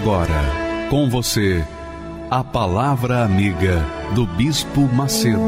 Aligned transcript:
Agora, 0.00 0.88
com 0.88 1.10
você, 1.10 1.64
a 2.30 2.44
Palavra 2.44 3.24
Amiga 3.24 3.84
do 4.14 4.24
Bispo 4.24 4.82
Macedo. 4.82 5.40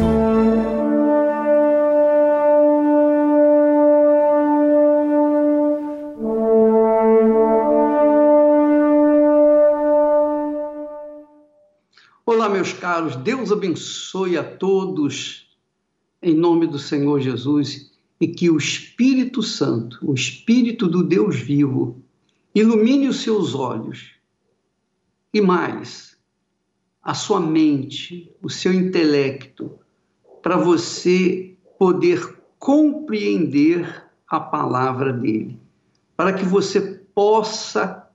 Olá, 12.26 12.48
meus 12.48 12.73
caros, 12.73 13.14
Deus 13.14 13.52
abençoe 13.52 14.37
a 14.37 14.42
todos 14.42 15.46
em 16.20 16.34
nome 16.34 16.66
do 16.66 16.78
Senhor 16.78 17.20
Jesus 17.20 17.92
e 18.20 18.26
que 18.26 18.51
o 18.51 18.56
Espírito 18.56 19.45
Santo, 19.45 20.01
o 20.02 20.12
Espírito 20.12 20.88
do 20.88 21.04
Deus 21.04 21.37
vivo, 21.37 22.02
ilumine 22.52 23.06
os 23.06 23.21
seus 23.21 23.54
olhos 23.54 24.20
e 25.32 25.40
mais 25.40 26.16
a 27.02 27.14
sua 27.14 27.40
mente, 27.40 28.30
o 28.42 28.50
seu 28.50 28.73
intelecto, 28.73 29.78
para 30.42 30.56
você 30.56 31.56
poder 31.78 32.38
compreender 32.59 34.06
a 34.28 34.38
palavra 34.38 35.12
dele, 35.12 35.59
para 36.16 36.32
que 36.32 36.45
você 36.45 36.80
possa 37.14 38.06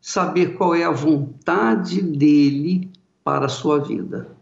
saber 0.00 0.56
qual 0.56 0.74
é 0.74 0.84
a 0.84 0.90
vontade 0.90 2.02
dele 2.02 2.90
para 3.22 3.46
a 3.46 3.48
sua 3.48 3.78
vida. 3.78 4.36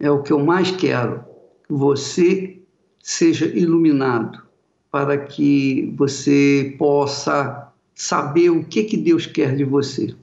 É 0.00 0.10
o 0.10 0.22
que 0.22 0.32
eu 0.32 0.44
mais 0.44 0.70
quero, 0.70 1.24
que 1.66 1.72
você 1.72 2.60
seja 2.98 3.46
iluminado, 3.46 4.42
para 4.90 5.18
que 5.18 5.94
você 5.96 6.74
possa 6.78 7.72
saber 7.94 8.50
o 8.50 8.64
que, 8.64 8.84
que 8.84 8.96
Deus 8.96 9.26
quer 9.26 9.54
de 9.54 9.64
você. 9.64 10.16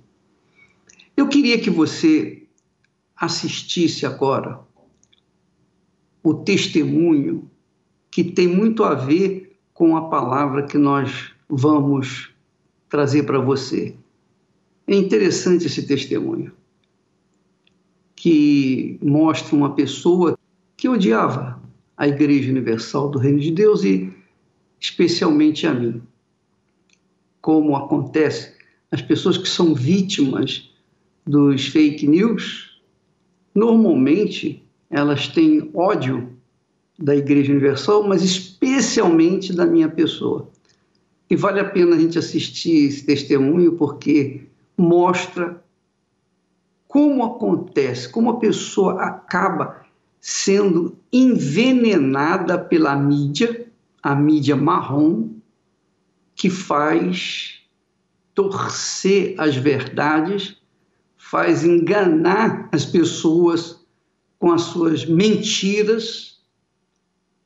Eu 1.15 1.27
queria 1.29 1.59
que 1.59 1.69
você 1.69 2.43
assistisse 3.15 4.05
agora 4.05 4.59
o 6.21 6.33
testemunho 6.33 7.49
que 8.11 8.23
tem 8.23 8.47
muito 8.47 8.83
a 8.83 8.93
ver 8.93 9.57
com 9.73 9.95
a 9.95 10.09
palavra 10.09 10.65
que 10.65 10.77
nós 10.77 11.31
vamos 11.47 12.31
trazer 12.89 13.23
para 13.23 13.39
você. 13.39 13.95
É 14.87 14.95
interessante 14.95 15.65
esse 15.65 15.85
testemunho, 15.85 16.51
que 18.15 18.99
mostra 19.01 19.55
uma 19.55 19.73
pessoa 19.73 20.37
que 20.77 20.89
odiava 20.89 21.61
a 21.97 22.07
Igreja 22.07 22.51
Universal 22.51 23.09
do 23.09 23.19
Reino 23.19 23.39
de 23.39 23.51
Deus 23.51 23.83
e 23.83 24.13
especialmente 24.79 25.65
a 25.65 25.73
mim. 25.73 26.01
Como 27.41 27.75
acontece, 27.75 28.53
as 28.91 29.01
pessoas 29.01 29.37
que 29.37 29.47
são 29.47 29.73
vítimas 29.73 30.74
dos 31.25 31.67
fake 31.67 32.07
news, 32.07 32.81
normalmente 33.53 34.63
elas 34.89 35.27
têm 35.27 35.71
ódio 35.73 36.35
da 36.97 37.15
Igreja 37.15 37.51
Universal, 37.51 38.07
mas 38.07 38.23
especialmente 38.23 39.53
da 39.53 39.65
minha 39.65 39.89
pessoa. 39.89 40.49
E 41.29 41.35
vale 41.35 41.59
a 41.59 41.65
pena 41.65 41.95
a 41.95 41.99
gente 41.99 42.19
assistir 42.19 42.87
esse 42.87 43.05
testemunho 43.05 43.73
porque 43.73 44.47
mostra 44.77 45.63
como 46.87 47.25
acontece, 47.25 48.07
como 48.07 48.29
a 48.29 48.39
pessoa 48.39 49.01
acaba 49.01 49.83
sendo 50.21 50.97
envenenada 51.11 52.57
pela 52.57 52.95
mídia, 52.95 53.67
a 54.01 54.15
mídia 54.15 54.55
marrom, 54.55 55.29
que 56.35 56.49
faz 56.49 57.61
torcer 58.33 59.35
as 59.37 59.55
verdades 59.55 60.57
faz 61.29 61.63
enganar 61.63 62.69
as 62.71 62.85
pessoas 62.85 63.83
com 64.37 64.51
as 64.51 64.61
suas 64.61 65.05
mentiras 65.05 66.39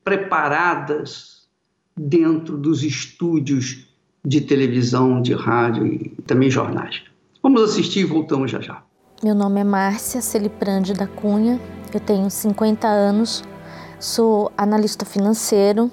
preparadas 0.04 1.48
dentro 1.96 2.58
dos 2.58 2.84
estúdios 2.84 3.88
de 4.26 4.42
televisão, 4.42 5.22
de 5.22 5.34
rádio 5.34 5.88
e 5.88 6.10
também 6.28 6.52
jornais. 6.52 7.04
Vamos 7.42 7.62
assistir 7.62 8.02
e 8.02 8.04
voltamos 8.04 8.52
já 8.52 8.60
já. 8.60 8.84
Meu 9.24 9.34
nome 9.34 9.62
é 9.62 9.64
Márcia 9.64 10.22
Celiprande 10.22 10.94
da 10.94 11.08
Cunha, 11.08 11.60
eu 11.94 12.02
tenho 12.02 12.30
50 12.30 12.86
anos, 12.86 13.44
sou 13.98 14.52
analista 14.58 15.06
financeiro, 15.06 15.90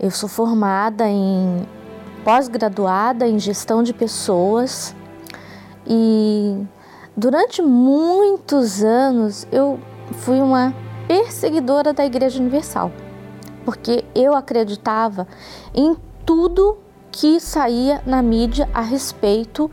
eu 0.00 0.10
sou 0.10 0.30
formada 0.30 1.06
em 1.06 1.66
pós-graduada 2.24 3.28
em 3.28 3.38
gestão 3.38 3.82
de 3.82 3.92
pessoas 3.92 4.96
e 5.86 6.66
Durante 7.16 7.62
muitos 7.62 8.84
anos 8.84 9.46
eu 9.50 9.80
fui 10.18 10.38
uma 10.38 10.74
perseguidora 11.08 11.94
da 11.94 12.04
Igreja 12.04 12.38
Universal, 12.38 12.92
porque 13.64 14.04
eu 14.14 14.34
acreditava 14.34 15.26
em 15.74 15.96
tudo 16.26 16.76
que 17.10 17.40
saía 17.40 18.02
na 18.04 18.20
mídia 18.20 18.68
a 18.74 18.82
respeito 18.82 19.70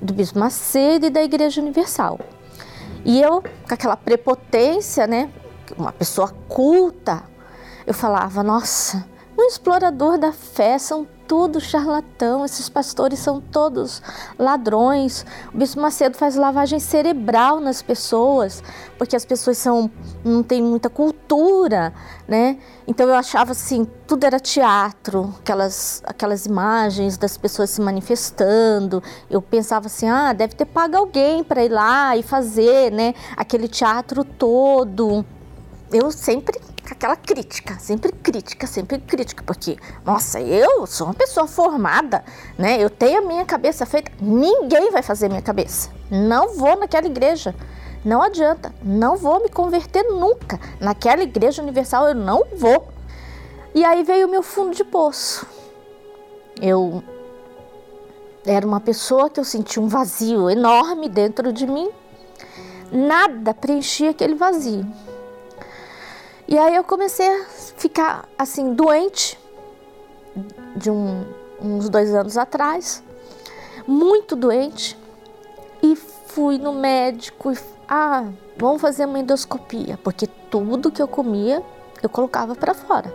do 0.00 0.14
Bispo 0.14 0.38
Macedo 0.38 1.04
e 1.04 1.10
da 1.10 1.22
Igreja 1.22 1.60
Universal. 1.60 2.18
E 3.04 3.20
eu, 3.20 3.42
com 3.42 3.74
aquela 3.74 3.96
prepotência, 3.98 5.06
né, 5.06 5.28
uma 5.76 5.92
pessoa 5.92 6.34
culta, 6.48 7.24
eu 7.86 7.92
falava: 7.92 8.42
nossa, 8.42 9.06
um 9.38 9.44
explorador 9.44 10.18
da 10.18 10.32
fé 10.32 10.78
são 10.78 11.06
tudo 11.26 11.60
charlatão, 11.60 12.44
esses 12.44 12.68
pastores 12.68 13.18
são 13.18 13.40
todos 13.40 14.00
ladrões. 14.38 15.26
O 15.52 15.58
Bispo 15.58 15.80
Macedo 15.80 16.16
faz 16.16 16.36
lavagem 16.36 16.78
cerebral 16.78 17.60
nas 17.60 17.82
pessoas, 17.82 18.62
porque 18.96 19.16
as 19.16 19.24
pessoas 19.24 19.58
são 19.58 19.90
não 20.24 20.42
têm 20.42 20.62
muita 20.62 20.88
cultura, 20.88 21.92
né? 22.28 22.58
Então 22.86 23.08
eu 23.08 23.14
achava 23.14 23.52
assim, 23.52 23.86
tudo 24.06 24.24
era 24.24 24.38
teatro, 24.38 25.34
aquelas 25.40 26.02
aquelas 26.06 26.46
imagens 26.46 27.18
das 27.18 27.36
pessoas 27.36 27.70
se 27.70 27.80
manifestando. 27.80 29.02
Eu 29.28 29.42
pensava 29.42 29.86
assim, 29.86 30.08
ah, 30.08 30.32
deve 30.32 30.54
ter 30.54 30.66
pago 30.66 30.96
alguém 30.96 31.42
para 31.42 31.64
ir 31.64 31.70
lá 31.70 32.16
e 32.16 32.22
fazer, 32.22 32.92
né, 32.92 33.14
aquele 33.36 33.68
teatro 33.68 34.24
todo. 34.24 35.24
Eu 35.92 36.10
sempre 36.10 36.60
aquela 36.92 37.16
crítica, 37.16 37.78
sempre 37.78 38.12
crítica, 38.12 38.66
sempre 38.66 38.98
crítica, 38.98 39.42
porque, 39.44 39.76
nossa, 40.04 40.40
eu 40.40 40.86
sou 40.86 41.06
uma 41.06 41.14
pessoa 41.14 41.46
formada, 41.46 42.24
né? 42.58 42.82
Eu 42.82 42.90
tenho 42.90 43.18
a 43.18 43.22
minha 43.22 43.44
cabeça 43.44 43.84
feita, 43.86 44.10
ninguém 44.20 44.90
vai 44.90 45.02
fazer 45.02 45.28
minha 45.28 45.42
cabeça. 45.42 45.90
Não 46.10 46.54
vou 46.56 46.78
naquela 46.78 47.06
igreja. 47.06 47.54
Não 48.04 48.22
adianta, 48.22 48.72
não 48.82 49.16
vou 49.16 49.42
me 49.42 49.48
converter 49.48 50.04
nunca. 50.04 50.60
Naquela 50.80 51.22
igreja 51.22 51.60
universal 51.60 52.06
eu 52.08 52.14
não 52.14 52.44
vou. 52.56 52.88
E 53.74 53.84
aí 53.84 54.04
veio 54.04 54.28
o 54.28 54.30
meu 54.30 54.42
fundo 54.42 54.76
de 54.76 54.84
poço. 54.84 55.46
Eu 56.62 57.02
era 58.46 58.64
uma 58.64 58.80
pessoa 58.80 59.28
que 59.28 59.40
eu 59.40 59.44
sentia 59.44 59.82
um 59.82 59.88
vazio 59.88 60.48
enorme 60.48 61.08
dentro 61.08 61.52
de 61.52 61.66
mim. 61.66 61.90
Nada 62.92 63.52
preenchia 63.52 64.10
aquele 64.10 64.36
vazio. 64.36 64.86
E 66.48 66.56
aí 66.56 66.76
eu 66.76 66.84
comecei 66.84 67.28
a 67.28 67.44
ficar 67.44 68.28
assim, 68.38 68.72
doente, 68.72 69.36
de 70.76 70.88
um, 70.88 71.24
uns 71.60 71.88
dois 71.88 72.14
anos 72.14 72.36
atrás, 72.36 73.02
muito 73.84 74.36
doente, 74.36 74.96
e 75.82 75.96
fui 75.96 76.56
no 76.56 76.72
médico 76.72 77.50
e, 77.50 77.58
ah, 77.88 78.28
vamos 78.56 78.80
fazer 78.80 79.06
uma 79.06 79.18
endoscopia, 79.18 79.98
porque 80.04 80.28
tudo 80.48 80.92
que 80.92 81.02
eu 81.02 81.08
comia 81.08 81.64
eu 82.00 82.08
colocava 82.08 82.54
para 82.54 82.74
fora. 82.74 83.12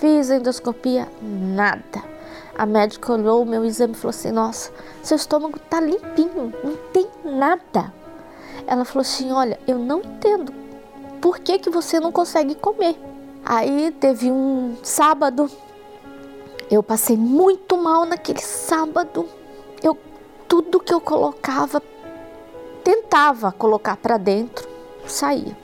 Fiz 0.00 0.30
a 0.30 0.36
endoscopia, 0.36 1.06
nada. 1.20 2.02
A 2.56 2.64
médica 2.64 3.12
olhou 3.12 3.42
o 3.42 3.46
meu 3.46 3.66
exame 3.66 3.92
e 3.92 3.96
falou 3.96 4.10
assim: 4.10 4.30
Nossa, 4.30 4.72
seu 5.02 5.16
estômago 5.16 5.58
tá 5.58 5.80
limpinho, 5.80 6.54
não 6.64 6.76
tem 6.92 7.06
nada. 7.24 7.92
Ela 8.66 8.84
falou 8.84 9.02
assim: 9.02 9.30
Olha, 9.30 9.60
eu 9.66 9.78
não 9.78 10.00
entendo 10.00 10.61
por 11.22 11.38
que, 11.38 11.60
que 11.60 11.70
você 11.70 12.00
não 12.00 12.10
consegue 12.10 12.56
comer? 12.56 12.98
Aí 13.44 13.92
teve 13.92 14.30
um 14.30 14.76
sábado, 14.82 15.48
Eu 16.68 16.82
passei 16.82 17.16
muito 17.16 17.76
mal 17.76 18.04
naquele 18.06 18.40
sábado. 18.40 19.28
Eu 19.82 19.96
tudo 20.48 20.80
que 20.80 20.92
eu 20.92 21.00
colocava 21.00 21.82
tentava 22.82 23.52
colocar 23.52 23.96
para 23.96 24.16
dentro, 24.16 24.68
saía. 25.06 25.56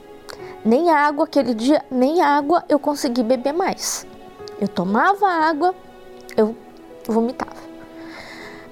Nem 0.65 0.91
água 0.91 1.25
aquele 1.25 1.55
dia, 1.55 1.85
nem 1.91 2.21
água 2.21 2.63
eu 2.69 2.79
consegui 2.79 3.23
beber 3.23 3.53
mais. 3.53 4.07
Eu 4.61 4.69
tomava 4.69 5.27
água, 5.27 5.75
eu 6.37 6.55
vomitava. 7.07 7.63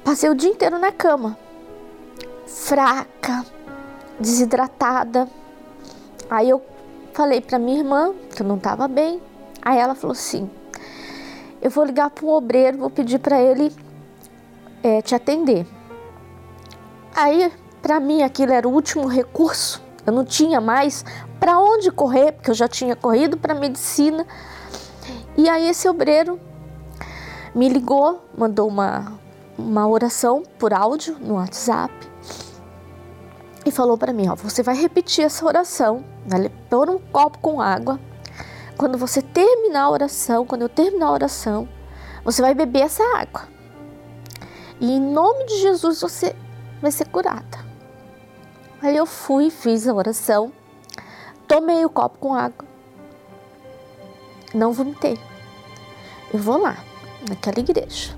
Passei 0.04 0.28
o 0.28 0.34
dia 0.34 0.50
inteiro 0.50 0.78
na 0.78 0.92
cama, 0.92 1.38
fraca, 2.46 3.44
desidratada. 4.20 5.26
Aí 6.28 6.50
eu 6.50 6.60
falei 7.16 7.40
para 7.40 7.58
minha 7.58 7.78
irmã 7.78 8.12
que 8.34 8.42
eu 8.42 8.46
não 8.46 8.58
estava 8.58 8.86
bem. 8.86 9.22
Aí 9.62 9.78
ela 9.78 9.94
falou 9.94 10.12
assim: 10.12 10.48
Eu 11.62 11.70
vou 11.70 11.82
ligar 11.82 12.10
para 12.10 12.26
um 12.26 12.28
obreiro, 12.28 12.76
vou 12.76 12.90
pedir 12.90 13.18
para 13.18 13.40
ele 13.40 13.74
é, 14.82 15.00
te 15.00 15.14
atender. 15.14 15.66
Aí, 17.14 17.50
para 17.80 17.98
mim, 17.98 18.22
aquilo 18.22 18.52
era 18.52 18.68
o 18.68 18.72
último 18.72 19.08
recurso. 19.08 19.82
Eu 20.06 20.12
não 20.12 20.24
tinha 20.24 20.60
mais 20.60 21.04
para 21.40 21.58
onde 21.58 21.90
correr, 21.90 22.32
porque 22.32 22.50
eu 22.50 22.54
já 22.54 22.68
tinha 22.68 22.94
corrido 22.94 23.38
para 23.38 23.54
medicina. 23.54 24.26
E 25.36 25.48
aí 25.48 25.68
esse 25.68 25.88
obreiro 25.88 26.38
me 27.54 27.68
ligou, 27.70 28.22
mandou 28.36 28.68
uma, 28.68 29.18
uma 29.56 29.88
oração 29.88 30.42
por 30.58 30.74
áudio 30.74 31.16
no 31.18 31.34
WhatsApp 31.34 32.05
e 33.66 33.70
falou 33.72 33.98
para 33.98 34.12
mim, 34.12 34.28
ó, 34.28 34.36
você 34.36 34.62
vai 34.62 34.76
repetir 34.76 35.24
essa 35.24 35.44
oração, 35.44 36.04
vai 36.24 36.48
pôr 36.70 36.88
um 36.88 37.00
copo 37.00 37.38
com 37.40 37.60
água. 37.60 37.98
Quando 38.78 38.96
você 38.96 39.20
terminar 39.20 39.82
a 39.82 39.90
oração, 39.90 40.46
quando 40.46 40.62
eu 40.62 40.68
terminar 40.68 41.06
a 41.06 41.12
oração, 41.12 41.68
você 42.24 42.40
vai 42.40 42.54
beber 42.54 42.82
essa 42.82 43.02
água. 43.16 43.42
E 44.80 44.88
em 44.88 45.00
nome 45.00 45.46
de 45.46 45.60
Jesus 45.60 46.00
você 46.00 46.36
vai 46.80 46.92
ser 46.92 47.08
curada. 47.08 47.66
Aí 48.80 48.96
eu 48.96 49.04
fui, 49.04 49.50
fiz 49.50 49.88
a 49.88 49.94
oração, 49.94 50.52
tomei 51.48 51.84
o 51.84 51.90
copo 51.90 52.18
com 52.18 52.34
água, 52.34 52.64
não 54.54 54.72
vomitei. 54.72 55.18
Eu 56.32 56.38
vou 56.38 56.58
lá 56.58 56.76
naquela 57.28 57.58
igreja. 57.58 58.16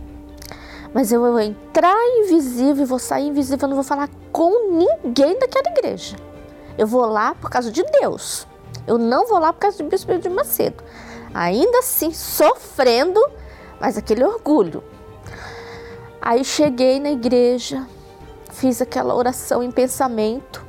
Mas 0.99 1.13
eu 1.13 1.21
vou 1.21 1.39
entrar 1.39 1.95
invisível 2.19 2.83
e 2.83 2.85
vou 2.85 2.99
sair 2.99 3.29
invisível, 3.29 3.67
eu 3.67 3.69
não 3.69 3.77
vou 3.77 3.85
falar 3.85 4.11
com 4.33 4.73
ninguém 4.73 5.39
daquela 5.39 5.71
igreja. 5.71 6.17
Eu 6.77 6.89
vou 6.89 7.07
lá 7.07 7.37
por 7.37 7.49
causa 7.49 7.71
de 7.71 7.85
Deus. 8.01 8.49
Eu 8.85 8.99
não 8.99 9.25
vou 9.25 9.39
lá 9.39 9.53
por 9.53 9.61
causa 9.61 9.79
do 9.79 9.89
Bispo 9.89 10.19
de 10.19 10.29
Macedo. 10.29 10.83
Ainda 11.33 11.79
assim, 11.79 12.13
sofrendo, 12.13 13.25
mas 13.81 13.97
aquele 13.97 14.25
orgulho. 14.25 14.83
Aí 16.21 16.45
cheguei 16.45 16.99
na 16.99 17.13
igreja, 17.13 17.87
fiz 18.51 18.83
aquela 18.83 19.15
oração 19.15 19.63
em 19.63 19.71
pensamento 19.71 20.67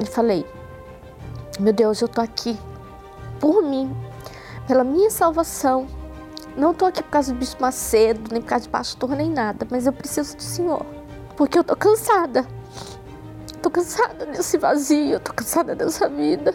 e 0.00 0.06
falei: 0.06 0.46
Meu 1.58 1.72
Deus, 1.72 2.00
eu 2.00 2.06
tô 2.06 2.20
aqui 2.20 2.56
por 3.40 3.64
mim, 3.64 3.92
pela 4.68 4.84
minha 4.84 5.10
salvação 5.10 5.88
não 6.56 6.72
estou 6.72 6.88
aqui 6.88 7.02
por 7.02 7.10
causa 7.10 7.32
do 7.32 7.38
Bispo 7.38 7.62
Macedo, 7.62 8.30
nem 8.30 8.42
por 8.42 8.48
causa 8.48 8.64
de 8.64 8.70
pastor, 8.70 9.10
nem 9.10 9.30
nada, 9.30 9.66
mas 9.70 9.86
eu 9.86 9.92
preciso 9.92 10.36
do 10.36 10.42
Senhor. 10.42 10.84
Porque 11.36 11.58
eu 11.58 11.64
tô 11.64 11.74
cansada. 11.74 12.46
Tô 13.62 13.70
cansada 13.70 14.26
desse 14.26 14.58
vazio, 14.58 15.20
tô 15.20 15.32
cansada 15.32 15.74
dessa 15.74 16.08
vida. 16.08 16.54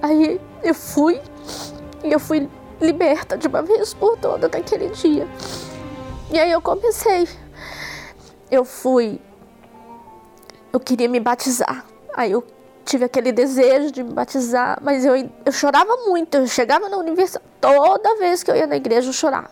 Aí 0.00 0.40
eu 0.62 0.74
fui 0.74 1.20
e 2.04 2.12
eu 2.12 2.20
fui 2.20 2.48
liberta 2.80 3.36
de 3.36 3.48
uma 3.48 3.62
vez 3.62 3.92
por 3.92 4.16
toda 4.16 4.48
daquele 4.48 4.88
dia. 4.90 5.26
E 6.30 6.38
aí 6.38 6.52
eu 6.52 6.62
comecei. 6.62 7.28
Eu 8.50 8.64
fui. 8.64 9.20
Eu 10.72 10.78
queria 10.78 11.08
me 11.08 11.18
batizar. 11.18 11.84
Aí 12.14 12.30
eu 12.30 12.42
tive 12.88 13.04
aquele 13.04 13.32
desejo 13.32 13.92
de 13.92 14.02
me 14.02 14.14
batizar, 14.14 14.78
mas 14.80 15.04
eu, 15.04 15.14
eu 15.44 15.52
chorava 15.52 15.94
muito. 16.06 16.38
Eu 16.38 16.46
chegava 16.46 16.88
na 16.88 16.96
universidade, 16.96 17.44
toda 17.60 18.16
vez 18.16 18.42
que 18.42 18.50
eu 18.50 18.56
ia 18.56 18.66
na 18.66 18.76
igreja, 18.76 19.10
eu 19.10 19.12
chorava. 19.12 19.50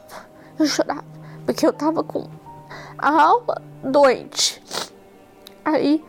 Eu 0.58 0.64
chorava, 0.64 1.04
porque 1.44 1.66
eu 1.66 1.72
tava 1.72 2.02
com 2.02 2.26
a 2.96 3.10
alma 3.10 3.60
doente. 3.82 4.62
Aí 5.62 6.02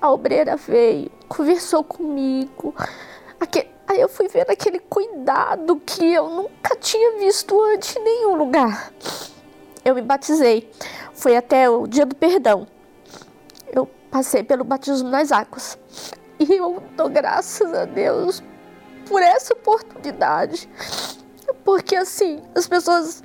a 0.00 0.10
obreira 0.10 0.56
veio, 0.56 1.10
conversou 1.28 1.84
comigo. 1.84 2.74
aí 3.86 4.00
eu 4.00 4.08
fui 4.08 4.26
vendo 4.28 4.48
aquele 4.48 4.78
cuidado 4.78 5.76
que 5.84 6.14
eu 6.14 6.30
nunca 6.30 6.74
tinha 6.76 7.18
visto 7.18 7.60
antes 7.60 7.94
em 7.94 8.02
nenhum 8.02 8.36
lugar. 8.36 8.90
Eu 9.84 9.94
me 9.94 10.00
batizei. 10.00 10.70
Foi 11.12 11.36
até 11.36 11.68
o 11.68 11.86
dia 11.86 12.06
do 12.06 12.16
perdão. 12.16 12.66
Eu 13.70 13.86
passei 14.10 14.42
pelo 14.42 14.64
batismo 14.64 15.10
nas 15.10 15.30
águas. 15.30 15.78
E 16.48 16.56
eu 16.56 16.82
dou 16.96 17.08
graças 17.08 17.72
a 17.72 17.84
Deus 17.84 18.42
por 19.08 19.22
essa 19.22 19.54
oportunidade. 19.54 20.68
Porque 21.64 21.96
assim, 21.96 22.42
as 22.54 22.66
pessoas. 22.66 23.22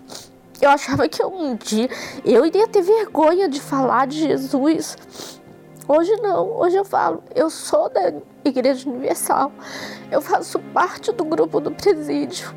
Eu 0.61 0.69
achava 0.69 1.07
que 1.07 1.23
um 1.23 1.55
dia 1.55 1.89
eu 2.25 2.45
iria 2.45 2.67
ter 2.67 2.81
vergonha 2.81 3.47
de 3.47 3.61
falar 3.61 4.07
de 4.07 4.19
Jesus. 4.19 4.97
Hoje 5.87 6.13
não, 6.17 6.59
hoje 6.59 6.75
eu 6.75 6.83
falo, 6.83 7.23
eu 7.33 7.49
sou 7.49 7.89
da 7.89 8.13
Igreja 8.43 8.87
Universal, 8.87 9.51
eu 10.11 10.21
faço 10.21 10.59
parte 10.59 11.11
do 11.13 11.23
grupo 11.23 11.59
do 11.59 11.71
presídio, 11.71 12.53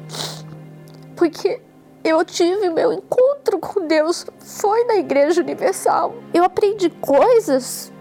porque 1.16 1.62
eu 2.04 2.22
tive 2.24 2.68
meu 2.70 2.92
encontro 2.92 3.58
com 3.60 3.86
Deus, 3.86 4.26
foi 4.40 4.84
na 4.84 4.96
Igreja 4.96 5.40
Universal. 5.40 6.14
Eu 6.34 6.44
aprendi 6.44 6.90
coisas 6.90 7.91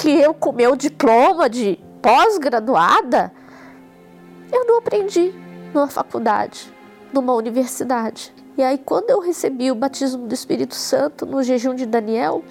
que 0.00 0.08
eu, 0.08 0.32
com 0.32 0.50
meu 0.50 0.74
diploma 0.74 1.50
de 1.50 1.78
pós-graduada, 2.00 3.30
eu 4.50 4.64
não 4.64 4.78
aprendi 4.78 5.34
numa 5.74 5.88
faculdade, 5.88 6.72
numa 7.12 7.34
universidade. 7.34 8.34
E 8.56 8.62
aí, 8.62 8.78
quando 8.78 9.10
eu 9.10 9.20
recebi 9.20 9.70
o 9.70 9.74
batismo 9.74 10.26
do 10.26 10.32
Espírito 10.32 10.74
Santo 10.74 11.26
no 11.26 11.42
jejum 11.42 11.74
de 11.74 11.84
Daniel, 11.84 12.42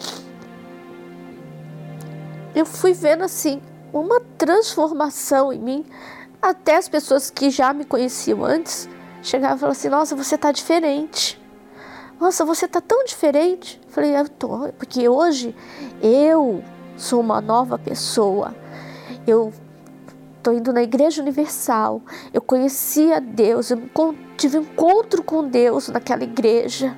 eu 2.53 2.67
fui 2.67 2.93
vendo 2.93 3.23
assim 3.23 3.59
uma 3.91 4.21
transformação 4.37 5.51
em 5.51 5.59
mim. 5.59 5.85
Até 6.39 6.77
as 6.77 6.87
pessoas 6.87 7.31
que 7.31 7.49
já 7.49 7.73
me 7.73 7.83
conheciam 7.83 8.45
antes 8.45 8.87
chegavam 9.23 9.57
e 9.57 9.59
falavam 9.59 9.71
assim: 9.71 9.89
Nossa, 9.89 10.15
você 10.15 10.37
tá 10.37 10.51
diferente. 10.51 11.41
Nossa, 12.19 12.45
você 12.45 12.67
tá 12.67 12.79
tão 12.79 13.03
diferente. 13.05 13.81
Eu 13.87 13.91
falei: 13.91 14.15
Eu 14.15 14.29
tô, 14.29 14.69
porque 14.77 15.09
hoje 15.09 15.55
eu 15.99 16.63
sou 16.99 17.21
uma 17.21 17.41
nova 17.41 17.79
pessoa. 17.79 18.53
Eu 19.25 19.51
estou 20.37 20.53
indo 20.53 20.73
na 20.73 20.83
Igreja 20.83 21.21
Universal. 21.21 22.01
Eu 22.33 22.41
conheci 22.41 23.11
a 23.11 23.19
Deus, 23.19 23.71
eu 23.71 23.81
tive 24.37 24.59
um 24.59 24.61
encontro 24.61 25.23
com 25.23 25.47
Deus 25.47 25.87
naquela 25.87 26.23
igreja. 26.23 26.97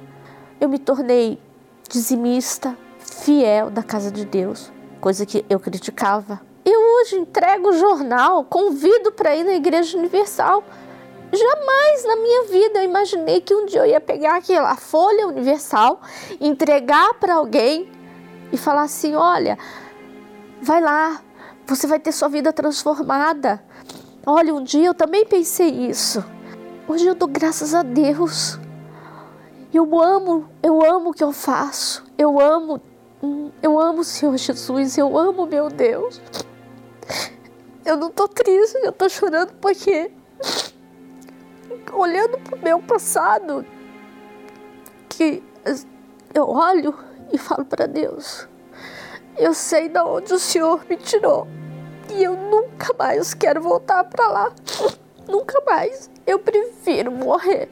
Eu 0.60 0.68
me 0.68 0.80
tornei 0.80 1.40
dizimista, 1.88 2.78
fiel 3.00 3.70
da 3.70 3.84
casa 3.84 4.12
de 4.12 4.26
Deus, 4.26 4.72
coisa 5.00 5.26
que 5.26 5.46
eu 5.50 5.60
criticava. 5.60 6.42
Eu 6.64 6.80
hoje 6.80 7.16
entrego 7.16 7.70
o 7.70 7.78
jornal, 7.78 8.44
convido 8.44 9.12
para 9.12 9.36
ir 9.36 9.44
na 9.44 9.54
Igreja 9.54 9.98
Universal. 9.98 10.64
Jamais 11.34 12.06
na 12.06 12.16
minha 12.18 12.44
vida 12.44 12.80
eu 12.80 12.84
imaginei 12.84 13.42
que 13.42 13.56
um 13.56 13.66
dia 13.66 13.80
eu 13.80 13.86
ia 13.86 14.02
pegar 14.02 14.36
aquela 14.38 14.76
folha 14.76 15.28
universal, 15.28 16.02
entregar 16.40 17.14
para 17.16 17.36
alguém 17.36 17.90
e 18.52 18.58
falar 18.58 18.84
assim: 18.84 19.16
olha, 19.16 19.58
Vai 20.62 20.80
lá, 20.80 21.22
você 21.66 21.88
vai 21.88 22.00
ter 22.00 22.12
sua 22.12 22.30
vida 22.30 22.54
transformada. 22.54 23.64
Olha, 24.26 24.54
um 24.54 24.64
dia 24.64 24.86
eu 24.86 24.94
também 24.94 25.26
pensei 25.26 25.70
isso. 25.70 26.24
Hoje 26.88 27.08
eu 27.08 27.16
dou 27.16 27.28
graças 27.28 27.74
a 27.74 27.82
Deus. 27.82 28.60
Eu 29.74 30.00
amo, 30.00 30.48
eu 30.62 30.84
amo 30.84 31.10
o 31.10 31.14
que 31.14 31.24
eu 31.24 31.32
faço. 31.32 32.04
Eu 32.16 32.40
amo, 32.40 32.80
eu 33.64 33.80
amo 33.80 34.02
o 34.02 34.04
Senhor 34.04 34.38
Jesus. 34.38 34.98
Eu 35.00 35.18
amo 35.18 35.48
meu 35.48 35.68
Deus. 35.68 36.22
Eu 37.84 37.98
não 37.98 38.12
tô 38.12 38.28
triste, 38.28 38.78
eu 38.84 38.92
tô 38.92 39.10
chorando 39.10 39.54
porque 39.54 40.12
olhando 41.92 42.38
pro 42.40 42.62
meu 42.62 42.80
passado 42.80 43.66
que 45.10 45.42
eu 46.34 46.48
olho 46.48 46.94
e 47.32 47.38
falo 47.38 47.66
para 47.66 47.88
Deus, 47.88 48.48
eu 49.38 49.54
sei 49.54 49.90
de 49.90 50.00
onde 50.00 50.34
o 50.34 50.40
Senhor 50.40 50.86
me 50.90 50.98
tirou. 50.98 51.48
E 52.10 52.24
eu 52.24 52.36
nunca 52.36 52.94
mais 52.98 53.34
quero 53.34 53.62
voltar 53.62 54.04
para 54.04 54.28
lá. 54.28 54.52
Nunca 55.28 55.62
mais. 55.66 56.10
Eu 56.26 56.40
prefiro 56.40 57.12
morrer 57.12 57.70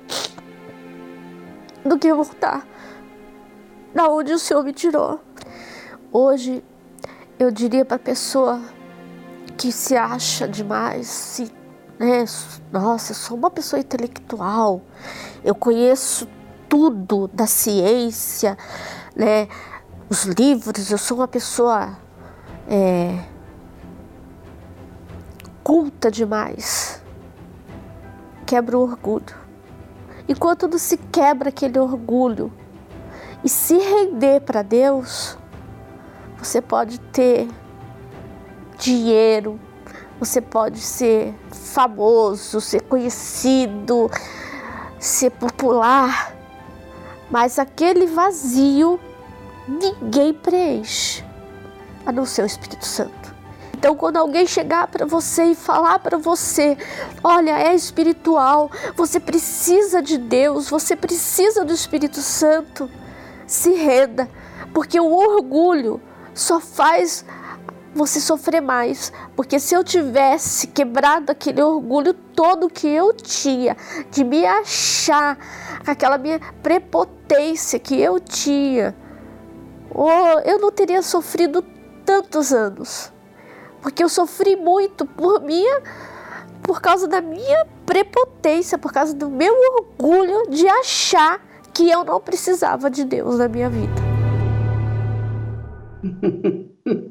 do 1.83 1.97
que 1.97 2.13
voltar 2.13 2.65
da 3.93 4.07
onde 4.07 4.33
o 4.33 4.39
Senhor 4.39 4.63
me 4.63 4.73
tirou. 4.73 5.19
Hoje 6.11 6.63
eu 7.37 7.51
diria 7.51 7.85
para 7.85 7.99
pessoa 7.99 8.61
que 9.57 9.71
se 9.71 9.95
acha 9.95 10.47
demais, 10.47 11.07
se 11.07 11.51
né? 11.99 12.23
Nossa, 12.71 13.13
sou 13.13 13.35
uma 13.35 13.51
pessoa 13.51 13.79
intelectual, 13.79 14.81
eu 15.43 15.53
conheço 15.53 16.25
tudo 16.69 17.27
da 17.27 17.45
ciência, 17.45 18.57
né? 19.13 19.49
Os 20.09 20.23
livros, 20.23 20.89
eu 20.89 20.97
sou 20.97 21.17
uma 21.17 21.27
pessoa 21.27 21.95
é, 22.67 23.23
culta 25.63 26.09
demais. 26.09 26.99
Quebra 28.43 28.75
o 28.75 28.81
orgulho. 28.81 29.37
E 30.27 30.33
quando 30.33 30.79
se 30.79 30.97
quebra 30.97 31.49
aquele 31.49 31.77
orgulho 31.77 32.51
e 33.43 33.49
se 33.49 33.77
render 33.77 34.41
para 34.41 34.63
Deus, 34.63 35.37
você 36.39 36.59
pode 36.59 36.99
ter 36.99 37.47
dinheiro, 38.79 39.59
você 40.19 40.41
pode 40.41 40.79
ser 40.79 41.35
famoso, 41.51 42.59
ser 42.59 42.81
conhecido, 42.81 44.09
ser 44.97 45.29
popular, 45.29 46.33
mas 47.29 47.59
aquele 47.59 48.07
vazio 48.07 48.99
ninguém 49.69 50.33
preenche, 50.33 51.23
a 52.05 52.11
não 52.11 52.25
ser 52.25 52.41
o 52.41 52.45
Espírito 52.45 52.85
Santo. 52.85 53.35
Então, 53.77 53.95
quando 53.95 54.17
alguém 54.17 54.45
chegar 54.45 54.87
para 54.87 55.05
você 55.05 55.51
e 55.51 55.55
falar 55.55 55.99
para 55.99 56.17
você: 56.17 56.77
olha, 57.23 57.57
é 57.57 57.73
espiritual, 57.73 58.69
você 58.95 59.19
precisa 59.19 60.01
de 60.01 60.17
Deus, 60.17 60.69
você 60.69 60.95
precisa 60.95 61.63
do 61.63 61.71
Espírito 61.71 62.19
Santo, 62.19 62.89
se 63.47 63.71
renda, 63.73 64.29
porque 64.73 64.99
o 64.99 65.13
orgulho 65.13 66.01
só 66.33 66.59
faz 66.59 67.23
você 67.93 68.19
sofrer 68.19 68.61
mais. 68.61 69.13
Porque 69.35 69.59
se 69.59 69.75
eu 69.75 69.83
tivesse 69.83 70.67
quebrado 70.67 71.31
aquele 71.31 71.61
orgulho 71.61 72.13
todo 72.13 72.69
que 72.69 72.87
eu 72.87 73.13
tinha, 73.13 73.77
de 74.11 74.23
me 74.23 74.45
achar, 74.45 75.37
aquela 75.85 76.17
minha 76.17 76.39
prepotência 76.61 77.79
que 77.79 77.99
eu 77.99 78.19
tinha, 78.19 78.95
oh, 80.03 80.39
eu 80.45 80.59
não 80.59 80.71
teria 80.71 81.01
sofrido 81.01 81.63
tantos 82.05 82.53
anos. 82.53 83.11
Porque 83.81 84.03
eu 84.03 84.09
sofri 84.09 84.55
muito 84.55 85.05
por 85.05 85.41
minha 85.41 85.81
por 86.61 86.81
causa 86.81 87.07
da 87.07 87.21
minha 87.21 87.65
prepotência, 87.85 88.77
por 88.77 88.91
causa 88.91 89.15
do 89.15 89.29
meu 89.29 89.53
orgulho 89.77 90.49
de 90.49 90.67
achar 90.67 91.43
que 91.73 91.89
eu 91.89 92.03
não 92.03 92.19
precisava 92.19 92.89
de 92.89 93.03
Deus 93.05 93.37
na 93.37 93.47
minha 93.47 93.69
vida. 93.69 93.93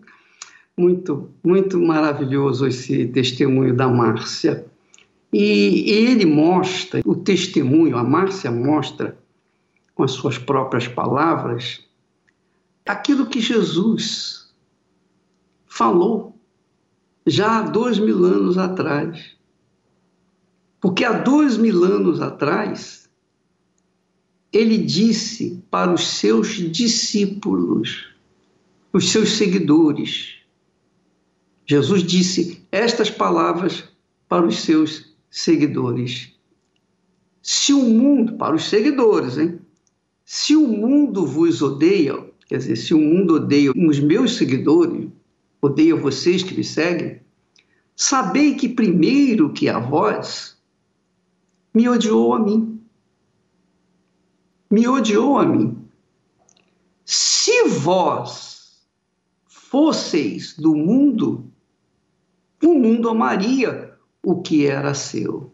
Muito, 0.78 1.30
muito 1.42 1.76
maravilhoso 1.76 2.64
esse 2.64 3.08
testemunho 3.08 3.74
da 3.74 3.88
Márcia. 3.88 4.64
E, 5.32 5.90
ele 5.90 6.24
mostra, 6.24 7.02
o 7.04 7.16
testemunho, 7.16 7.96
a 7.98 8.04
Márcia 8.04 8.48
mostra, 8.52 9.18
com 9.92 10.04
as 10.04 10.12
suas 10.12 10.38
próprias 10.38 10.86
palavras, 10.86 11.84
aquilo 12.88 13.26
que 13.26 13.38
Jesus 13.38 14.50
falou 15.66 16.40
já 17.26 17.58
há 17.58 17.62
dois 17.62 17.98
mil 17.98 18.24
anos 18.24 18.56
atrás. 18.56 19.36
Porque 20.80 21.04
há 21.04 21.12
dois 21.12 21.58
mil 21.58 21.84
anos 21.84 22.22
atrás, 22.22 23.10
ele 24.50 24.78
disse 24.78 25.62
para 25.70 25.92
os 25.92 26.06
seus 26.06 26.48
discípulos, 26.72 28.08
os 28.90 29.10
seus 29.10 29.32
seguidores, 29.32 30.36
Jesus 31.66 32.02
disse 32.02 32.66
estas 32.72 33.10
palavras 33.10 33.84
para 34.26 34.46
os 34.46 34.60
seus 34.60 35.14
seguidores. 35.30 36.32
Se 37.42 37.74
o 37.74 37.82
mundo, 37.82 38.38
para 38.38 38.56
os 38.56 38.64
seguidores, 38.64 39.36
hein? 39.36 39.60
Se 40.24 40.56
o 40.56 40.66
mundo 40.66 41.26
vos 41.26 41.60
odeia, 41.60 42.27
quer 42.48 42.58
dizer, 42.58 42.76
se 42.76 42.94
o 42.94 42.98
mundo 42.98 43.34
odeia 43.34 43.70
os 43.76 44.00
meus 44.00 44.36
seguidores, 44.36 45.08
odeia 45.60 45.94
vocês 45.94 46.42
que 46.42 46.54
me 46.54 46.64
seguem, 46.64 47.20
sabei 47.94 48.54
que 48.54 48.68
primeiro 48.68 49.52
que 49.52 49.68
a 49.68 49.78
vós, 49.78 50.56
me 51.74 51.88
odiou 51.88 52.32
a 52.34 52.40
mim. 52.40 52.80
Me 54.70 54.88
odiou 54.88 55.38
a 55.38 55.44
mim. 55.44 55.76
Se 57.04 57.68
vós 57.68 58.82
fosseis 59.46 60.56
do 60.56 60.74
mundo, 60.74 61.50
o 62.62 62.74
mundo 62.74 63.08
amaria 63.08 63.94
o 64.22 64.40
que 64.40 64.66
era 64.66 64.94
seu. 64.94 65.52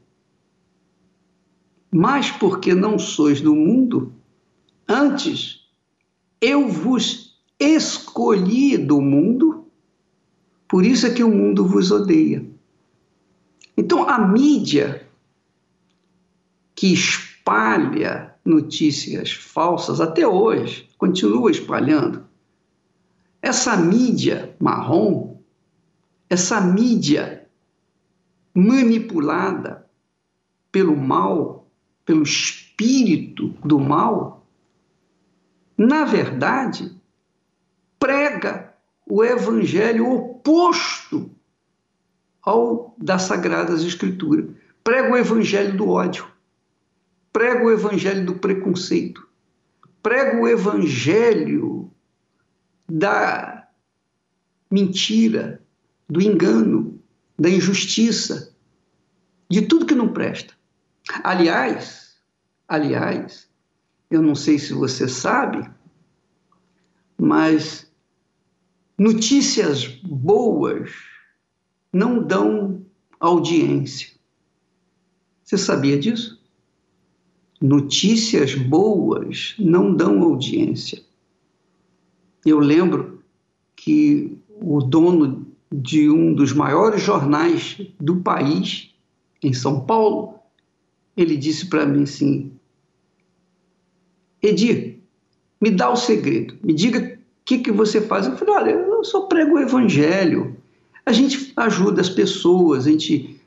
Mas 1.92 2.30
porque 2.30 2.74
não 2.74 2.98
sois 2.98 3.40
do 3.40 3.54
mundo, 3.54 4.12
antes 4.88 5.63
eu 6.40 6.68
vos 6.68 7.40
escolhi 7.58 8.76
do 8.76 9.00
mundo, 9.00 9.66
por 10.68 10.84
isso 10.84 11.06
é 11.06 11.10
que 11.10 11.22
o 11.22 11.30
mundo 11.30 11.66
vos 11.66 11.90
odeia. 11.90 12.44
Então 13.76 14.08
a 14.08 14.18
mídia 14.18 15.08
que 16.74 16.92
espalha 16.92 18.34
notícias 18.44 19.32
falsas 19.32 20.00
até 20.00 20.26
hoje, 20.26 20.88
continua 20.98 21.50
espalhando. 21.50 22.24
Essa 23.40 23.76
mídia 23.76 24.54
marrom 24.58 25.34
essa 26.28 26.60
mídia 26.60 27.46
manipulada 28.54 29.86
pelo 30.70 30.96
mal, 30.96 31.68
pelo 32.04 32.22
espírito 32.22 33.48
do 33.64 33.78
mal, 33.78 34.43
na 35.76 36.04
verdade, 36.04 36.94
prega 37.98 38.74
o 39.06 39.24
evangelho 39.24 40.10
oposto 40.10 41.30
ao 42.42 42.94
das 42.98 43.22
Sagradas 43.22 43.82
Escrituras. 43.82 44.50
Prega 44.82 45.12
o 45.12 45.16
evangelho 45.16 45.76
do 45.76 45.88
ódio, 45.88 46.26
prega 47.32 47.64
o 47.64 47.70
evangelho 47.70 48.26
do 48.26 48.34
preconceito, 48.34 49.26
prega 50.02 50.38
o 50.38 50.46
evangelho 50.46 51.90
da 52.86 53.66
mentira, 54.70 55.62
do 56.08 56.20
engano, 56.20 57.00
da 57.38 57.48
injustiça, 57.48 58.54
de 59.48 59.62
tudo 59.62 59.86
que 59.86 59.94
não 59.94 60.12
presta. 60.12 60.52
Aliás, 61.22 62.16
aliás, 62.68 63.48
eu 64.10 64.22
não 64.22 64.34
sei 64.34 64.58
se 64.58 64.72
você 64.72 65.08
sabe, 65.08 65.68
mas 67.18 67.90
notícias 68.98 69.86
boas 69.86 70.90
não 71.92 72.22
dão 72.22 72.84
audiência. 73.18 74.08
Você 75.42 75.58
sabia 75.58 75.98
disso? 75.98 76.42
Notícias 77.60 78.54
boas 78.54 79.54
não 79.58 79.94
dão 79.94 80.22
audiência. 80.22 81.02
Eu 82.44 82.58
lembro 82.58 83.22
que 83.76 84.38
o 84.48 84.80
dono 84.80 85.46
de 85.72 86.08
um 86.08 86.34
dos 86.34 86.52
maiores 86.52 87.02
jornais 87.02 87.80
do 87.98 88.16
país, 88.16 88.94
em 89.42 89.52
São 89.52 89.84
Paulo, 89.84 90.38
ele 91.16 91.36
disse 91.36 91.66
para 91.66 91.86
mim 91.86 92.02
assim: 92.02 92.52
Edir, 94.44 94.98
me 95.58 95.70
dá 95.70 95.90
o 95.90 95.96
segredo, 95.96 96.54
me 96.62 96.74
diga 96.74 96.98
o 96.98 97.18
que, 97.44 97.58
que 97.58 97.72
você 97.72 98.00
faz. 98.00 98.26
Eu 98.26 98.36
falei: 98.36 98.54
olha, 98.54 98.70
eu 98.72 99.04
só 99.04 99.22
prego 99.22 99.54
o 99.54 99.58
evangelho. 99.58 100.56
A 101.06 101.12
gente 101.12 101.52
ajuda 101.56 102.00
as 102.00 102.10
pessoas, 102.10 102.86
a 102.86 102.90
gente 102.90 103.40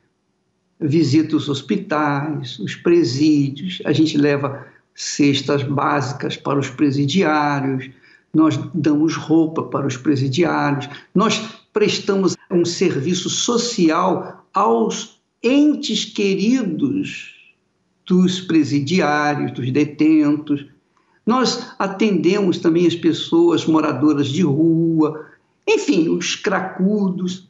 visita 0.79 1.35
os 1.35 1.49
hospitais, 1.49 2.57
os 2.59 2.75
presídios, 2.75 3.81
a 3.85 3.91
gente 3.91 4.17
leva 4.17 4.67
cestas 4.93 5.63
básicas 5.63 6.35
para 6.35 6.59
os 6.59 6.69
presidiários, 6.69 7.89
nós 8.33 8.59
damos 8.73 9.15
roupa 9.15 9.63
para 9.63 9.87
os 9.87 9.97
presidiários, 9.97 10.89
nós 11.13 11.39
prestamos 11.71 12.35
um 12.49 12.65
serviço 12.65 13.29
social 13.29 14.47
aos 14.53 15.19
entes 15.43 16.05
queridos 16.05 17.35
dos 18.07 18.39
presidiários, 18.41 19.51
dos 19.51 19.69
detentos. 19.71 20.65
Nós 21.27 21.73
atendemos 21.77 22.57
também 22.57 22.87
as 22.87 22.95
pessoas 22.95 23.65
moradoras 23.65 24.27
de 24.29 24.43
rua, 24.43 25.25
enfim, 25.67 26.07
os 26.07 26.35
cracudos. 26.35 27.49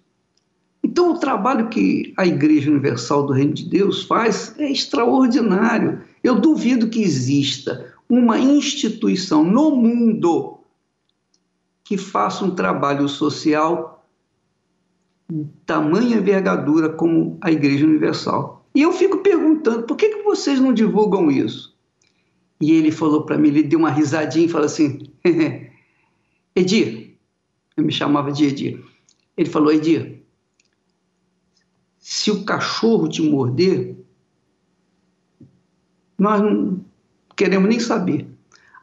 Então, 0.84 1.14
o 1.14 1.20
trabalho 1.20 1.70
que 1.70 2.12
a 2.18 2.26
Igreja 2.26 2.72
Universal 2.72 3.28
do 3.28 3.34
Reino 3.34 3.54
de 3.54 3.70
Deus 3.70 4.04
faz 4.04 4.56
é 4.58 4.72
extraordinário. 4.72 6.02
Eu 6.24 6.42
duvido 6.42 6.90
que 6.90 7.04
exista 7.04 7.94
uma 8.10 8.40
instituição 8.40 9.44
no 9.44 9.76
mundo 9.76 10.58
que 11.84 11.98
faça 11.98 12.44
um 12.44 12.52
trabalho 12.52 13.08
social 13.08 14.04
tamanha 15.66 16.18
envergadura 16.18 16.90
como 16.90 17.38
a 17.42 17.52
Igreja 17.52 17.86
Universal. 17.86 18.66
E 18.74 18.82
eu 18.82 18.92
fico 18.92 19.18
perguntando, 19.18 19.84
por 19.84 19.96
que, 19.98 20.10
que 20.10 20.24
vocês 20.24 20.60
não 20.60 20.74
divulgam 20.74 21.30
isso? 21.30 21.77
E 22.60 22.72
ele 22.72 22.92
falou 22.92 23.24
para 23.24 23.38
mim, 23.38 23.50
ele 23.50 23.64
deu 23.64 23.80
uma 23.80 23.92
risadinha 23.92 24.46
e 24.46 24.50
falou 24.50 24.66
assim, 24.66 25.00
Edir, 26.56 27.18
eu 27.76 27.84
me 27.84 27.92
chamava 27.92 28.32
de 28.32 28.46
Edir, 28.46 28.84
ele 29.36 29.50
falou, 29.50 29.72
Edir, 29.72 30.24
se 32.00 32.32
o 32.32 32.46
cachorro 32.46 33.08
te 33.08 33.22
morder, 33.22 33.98
nós 36.18 36.42
não 36.42 36.84
queremos 37.36 37.70
nem 37.70 37.80
saber. 37.80 38.28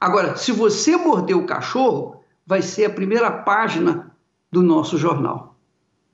Agora, 0.01 0.37
se 0.37 0.53
você 0.53 0.97
morder 0.97 1.37
o 1.37 1.47
cachorro, 1.47 2.23
vai 2.47 2.61
ser 2.61 2.85
a 2.85 2.91
primeira 2.91 3.31
página 3.31 4.15
do 4.53 4.63
nosso 4.63 4.99
jornal. 4.99 5.59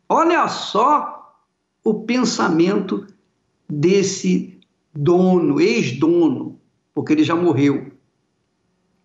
Olha 0.09 0.47
só 0.49 1.37
o 1.83 2.05
pensamento 2.05 3.07
desse 3.69 4.61
dono, 4.95 5.61
ex-dono, 5.61 6.60
porque 7.01 7.15
ele 7.15 7.25
já 7.25 7.35
morreu, 7.35 7.93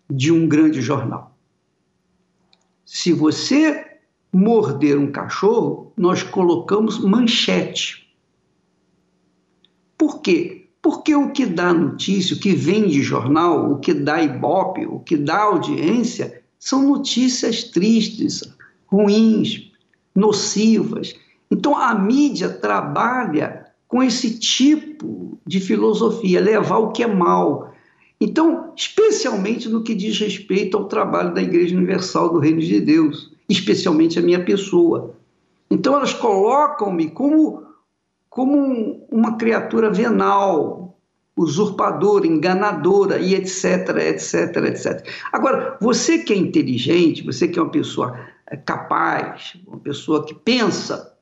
de 0.08 0.30
um 0.30 0.46
grande 0.46 0.82
jornal. 0.82 1.34
Se 2.84 3.10
você 3.10 4.00
morder 4.30 4.98
um 4.98 5.10
cachorro, 5.10 5.94
nós 5.96 6.22
colocamos 6.22 7.02
manchete. 7.02 8.14
Por 9.96 10.20
quê? 10.20 10.68
Porque 10.82 11.14
o 11.14 11.30
que 11.30 11.46
dá 11.46 11.72
notícia, 11.72 12.36
o 12.36 12.38
que 12.38 12.54
vem 12.54 12.86
de 12.86 13.00
jornal, 13.00 13.72
o 13.72 13.78
que 13.78 13.94
dá 13.94 14.22
ibope, 14.22 14.84
o 14.84 15.00
que 15.00 15.16
dá 15.16 15.44
audiência, 15.44 16.42
são 16.58 16.86
notícias 16.86 17.64
tristes, 17.64 18.42
ruins, 18.84 19.72
nocivas. 20.14 21.14
Então 21.50 21.74
a 21.74 21.94
mídia 21.94 22.50
trabalha 22.50 23.72
com 23.88 24.02
esse 24.02 24.38
tipo 24.38 25.38
de 25.46 25.60
filosofia, 25.60 26.40
levar 26.40 26.78
o 26.78 26.90
que 26.90 27.02
é 27.02 27.06
mal. 27.06 27.72
Então, 28.20 28.72
especialmente 28.74 29.68
no 29.68 29.82
que 29.82 29.94
diz 29.94 30.18
respeito 30.18 30.76
ao 30.76 30.86
trabalho 30.86 31.34
da 31.34 31.42
Igreja 31.42 31.76
Universal 31.76 32.32
do 32.32 32.38
Reino 32.38 32.60
de 32.60 32.80
Deus, 32.80 33.32
especialmente 33.48 34.18
a 34.18 34.22
minha 34.22 34.42
pessoa. 34.44 35.14
Então 35.70 35.94
elas 35.94 36.14
colocam-me 36.14 37.10
como, 37.10 37.64
como 38.30 39.06
uma 39.10 39.36
criatura 39.36 39.90
venal, 39.90 40.98
usurpadora, 41.36 42.26
enganadora 42.26 43.18
e 43.18 43.34
etc, 43.34 43.96
etc, 43.98 44.56
etc. 44.64 45.06
Agora, 45.30 45.76
você 45.80 46.18
que 46.18 46.32
é 46.32 46.36
inteligente, 46.36 47.22
você 47.22 47.46
que 47.46 47.58
é 47.58 47.62
uma 47.62 47.70
pessoa 47.70 48.18
é, 48.46 48.56
capaz, 48.56 49.58
uma 49.66 49.78
pessoa 49.78 50.24
que 50.24 50.34
pensa, 50.34 51.14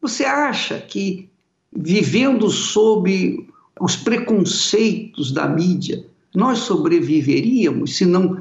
você 0.00 0.24
acha 0.24 0.80
que 0.80 1.30
vivendo 1.72 2.50
sob 2.50 3.45
os 3.80 3.96
preconceitos 3.96 5.32
da 5.32 5.48
mídia, 5.48 6.04
nós 6.34 6.58
sobreviveríamos 6.58 7.96
se 7.96 8.04
não 8.04 8.40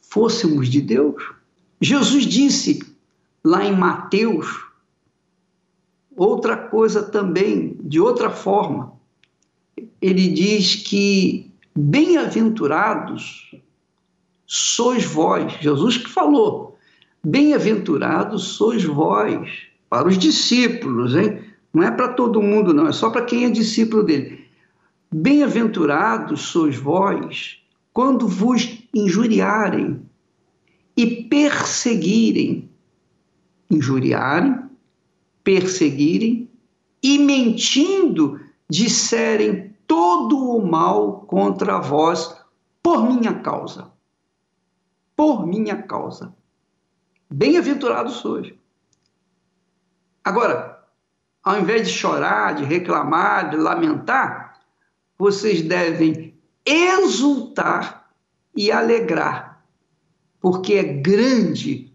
fôssemos 0.00 0.68
de 0.68 0.80
Deus? 0.80 1.22
Jesus 1.80 2.24
disse 2.24 2.80
lá 3.44 3.64
em 3.64 3.76
Mateus 3.76 4.66
outra 6.16 6.56
coisa 6.56 7.02
também, 7.02 7.76
de 7.80 8.00
outra 8.00 8.30
forma 8.30 8.98
ele 10.00 10.28
diz 10.28 10.76
que 10.76 11.50
bem-aventurados 11.76 13.54
sois 14.46 15.04
vós, 15.04 15.52
Jesus 15.60 15.98
que 15.98 16.08
falou, 16.08 16.76
bem-aventurados 17.22 18.44
sois 18.44 18.84
vós, 18.84 19.68
para 19.90 20.08
os 20.08 20.18
discípulos, 20.18 21.14
hein? 21.14 21.40
Não 21.72 21.82
é 21.82 21.90
para 21.90 22.08
todo 22.08 22.42
mundo, 22.42 22.72
não, 22.72 22.88
é 22.88 22.92
só 22.92 23.10
para 23.10 23.24
quem 23.24 23.44
é 23.44 23.50
discípulo 23.50 24.02
dele. 24.02 24.47
Bem-aventurados 25.10 26.42
sois 26.42 26.76
vós 26.76 27.62
quando 27.92 28.28
vos 28.28 28.86
injuriarem 28.94 30.02
e 30.96 31.24
perseguirem, 31.24 32.70
injuriarem, 33.70 34.68
perseguirem 35.42 36.50
e 37.02 37.18
mentindo 37.18 38.38
disserem 38.68 39.74
todo 39.86 40.36
o 40.36 40.66
mal 40.66 41.20
contra 41.22 41.78
vós 41.78 42.36
por 42.82 43.02
minha 43.08 43.40
causa. 43.40 43.90
Por 45.16 45.46
minha 45.46 45.82
causa. 45.82 46.34
Bem-aventurados 47.30 48.16
sois. 48.16 48.52
Agora, 50.22 50.86
ao 51.42 51.58
invés 51.58 51.88
de 51.88 51.94
chorar, 51.94 52.54
de 52.54 52.64
reclamar, 52.64 53.50
de 53.50 53.56
lamentar, 53.56 54.47
vocês 55.18 55.62
devem 55.62 56.34
exultar 56.64 58.10
e 58.56 58.70
alegrar, 58.70 59.64
porque 60.40 60.74
é 60.74 60.84
grande 60.84 61.92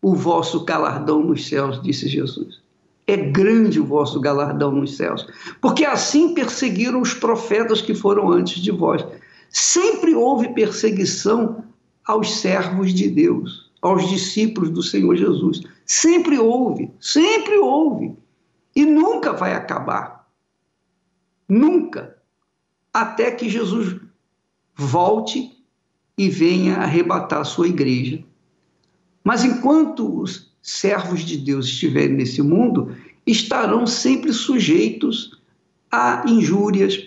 o 0.00 0.14
vosso 0.14 0.64
galardão 0.64 1.22
nos 1.22 1.48
céus, 1.48 1.80
disse 1.82 2.08
Jesus 2.08 2.62
é 3.06 3.16
grande 3.16 3.80
o 3.80 3.84
vosso 3.84 4.20
galardão 4.20 4.70
nos 4.72 4.96
céus, 4.96 5.26
porque 5.60 5.84
assim 5.84 6.34
perseguiram 6.34 7.00
os 7.00 7.12
profetas 7.14 7.82
que 7.82 7.94
foram 7.94 8.30
antes 8.30 8.60
de 8.60 8.70
vós. 8.70 9.04
Sempre 9.50 10.14
houve 10.14 10.54
perseguição 10.54 11.64
aos 12.06 12.38
servos 12.38 12.94
de 12.94 13.08
Deus, 13.08 13.70
aos 13.82 14.08
discípulos 14.08 14.70
do 14.70 14.82
Senhor 14.82 15.16
Jesus. 15.16 15.62
Sempre 15.84 16.38
houve, 16.38 16.90
sempre 17.00 17.58
houve. 17.58 18.14
E 18.74 18.86
nunca 18.86 19.32
vai 19.32 19.52
acabar. 19.52 20.21
Nunca. 21.52 22.16
Até 22.94 23.30
que 23.30 23.46
Jesus 23.46 24.00
volte 24.74 25.52
e 26.16 26.30
venha 26.30 26.76
arrebatar 26.76 27.40
a 27.40 27.44
sua 27.44 27.68
igreja. 27.68 28.24
Mas 29.22 29.44
enquanto 29.44 30.18
os 30.18 30.50
servos 30.62 31.20
de 31.20 31.36
Deus 31.36 31.66
estiverem 31.66 32.16
nesse 32.16 32.40
mundo, 32.40 32.96
estarão 33.26 33.86
sempre 33.86 34.32
sujeitos 34.32 35.42
a 35.90 36.24
injúrias, 36.26 36.98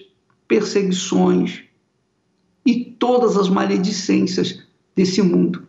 perseguições 0.48 1.64
e 2.64 2.86
todas 2.86 3.38
as 3.38 3.50
maledicências 3.50 4.64
desse 4.96 5.24
mundo. 5.24 5.68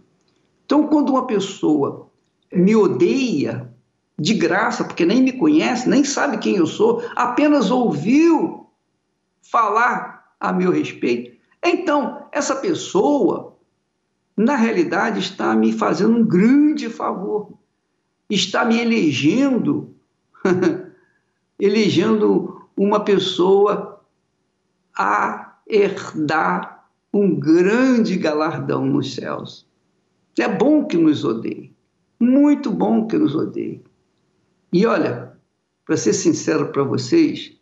Então, 0.67 0.87
quando 0.87 1.09
uma 1.09 1.27
pessoa 1.27 2.11
me 2.53 2.77
odeia 2.77 3.73
de 4.19 4.35
graça, 4.35 4.85
porque 4.85 5.07
nem 5.07 5.23
me 5.23 5.33
conhece, 5.33 5.89
nem 5.89 6.05
sabe 6.05 6.37
quem 6.37 6.57
eu 6.57 6.67
sou, 6.67 7.03
apenas 7.17 7.71
ouviu 7.71 8.66
falar 9.51 10.35
a 10.39 10.53
meu 10.53 10.71
respeito, 10.71 11.37
então 11.65 12.29
essa 12.33 12.57
pessoa, 12.57 13.57
na 14.37 14.57
realidade, 14.57 15.21
está 15.21 15.55
me 15.55 15.73
fazendo 15.73 16.19
um 16.19 16.25
grande 16.25 16.89
favor 16.89 17.57
está 18.29 18.65
me 18.65 18.81
elegendo, 18.81 19.95
elegendo 21.59 22.69
uma 22.77 23.01
pessoa 23.01 24.05
a 24.95 25.59
herdar 25.67 26.89
um 27.13 27.35
grande 27.39 28.17
galardão 28.17 28.85
nos 28.85 29.15
céus. 29.15 29.67
É 30.39 30.49
bom 30.49 30.85
que 30.85 30.97
nos 30.97 31.25
odeie, 31.25 31.75
muito 32.21 32.71
bom 32.71 33.07
que 33.07 33.17
nos 33.17 33.35
odeie. 33.35 33.83
E 34.73 34.85
olha, 34.85 35.33
para 35.85 35.97
ser 35.97 36.13
sincero 36.13 36.69
para 36.73 36.83
vocês, 36.83 37.56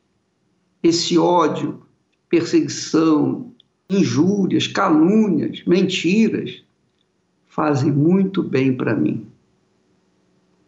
esse 0.84 1.18
ódio, 1.18 1.82
perseguição, 2.28 3.52
injúrias, 3.90 4.68
calúnias, 4.68 5.64
mentiras, 5.66 6.62
fazem 7.46 7.90
muito 7.90 8.42
bem 8.42 8.76
para 8.76 8.94
mim 8.94 9.26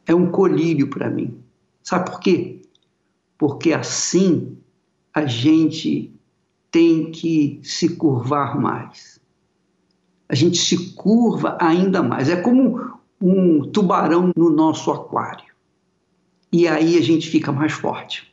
é 0.07 0.15
um 0.15 0.31
colírio 0.31 0.89
para 0.89 1.11
mim. 1.11 1.37
Sabe 1.83 2.11
por 2.11 2.21
quê? 2.21 2.63
Porque 3.37 3.73
assim 3.73 4.57
a 5.13 5.27
gente 5.27 6.13
tem 6.71 7.11
que 7.11 7.61
se 7.63 7.97
curvar 7.97 8.59
mais. 8.59 9.21
A 10.29 10.35
gente 10.35 10.59
se 10.59 10.95
curva 10.95 11.57
ainda 11.61 12.03
mais. 12.03 12.29
É 12.29 12.37
como 12.37 12.99
um 13.21 13.63
tubarão 13.71 14.33
no 14.37 14.51
nosso 14.51 14.91
aquário. 14.91 15.55
E 16.53 16.67
aí 16.69 16.97
a 16.97 17.03
gente 17.03 17.29
fica 17.29 17.53
mais 17.53 17.73
forte. 17.73 18.33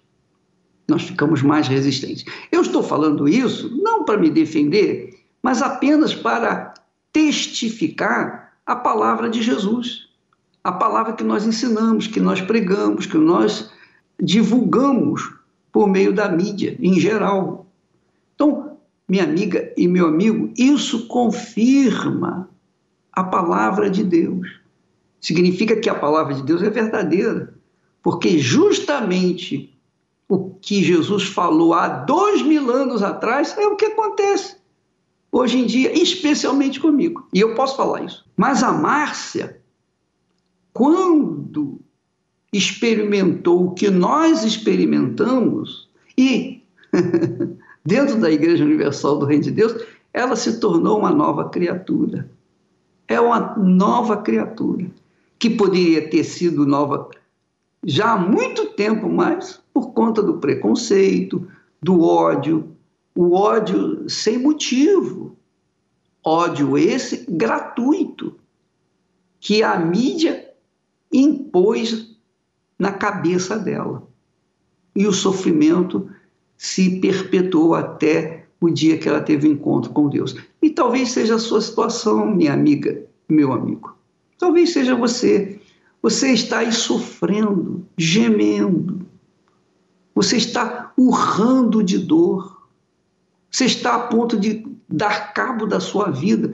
Nós 0.87 1.03
ficamos 1.03 1.41
mais 1.41 1.67
resistentes. 1.67 2.25
Eu 2.51 2.61
estou 2.61 2.83
falando 2.83 3.27
isso 3.27 3.75
não 3.81 4.03
para 4.03 4.17
me 4.17 4.29
defender, 4.29 5.19
mas 5.41 5.61
apenas 5.61 6.13
para 6.13 6.73
testificar 7.11 8.53
a 8.65 8.75
palavra 8.75 9.29
de 9.29 9.41
Jesus 9.41 10.13
a 10.63 10.71
palavra 10.71 11.13
que 11.13 11.23
nós 11.23 11.45
ensinamos, 11.45 12.07
que 12.07 12.19
nós 12.19 12.39
pregamos, 12.39 13.05
que 13.05 13.17
nós 13.17 13.69
divulgamos 14.19 15.33
por 15.71 15.89
meio 15.89 16.13
da 16.13 16.29
mídia 16.29 16.77
em 16.79 16.99
geral. 16.99 17.67
Então, 18.33 18.77
minha 19.07 19.25
amiga 19.25 19.73
e 19.75 19.87
meu 19.87 20.07
amigo, 20.07 20.53
isso 20.57 21.07
confirma 21.07 22.49
a 23.11 23.23
palavra 23.23 23.89
de 23.89 24.03
Deus. 24.03 24.61
significa 25.19 25.75
que 25.75 25.89
a 25.89 25.95
palavra 25.95 26.33
de 26.33 26.43
Deus 26.43 26.61
é 26.61 26.69
verdadeira. 26.69 27.53
Porque 28.01 28.37
justamente 28.37 29.72
o 30.33 30.57
que 30.59 30.83
Jesus 30.83 31.23
falou 31.23 31.73
há 31.75 31.87
dois 31.87 32.41
mil 32.41 32.71
anos 32.71 33.03
atrás 33.03 33.55
é 33.57 33.67
o 33.67 33.75
que 33.75 33.85
acontece 33.85 34.55
hoje 35.31 35.59
em 35.59 35.65
dia, 35.65 35.91
especialmente 35.99 36.79
comigo. 36.79 37.27
E 37.33 37.39
eu 37.39 37.53
posso 37.55 37.75
falar 37.75 38.03
isso. 38.03 38.25
Mas 38.35 38.63
a 38.63 38.71
Márcia, 38.71 39.59
quando 40.71 41.79
experimentou 42.51 43.67
o 43.67 43.71
que 43.73 43.89
nós 43.89 44.43
experimentamos, 44.43 45.89
e 46.17 46.61
dentro 47.85 48.19
da 48.19 48.31
Igreja 48.31 48.63
Universal 48.63 49.17
do 49.17 49.25
Reino 49.25 49.43
de 49.43 49.51
Deus, 49.51 49.75
ela 50.13 50.35
se 50.35 50.59
tornou 50.59 50.99
uma 50.99 51.11
nova 51.11 51.49
criatura. 51.49 52.29
É 53.07 53.19
uma 53.19 53.55
nova 53.57 54.17
criatura, 54.17 54.85
que 55.37 55.49
poderia 55.49 56.07
ter 56.07 56.23
sido 56.23 56.65
nova 56.65 57.09
já 57.85 58.13
há 58.13 58.17
muito 58.17 58.67
tempo, 58.67 59.09
mas 59.09 59.61
por 59.73 59.91
conta 59.93 60.21
do 60.21 60.37
preconceito, 60.37 61.47
do 61.81 62.01
ódio, 62.01 62.75
o 63.15 63.33
ódio 63.33 64.09
sem 64.09 64.37
motivo, 64.37 65.37
ódio 66.23 66.77
esse 66.77 67.25
gratuito, 67.29 68.35
que 69.39 69.61
a 69.61 69.77
mídia 69.77 70.49
impôs 71.11 72.17
na 72.79 72.91
cabeça 72.91 73.57
dela. 73.57 74.07
E 74.95 75.05
o 75.05 75.11
sofrimento 75.11 76.09
se 76.55 76.99
perpetuou 77.01 77.75
até 77.75 78.45
o 78.61 78.69
dia 78.69 78.97
que 78.97 79.09
ela 79.09 79.21
teve 79.21 79.47
um 79.47 79.51
encontro 79.51 79.91
com 79.91 80.07
Deus. 80.07 80.35
E 80.61 80.69
talvez 80.69 81.11
seja 81.11 81.35
a 81.35 81.39
sua 81.39 81.59
situação, 81.59 82.25
minha 82.33 82.53
amiga, 82.53 83.05
meu 83.27 83.51
amigo. 83.51 83.97
Talvez 84.37 84.71
seja 84.71 84.95
você. 84.95 85.59
Você 86.03 86.33
está 86.33 86.59
aí 86.59 86.73
sofrendo, 86.73 87.87
gemendo. 87.97 89.07
Você 90.13 90.35
está 90.35 90.91
urrando 90.97 91.81
de 91.81 91.97
dor. 91.97 92.67
Você 93.49 93.65
está 93.65 93.95
a 93.95 93.99
ponto 94.07 94.37
de 94.37 94.67
dar 94.89 95.33
cabo 95.33 95.65
da 95.65 95.79
sua 95.79 96.11
vida. 96.11 96.53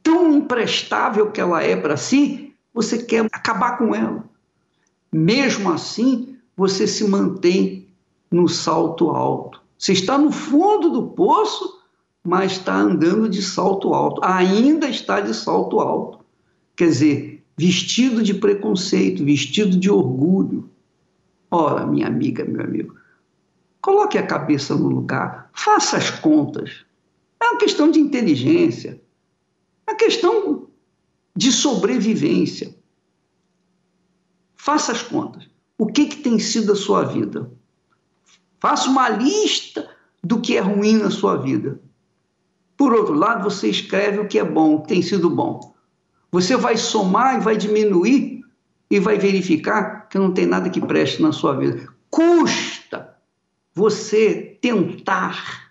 Tão 0.00 0.32
imprestável 0.32 1.32
que 1.32 1.40
ela 1.40 1.60
é 1.60 1.74
para 1.74 1.96
si, 1.96 2.54
você 2.72 3.02
quer 3.02 3.26
acabar 3.32 3.78
com 3.78 3.96
ela. 3.96 4.24
Mesmo 5.12 5.72
assim, 5.72 6.36
você 6.56 6.86
se 6.86 7.02
mantém 7.08 7.88
no 8.30 8.48
salto 8.48 9.10
alto. 9.10 9.60
Você 9.76 9.92
está 9.92 10.16
no 10.16 10.30
fundo 10.30 10.88
do 10.88 11.08
poço, 11.08 11.80
mas 12.22 12.52
está 12.52 12.76
andando 12.76 13.28
de 13.28 13.42
salto 13.42 13.92
alto. 13.92 14.20
Ainda 14.24 14.88
está 14.88 15.20
de 15.20 15.34
salto 15.34 15.80
alto. 15.80 16.20
Quer 16.76 16.86
dizer, 16.86 17.31
vestido 17.56 18.22
de 18.22 18.34
preconceito, 18.34 19.24
vestido 19.24 19.76
de 19.76 19.90
orgulho. 19.90 20.70
Ora, 21.50 21.86
minha 21.86 22.06
amiga, 22.06 22.44
meu 22.44 22.62
amigo, 22.62 22.96
coloque 23.80 24.16
a 24.16 24.26
cabeça 24.26 24.74
no 24.74 24.88
lugar, 24.88 25.50
faça 25.52 25.96
as 25.96 26.10
contas. 26.10 26.84
É 27.40 27.44
uma 27.44 27.58
questão 27.58 27.90
de 27.90 27.98
inteligência, 27.98 29.00
é 29.86 29.90
uma 29.90 29.96
questão 29.96 30.68
de 31.34 31.50
sobrevivência. 31.50 32.74
Faça 34.54 34.92
as 34.92 35.02
contas. 35.02 35.48
O 35.76 35.86
que, 35.86 36.06
que 36.06 36.16
tem 36.18 36.38
sido 36.38 36.72
a 36.72 36.76
sua 36.76 37.02
vida? 37.02 37.50
Faça 38.60 38.88
uma 38.88 39.08
lista 39.08 39.90
do 40.22 40.40
que 40.40 40.56
é 40.56 40.60
ruim 40.60 40.98
na 40.98 41.10
sua 41.10 41.36
vida. 41.36 41.80
Por 42.76 42.94
outro 42.94 43.14
lado, 43.14 43.42
você 43.42 43.68
escreve 43.68 44.20
o 44.20 44.28
que 44.28 44.38
é 44.38 44.44
bom, 44.44 44.74
o 44.74 44.82
que 44.82 44.88
tem 44.88 45.02
sido 45.02 45.28
bom. 45.28 45.71
Você 46.32 46.56
vai 46.56 46.78
somar 46.78 47.36
e 47.36 47.40
vai 47.40 47.56
diminuir 47.56 48.40
e 48.90 48.98
vai 48.98 49.18
verificar 49.18 50.08
que 50.08 50.18
não 50.18 50.32
tem 50.32 50.46
nada 50.46 50.70
que 50.70 50.80
preste 50.80 51.22
na 51.22 51.30
sua 51.30 51.54
vida. 51.54 51.86
Custa 52.10 53.16
você 53.74 54.58
tentar. 54.60 55.70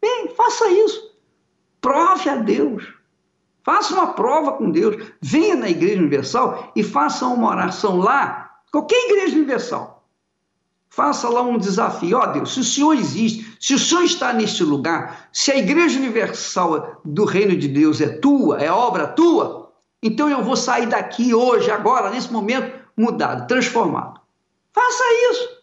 Bem, 0.00 0.28
faça 0.36 0.68
isso. 0.68 1.12
Prove 1.80 2.28
a 2.28 2.36
Deus. 2.36 2.92
Faça 3.64 3.94
uma 3.94 4.08
prova 4.08 4.52
com 4.52 4.70
Deus. 4.70 4.96
Venha 5.20 5.56
na 5.56 5.70
Igreja 5.70 6.00
Universal 6.00 6.72
e 6.76 6.82
faça 6.82 7.26
uma 7.26 7.48
oração 7.48 7.98
lá, 7.98 8.58
qualquer 8.70 9.10
Igreja 9.10 9.36
Universal. 9.36 10.06
Faça 10.90 11.28
lá 11.28 11.40
um 11.40 11.56
desafio. 11.56 12.18
Ó 12.18 12.22
oh, 12.22 12.26
Deus, 12.26 12.52
se 12.52 12.60
o 12.60 12.64
Senhor 12.64 12.92
existe, 12.92 13.56
se 13.58 13.74
o 13.74 13.78
Senhor 13.78 14.02
está 14.02 14.32
neste 14.32 14.62
lugar, 14.62 15.28
se 15.32 15.50
a 15.50 15.56
Igreja 15.56 15.98
Universal 15.98 17.00
do 17.04 17.24
Reino 17.24 17.56
de 17.56 17.68
Deus 17.68 18.00
é 18.00 18.08
tua, 18.08 18.60
é 18.60 18.70
obra 18.70 19.06
tua, 19.06 19.61
então 20.02 20.28
eu 20.28 20.42
vou 20.42 20.56
sair 20.56 20.86
daqui 20.86 21.32
hoje, 21.32 21.70
agora, 21.70 22.10
nesse 22.10 22.32
momento, 22.32 22.82
mudado, 22.96 23.46
transformado. 23.46 24.20
Faça 24.72 25.04
isso. 25.30 25.62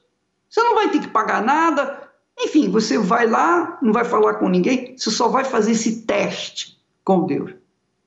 Você 0.50 0.62
não 0.64 0.76
vai 0.76 0.90
ter 0.90 1.02
que 1.02 1.10
pagar 1.10 1.44
nada. 1.44 2.10
Enfim, 2.40 2.70
você 2.70 2.98
vai 2.98 3.28
lá, 3.28 3.78
não 3.82 3.92
vai 3.92 4.06
falar 4.06 4.36
com 4.36 4.48
ninguém, 4.48 4.98
você 4.98 5.12
só 5.12 5.28
vai 5.28 5.44
fazer 5.44 5.72
esse 5.72 6.04
teste 6.04 6.80
com 7.04 7.26
Deus. 7.26 7.52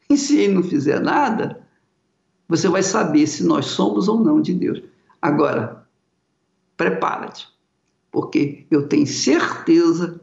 E 0.08 0.16
se 0.16 0.38
ele 0.38 0.54
não 0.54 0.62
fizer 0.62 1.00
nada, 1.00 1.66
você 2.48 2.68
vai 2.68 2.82
saber 2.82 3.26
se 3.26 3.44
nós 3.44 3.66
somos 3.66 4.08
ou 4.08 4.18
não 4.18 4.40
de 4.40 4.54
Deus. 4.54 4.82
Agora, 5.20 5.86
prepara-te, 6.76 7.46
porque 8.10 8.66
eu 8.70 8.88
tenho 8.88 9.06
certeza 9.06 10.20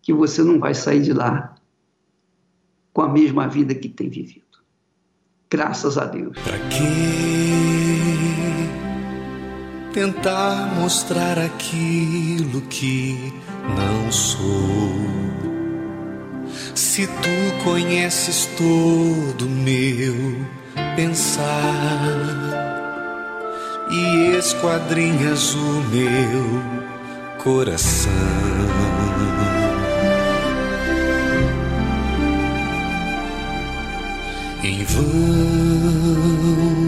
que 0.00 0.12
você 0.12 0.42
não 0.42 0.58
vai 0.58 0.74
sair 0.74 1.02
de 1.02 1.12
lá 1.12 1.54
com 2.92 3.02
a 3.02 3.08
mesma 3.08 3.46
vida 3.46 3.74
que 3.74 3.88
tem 3.88 4.08
vivido. 4.08 4.43
Graças 5.54 5.96
a 5.96 6.04
Deus. 6.06 6.36
Para 6.42 6.58
que 6.68 7.48
tentar 9.92 10.74
mostrar 10.74 11.38
aquilo 11.38 12.60
que 12.62 13.32
não 13.68 14.10
sou? 14.10 14.90
Se 16.74 17.06
tu 17.06 17.62
conheces 17.62 18.48
todo 18.58 19.48
meu 19.48 20.44
pensar 20.96 21.44
e 23.92 24.36
esquadrinhas 24.36 25.54
o 25.54 25.84
meu 25.92 26.62
coração. 27.44 29.03
Vão 34.94 36.84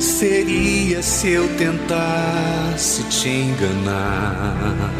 seria 0.00 1.02
se 1.02 1.30
eu 1.30 1.48
tentasse 1.56 3.02
te 3.04 3.28
enganar, 3.28 4.90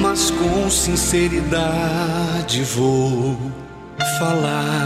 mas 0.00 0.30
com 0.30 0.70
sinceridade 0.70 2.62
vou 2.64 3.36
falar 4.18 4.84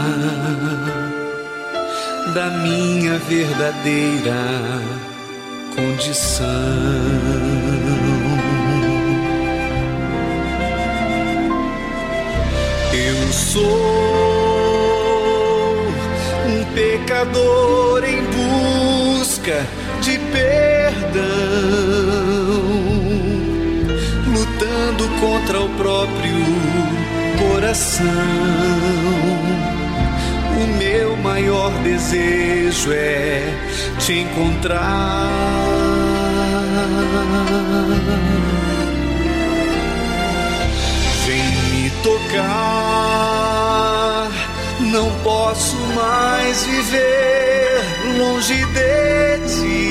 da 2.33 2.49
minha 2.61 3.17
verdadeira 3.19 4.35
condição. 5.75 6.45
Eu 12.93 13.33
sou 13.33 14.28
pecador 16.73 18.03
em 18.03 18.23
busca 18.25 19.65
de 20.01 20.17
perdão, 20.31 21.23
lutando 24.27 25.07
contra 25.19 25.61
o 25.61 25.69
próprio 25.69 26.45
coração 27.39 28.79
o 30.59 30.67
meu 30.77 31.15
maior 31.17 31.71
desejo 31.83 32.91
é 32.91 33.43
te 33.99 34.19
encontrar. 34.19 35.29
Não 45.09 45.19
posso 45.23 45.75
mais 45.95 46.63
viver 46.63 47.83
longe 48.17 48.65
de 48.65 49.39
ti. 49.47 49.89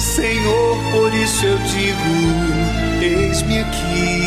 Senhor, 0.00 0.76
por 0.92 1.14
isso 1.14 1.46
eu 1.46 1.58
digo: 1.58 2.10
eis-me 3.02 3.60
aqui 3.60 4.26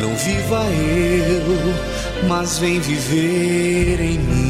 não 0.00 0.14
viva 0.14 0.64
eu, 0.66 1.42
mas 2.28 2.58
vem 2.58 2.78
viver 2.80 4.00
em 4.00 4.18
mim. 4.18 4.49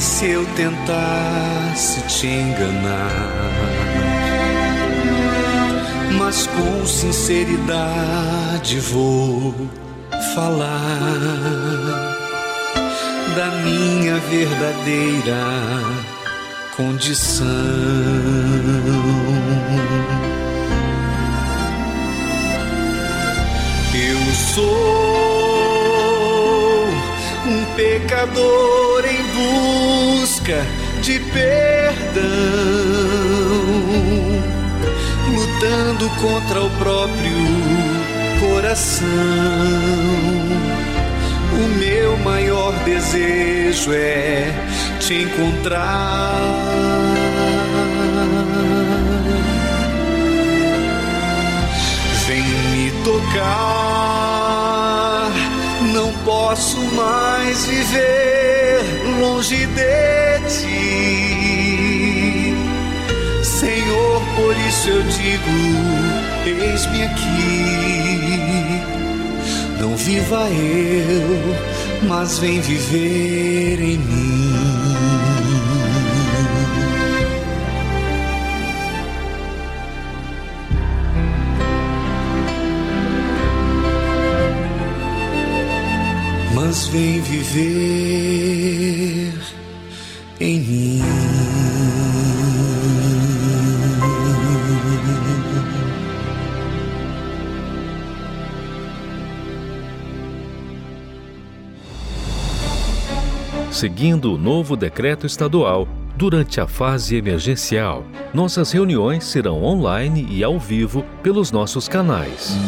se 0.00 0.30
eu 0.30 0.44
tentasse 0.56 2.00
te 2.02 2.26
enganar 2.26 3.56
mas 6.18 6.46
com 6.46 6.86
sinceridade 6.86 8.80
vou 8.80 9.54
falar 10.34 10.98
da 13.36 13.46
minha 13.62 14.16
verdadeira 14.18 15.44
condição. 16.76 17.46
Eu 23.94 24.34
sou 24.54 25.25
pecador 27.76 29.04
em 29.04 29.22
busca 30.22 30.66
de 31.02 31.20
perdão 31.20 32.26
lutando 35.30 36.08
contra 36.20 36.62
o 36.62 36.70
próprio 36.78 37.36
coração. 38.40 39.06
O 41.52 41.78
meu 41.78 42.16
maior 42.18 42.72
desejo 42.84 43.92
é 43.92 44.52
te 45.00 45.22
encontrar. 45.22 46.36
Posso 56.46 56.78
mais 56.94 57.66
viver 57.66 58.80
longe 59.18 59.66
de 59.66 60.38
ti 60.48 60.76
Senhor, 63.42 64.22
por 64.36 64.56
isso 64.68 64.88
eu 64.90 65.02
digo: 65.02 65.56
eis-me 66.46 67.02
aqui. 67.02 67.64
Não 69.80 69.96
viva 69.96 70.48
eu, 70.50 71.56
mas 72.08 72.38
vem 72.38 72.60
viver 72.60 73.80
em 73.80 73.98
mim. 73.98 74.65
Mas 86.66 86.88
vem 86.88 87.20
viver 87.20 87.62
em 90.40 90.58
mim. 90.58 91.00
Seguindo 103.70 104.34
o 104.34 104.38
novo 104.38 104.74
decreto 104.76 105.24
estadual, 105.24 105.86
durante 106.16 106.60
a 106.60 106.66
fase 106.66 107.14
emergencial, 107.14 108.04
nossas 108.34 108.72
reuniões 108.72 109.22
serão 109.22 109.62
online 109.62 110.26
e 110.28 110.42
ao 110.42 110.58
vivo 110.58 111.04
pelos 111.22 111.52
nossos 111.52 111.86
canais. 111.86 112.58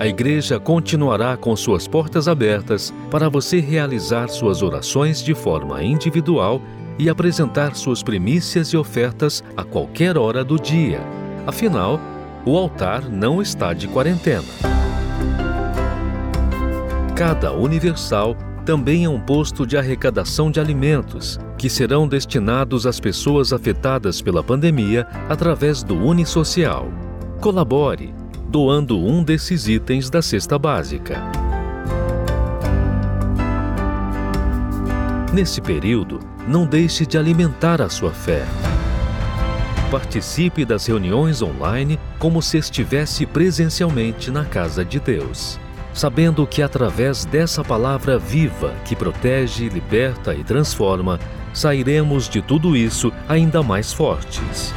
A 0.00 0.06
igreja 0.06 0.60
continuará 0.60 1.36
com 1.36 1.56
suas 1.56 1.88
portas 1.88 2.28
abertas 2.28 2.94
para 3.10 3.28
você 3.28 3.58
realizar 3.58 4.28
suas 4.28 4.62
orações 4.62 5.20
de 5.20 5.34
forma 5.34 5.82
individual 5.82 6.62
e 6.96 7.08
apresentar 7.08 7.74
suas 7.74 8.00
primícias 8.00 8.68
e 8.68 8.76
ofertas 8.76 9.42
a 9.56 9.64
qualquer 9.64 10.16
hora 10.16 10.44
do 10.44 10.56
dia. 10.56 11.00
Afinal, 11.48 12.00
o 12.46 12.56
altar 12.56 13.10
não 13.10 13.42
está 13.42 13.72
de 13.72 13.88
quarentena. 13.88 14.44
Cada 17.16 17.52
universal 17.52 18.36
também 18.64 19.04
é 19.04 19.08
um 19.08 19.18
posto 19.18 19.66
de 19.66 19.76
arrecadação 19.76 20.48
de 20.48 20.60
alimentos, 20.60 21.40
que 21.56 21.68
serão 21.68 22.06
destinados 22.06 22.86
às 22.86 23.00
pessoas 23.00 23.52
afetadas 23.52 24.22
pela 24.22 24.44
pandemia 24.44 25.08
através 25.28 25.82
do 25.82 25.96
Unisocial. 25.96 26.86
Colabore, 27.40 28.14
doando 28.48 28.98
um 28.98 29.22
desses 29.22 29.68
itens 29.68 30.08
da 30.08 30.22
cesta 30.22 30.58
básica. 30.58 31.22
Nesse 35.32 35.60
período, 35.60 36.20
não 36.46 36.66
deixe 36.66 37.04
de 37.04 37.18
alimentar 37.18 37.82
a 37.82 37.88
sua 37.88 38.12
fé. 38.12 38.44
Participe 39.90 40.64
das 40.64 40.86
reuniões 40.86 41.42
online 41.42 41.98
como 42.18 42.40
se 42.42 42.58
estivesse 42.58 43.26
presencialmente 43.26 44.30
na 44.30 44.44
casa 44.44 44.84
de 44.84 44.98
Deus 44.98 45.58
sabendo 45.98 46.46
que 46.46 46.62
através 46.62 47.24
dessa 47.24 47.64
palavra 47.64 48.18
viva 48.18 48.72
que 48.84 48.94
protege, 48.94 49.68
liberta 49.68 50.32
e 50.32 50.44
transforma, 50.44 51.18
sairemos 51.52 52.28
de 52.28 52.40
tudo 52.40 52.76
isso 52.76 53.12
ainda 53.28 53.64
mais 53.64 53.92
fortes. 53.92 54.72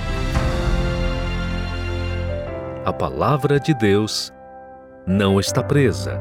A 2.91 2.93
palavra 2.93 3.57
de 3.57 3.73
Deus 3.73 4.33
não 5.07 5.39
está 5.39 5.63
presa. 5.63 6.19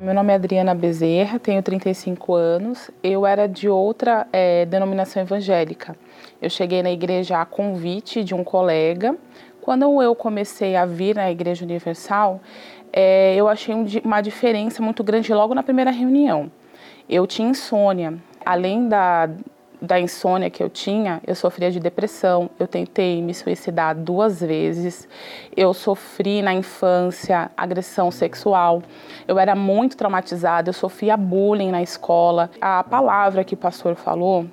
Meu 0.00 0.14
nome 0.14 0.32
é 0.32 0.36
Adriana 0.36 0.74
Bezerra, 0.74 1.38
tenho 1.38 1.62
35 1.62 2.34
anos. 2.34 2.90
Eu 3.02 3.26
era 3.26 3.46
de 3.46 3.68
outra 3.68 4.26
é, 4.32 4.64
denominação 4.64 5.20
evangélica. 5.20 5.94
Eu 6.40 6.48
cheguei 6.48 6.82
na 6.82 6.90
igreja 6.90 7.38
a 7.38 7.44
convite 7.44 8.24
de 8.24 8.34
um 8.34 8.42
colega 8.42 9.14
quando 9.60 10.02
eu 10.02 10.14
comecei 10.14 10.76
a 10.76 10.84
vir 10.84 11.18
à 11.18 11.30
Igreja 11.30 11.64
Universal, 11.64 12.40
é, 12.92 13.34
eu 13.34 13.48
achei 13.48 13.74
uma 14.04 14.20
diferença 14.20 14.82
muito 14.82 15.02
grande 15.02 15.32
logo 15.32 15.54
na 15.54 15.62
primeira 15.62 15.90
reunião. 15.90 16.52
Eu 17.08 17.26
tinha 17.26 17.48
insônia. 17.48 18.14
Além 18.44 18.90
da, 18.90 19.30
da 19.84 20.00
insônia 20.00 20.50
que 20.50 20.62
eu 20.62 20.68
tinha, 20.68 21.20
eu 21.26 21.34
sofria 21.34 21.70
de 21.70 21.78
depressão. 21.78 22.50
Eu 22.58 22.66
tentei 22.66 23.22
me 23.22 23.34
suicidar 23.34 23.94
duas 23.94 24.40
vezes. 24.40 25.08
Eu 25.56 25.72
sofri 25.74 26.42
na 26.42 26.52
infância 26.52 27.50
agressão 27.56 28.10
sexual. 28.10 28.82
Eu 29.28 29.38
era 29.38 29.54
muito 29.54 29.96
traumatizada. 29.96 30.70
Eu 30.70 30.74
sofria 30.74 31.16
bullying 31.16 31.70
na 31.70 31.82
escola. 31.82 32.50
A 32.60 32.82
palavra 32.82 33.44
que 33.44 33.54
o 33.54 33.58
pastor 33.58 33.94
falou 33.94 34.46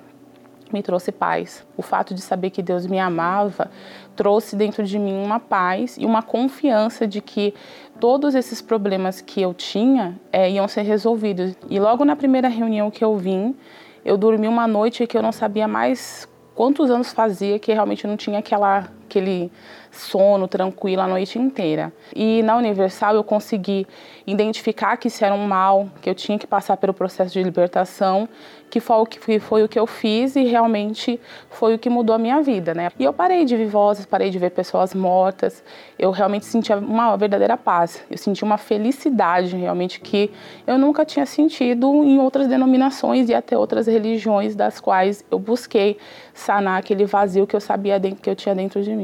me 0.74 0.82
trouxe 0.82 1.12
paz. 1.12 1.66
O 1.76 1.82
fato 1.82 2.14
de 2.14 2.22
saber 2.22 2.50
que 2.50 2.62
Deus 2.62 2.86
me 2.86 3.00
amava 3.00 3.70
trouxe 4.16 4.56
dentro 4.56 4.84
de 4.84 5.00
mim 5.00 5.14
uma 5.24 5.40
paz 5.40 5.98
e 5.98 6.06
uma 6.06 6.22
confiança 6.22 7.08
de 7.08 7.22
que 7.22 7.54
todos 8.00 8.36
esses 8.36 8.62
problemas 8.62 9.22
que 9.22 9.42
eu 9.42 9.54
tinha 9.54 10.20
é, 10.32 10.50
iam 10.50 10.68
ser 10.68 10.82
resolvidos. 10.82 11.56
E 11.70 11.80
logo 11.80 12.04
na 12.06 12.16
primeira 12.16 12.48
reunião 12.48 12.92
que 12.92 13.04
eu 13.04 13.16
vim, 13.18 13.56
eu 14.04 14.18
dormi 14.18 14.48
uma 14.48 14.68
noite 14.68 15.06
que 15.08 15.18
eu 15.18 15.22
não 15.22 15.32
sabia 15.32 15.68
mais 15.68 16.28
quantos 16.56 16.90
anos 16.90 17.14
fazia 17.14 17.60
que 17.60 17.74
realmente 17.74 18.06
não 18.06 18.18
tinha 18.18 18.40
aquela 18.40 18.88
aquele 19.12 19.52
sono 19.92 20.48
tranquilo 20.48 21.02
a 21.02 21.08
noite 21.08 21.38
inteira. 21.38 21.92
E 22.16 22.42
na 22.44 22.56
Universal 22.56 23.16
eu 23.16 23.24
consegui 23.24 23.86
identificar 24.26 24.96
que 24.96 25.10
isso 25.10 25.24
era 25.26 25.36
um 25.36 25.46
mal, 25.46 25.90
que 26.02 26.10
eu 26.10 26.16
tinha 26.16 26.40
que 26.40 26.48
passar 26.48 26.78
pelo 26.78 26.94
processo 26.94 27.34
de 27.34 27.44
libertação, 27.44 28.30
que 28.70 28.80
foi 28.80 28.96
o 28.96 29.06
que, 29.06 29.40
foi 29.40 29.64
o 29.64 29.68
que 29.68 29.78
eu 29.78 29.86
fiz 29.86 30.38
e 30.38 30.46
realmente 30.46 31.20
foi 31.50 31.76
o 31.76 31.80
que 31.80 31.90
mudou 31.90 32.16
a 32.16 32.18
minha 32.18 32.42
vida, 32.42 32.74
né? 32.74 32.90
E 32.98 33.04
eu 33.04 33.12
parei 33.12 33.44
de 33.44 33.58
ver 33.58 33.68
vozes, 33.68 34.06
parei 34.06 34.30
de 34.30 34.40
ver 34.40 34.52
pessoas 34.52 34.96
mortas, 34.96 35.62
eu 36.00 36.10
realmente 36.10 36.46
sentia 36.46 36.78
uma 36.78 37.18
verdadeira 37.18 37.58
paz, 37.58 38.02
eu 38.10 38.18
senti 38.18 38.46
uma 38.46 38.58
felicidade 38.58 39.58
realmente 39.58 40.00
que 40.00 40.32
eu 40.66 40.78
nunca 40.78 41.04
tinha 41.04 41.26
sentido 41.26 41.86
em 42.06 42.18
outras 42.18 42.48
denominações 42.48 43.28
e 43.28 43.34
até 43.34 43.58
outras 43.58 43.88
religiões 43.88 44.56
das 44.56 44.80
quais 44.80 45.26
eu 45.30 45.38
busquei 45.38 45.98
sanar 46.34 46.80
aquele 46.80 47.04
vazio 47.04 47.46
que 47.46 47.56
eu 47.56 47.62
sabia 47.62 48.00
que 48.00 48.30
eu 48.30 48.36
tinha 48.36 48.56
dentro 48.56 48.82
de 48.82 48.96
mim. 48.96 49.01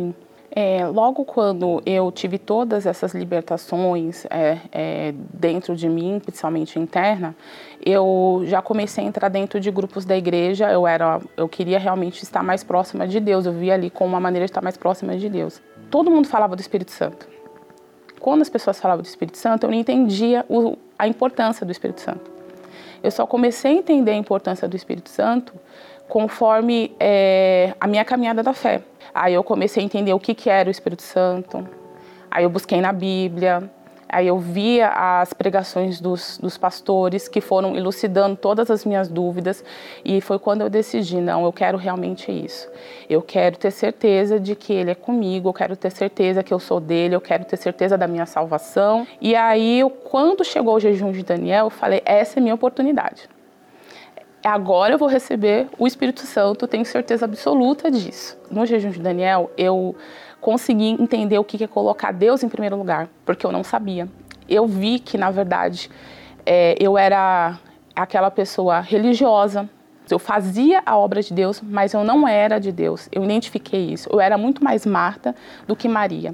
É, 0.49 0.87
logo 0.87 1.25
quando 1.25 1.81
eu 1.85 2.11
tive 2.11 2.39
todas 2.39 2.85
essas 2.85 3.13
libertações 3.13 4.25
é, 4.29 4.57
é, 4.71 5.13
dentro 5.33 5.75
de 5.75 5.87
mim, 5.87 6.19
principalmente 6.19 6.79
interna, 6.79 7.35
eu 7.85 8.41
já 8.45 8.61
comecei 8.61 9.03
a 9.03 9.07
entrar 9.07 9.29
dentro 9.29 9.59
de 9.59 9.69
grupos 9.69 10.05
da 10.05 10.17
igreja. 10.17 10.71
Eu 10.71 10.87
era, 10.87 11.21
eu 11.35 11.47
queria 11.47 11.77
realmente 11.77 12.23
estar 12.23 12.41
mais 12.41 12.63
próxima 12.63 13.07
de 13.07 13.19
Deus. 13.19 13.45
Eu 13.45 13.53
via 13.53 13.73
ali 13.73 13.89
como 13.89 14.09
uma 14.13 14.19
maneira 14.19 14.45
de 14.45 14.51
estar 14.51 14.63
mais 14.63 14.77
próxima 14.77 15.15
de 15.17 15.29
Deus. 15.29 15.61
Todo 15.91 16.09
mundo 16.09 16.27
falava 16.27 16.55
do 16.55 16.59
Espírito 16.59 16.91
Santo. 16.91 17.27
Quando 18.19 18.41
as 18.41 18.49
pessoas 18.49 18.79
falavam 18.79 19.03
do 19.03 19.07
Espírito 19.07 19.37
Santo, 19.37 19.65
eu 19.65 19.69
não 19.69 19.77
entendia 19.77 20.43
o, 20.49 20.75
a 20.97 21.07
importância 21.07 21.65
do 21.65 21.71
Espírito 21.71 22.01
Santo. 22.01 22.31
Eu 23.03 23.11
só 23.11 23.27
comecei 23.27 23.71
a 23.71 23.75
entender 23.75 24.11
a 24.11 24.15
importância 24.15 24.67
do 24.67 24.75
Espírito 24.75 25.09
Santo 25.09 25.53
conforme 26.07 26.95
é, 26.99 27.73
a 27.79 27.87
minha 27.87 28.05
caminhada 28.05 28.41
da 28.41 28.53
fé. 28.53 28.81
Aí 29.13 29.33
eu 29.33 29.43
comecei 29.43 29.81
a 29.81 29.85
entender 29.85 30.13
o 30.13 30.19
que, 30.19 30.33
que 30.33 30.49
era 30.49 30.67
o 30.67 30.71
Espírito 30.71 31.03
Santo. 31.03 31.67
Aí 32.29 32.43
eu 32.43 32.49
busquei 32.49 32.79
na 32.81 32.91
Bíblia. 32.91 33.69
Aí 34.09 34.27
eu 34.27 34.39
via 34.39 34.87
as 34.87 35.33
pregações 35.33 35.99
dos, 35.99 36.37
dos 36.37 36.57
pastores 36.57 37.27
que 37.27 37.41
foram 37.41 37.75
elucidando 37.75 38.37
todas 38.37 38.71
as 38.71 38.85
minhas 38.85 39.09
dúvidas 39.09 39.63
e 40.05 40.21
foi 40.21 40.39
quando 40.39 40.61
eu 40.61 40.69
decidi, 40.69 41.17
não, 41.17 41.43
eu 41.43 41.51
quero 41.51 41.77
realmente 41.77 42.31
isso. 42.31 42.69
Eu 43.09 43.21
quero 43.21 43.57
ter 43.57 43.69
certeza 43.69 44.39
de 44.39 44.55
que 44.55 44.71
Ele 44.71 44.91
é 44.91 44.95
comigo, 44.95 45.49
eu 45.49 45.53
quero 45.53 45.75
ter 45.75 45.91
certeza 45.91 46.41
que 46.41 46.53
eu 46.53 46.59
sou 46.59 46.79
dele, 46.79 47.15
eu 47.15 47.21
quero 47.21 47.43
ter 47.43 47.57
certeza 47.57 47.97
da 47.97 48.07
minha 48.07 48.25
salvação. 48.25 49.05
E 49.19 49.35
aí, 49.35 49.81
quando 50.05 50.41
chegou 50.45 50.75
o 50.75 50.79
jejum 50.79 51.11
de 51.11 51.23
Daniel, 51.23 51.65
eu 51.65 51.69
falei, 51.69 52.01
essa 52.05 52.37
é 52.37 52.39
a 52.39 52.43
minha 52.43 52.55
oportunidade 52.55 53.27
agora 54.47 54.93
eu 54.93 54.97
vou 54.97 55.07
receber 55.07 55.67
o 55.77 55.85
Espírito 55.85 56.21
Santo, 56.21 56.67
tenho 56.67 56.85
certeza 56.85 57.25
absoluta 57.25 57.91
disso. 57.91 58.37
No 58.49 58.65
jejum 58.65 58.89
de 58.89 58.99
Daniel, 58.99 59.51
eu 59.57 59.95
consegui 60.41 60.89
entender 60.89 61.37
o 61.37 61.43
que 61.43 61.63
é 61.63 61.67
colocar 61.67 62.11
Deus 62.11 62.43
em 62.43 62.49
primeiro 62.49 62.77
lugar, 62.77 63.09
porque 63.25 63.45
eu 63.45 63.51
não 63.51 63.63
sabia. 63.63 64.07
Eu 64.47 64.65
vi 64.65 64.99
que, 64.99 65.17
na 65.17 65.29
verdade, 65.29 65.89
é, 66.45 66.75
eu 66.79 66.97
era 66.97 67.59
aquela 67.95 68.31
pessoa 68.31 68.79
religiosa, 68.79 69.69
eu 70.09 70.19
fazia 70.19 70.81
a 70.85 70.97
obra 70.97 71.21
de 71.21 71.33
Deus, 71.33 71.61
mas 71.61 71.93
eu 71.93 72.03
não 72.03 72.27
era 72.27 72.59
de 72.59 72.71
Deus. 72.71 73.09
Eu 73.11 73.23
identifiquei 73.23 73.91
isso. 73.91 74.07
Eu 74.11 74.21
era 74.21 74.37
muito 74.37 74.63
mais 74.63 74.85
Marta 74.85 75.35
do 75.67 75.75
que 75.75 75.87
Maria. 75.87 76.33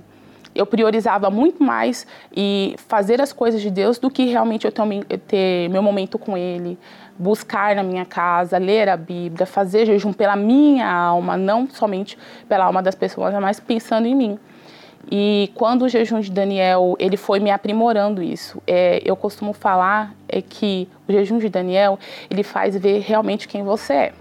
Eu 0.54 0.67
priorizava 0.67 1.32
muito 1.32 1.63
mais 1.63 2.06
e 2.36 2.76
fazer 2.88 3.19
as 3.19 3.34
coisas 3.34 3.60
de 3.60 3.71
Deus 3.71 3.97
do 3.97 4.12
que 4.12 4.26
realmente 4.26 4.65
eu 4.65 4.71
ter, 4.71 5.17
ter 5.28 5.69
meu 5.69 5.82
momento 5.82 6.19
com 6.19 6.38
Ele, 6.38 6.78
buscar 7.17 7.76
na 7.76 7.84
minha 7.84 8.06
casa, 8.06 8.58
ler 8.58 8.89
a 8.89 8.97
Bíblia, 8.97 9.45
fazer 9.45 9.86
jejum 9.86 10.12
pela 10.13 10.36
minha 10.36 10.91
alma, 10.91 11.38
não 11.38 11.67
somente 11.69 12.17
pela 12.47 12.65
alma 12.65 12.82
das 12.82 12.95
pessoas, 12.95 13.34
mas 13.36 13.60
pensando 13.60 14.08
em 14.08 14.15
mim. 14.15 14.39
E 15.12 15.52
quando 15.56 15.84
o 15.84 15.89
jejum 15.89 16.19
de 16.21 16.32
Daniel 16.32 16.95
ele 16.97 17.17
foi 17.17 17.39
me 17.39 17.52
aprimorando 17.52 18.23
isso, 18.23 18.62
é, 18.65 19.02
eu 19.06 19.15
costumo 19.15 19.54
falar 19.54 20.15
é 20.28 20.41
que 20.41 20.88
o 21.08 21.12
jejum 21.12 21.38
de 21.38 21.49
Daniel 21.49 21.99
ele 22.30 22.43
faz 22.43 22.76
ver 22.78 22.99
realmente 22.99 23.47
quem 23.47 23.63
você 23.63 23.93
é, 23.93 24.13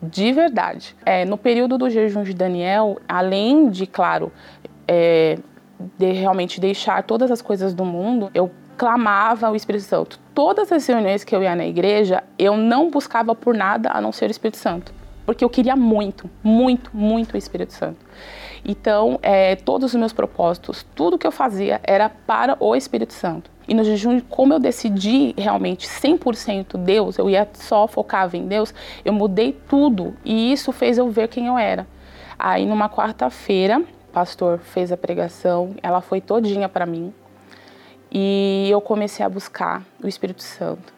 de 0.00 0.32
verdade. 0.32 0.94
É, 1.04 1.24
no 1.24 1.36
período 1.36 1.76
do 1.76 1.90
jejum 1.90 2.22
de 2.22 2.32
Daniel, 2.32 2.98
além 3.08 3.68
de, 3.68 3.86
claro, 3.86 4.32
é, 4.86 5.38
de 5.98 6.12
realmente 6.12 6.60
deixar 6.60 7.02
todas 7.02 7.30
as 7.30 7.42
coisas 7.42 7.74
do 7.74 7.84
mundo, 7.84 8.30
eu 8.32 8.50
clamava 8.76 9.50
o 9.50 9.56
Espírito 9.56 9.84
Santo. 9.84 10.20
Todas 10.38 10.70
as 10.70 10.86
reuniões 10.86 11.24
que 11.24 11.34
eu 11.34 11.42
ia 11.42 11.56
na 11.56 11.66
igreja, 11.66 12.22
eu 12.38 12.56
não 12.56 12.90
buscava 12.90 13.34
por 13.34 13.56
nada 13.56 13.90
a 13.90 14.00
não 14.00 14.12
ser 14.12 14.26
o 14.26 14.30
Espírito 14.30 14.56
Santo, 14.56 14.94
porque 15.26 15.44
eu 15.44 15.50
queria 15.50 15.74
muito, 15.74 16.30
muito, 16.44 16.92
muito 16.94 17.34
o 17.34 17.36
Espírito 17.36 17.72
Santo. 17.72 17.96
Então, 18.64 19.18
é, 19.20 19.56
todos 19.56 19.92
os 19.92 19.98
meus 19.98 20.12
propósitos, 20.12 20.86
tudo 20.94 21.18
que 21.18 21.26
eu 21.26 21.32
fazia 21.32 21.80
era 21.82 22.08
para 22.08 22.56
o 22.60 22.76
Espírito 22.76 23.14
Santo. 23.14 23.50
E 23.66 23.74
no 23.74 23.82
jejum, 23.82 24.20
como 24.20 24.54
eu 24.54 24.60
decidi 24.60 25.34
realmente 25.36 25.88
100% 25.88 26.76
Deus, 26.76 27.18
eu 27.18 27.28
ia 27.28 27.48
só 27.54 27.88
focava 27.88 28.36
em 28.36 28.46
Deus, 28.46 28.72
eu 29.04 29.12
mudei 29.12 29.52
tudo 29.68 30.14
e 30.24 30.52
isso 30.52 30.70
fez 30.70 30.98
eu 30.98 31.10
ver 31.10 31.26
quem 31.26 31.48
eu 31.48 31.58
era. 31.58 31.84
Aí, 32.38 32.64
numa 32.64 32.88
quarta-feira, 32.88 33.80
o 33.80 34.12
pastor 34.12 34.60
fez 34.60 34.92
a 34.92 34.96
pregação, 34.96 35.74
ela 35.82 36.00
foi 36.00 36.20
todinha 36.20 36.68
para 36.68 36.86
mim. 36.86 37.12
E 38.10 38.68
eu 38.70 38.80
comecei 38.80 39.24
a 39.24 39.28
buscar 39.28 39.84
o 40.02 40.08
Espírito 40.08 40.42
Santo. 40.42 40.92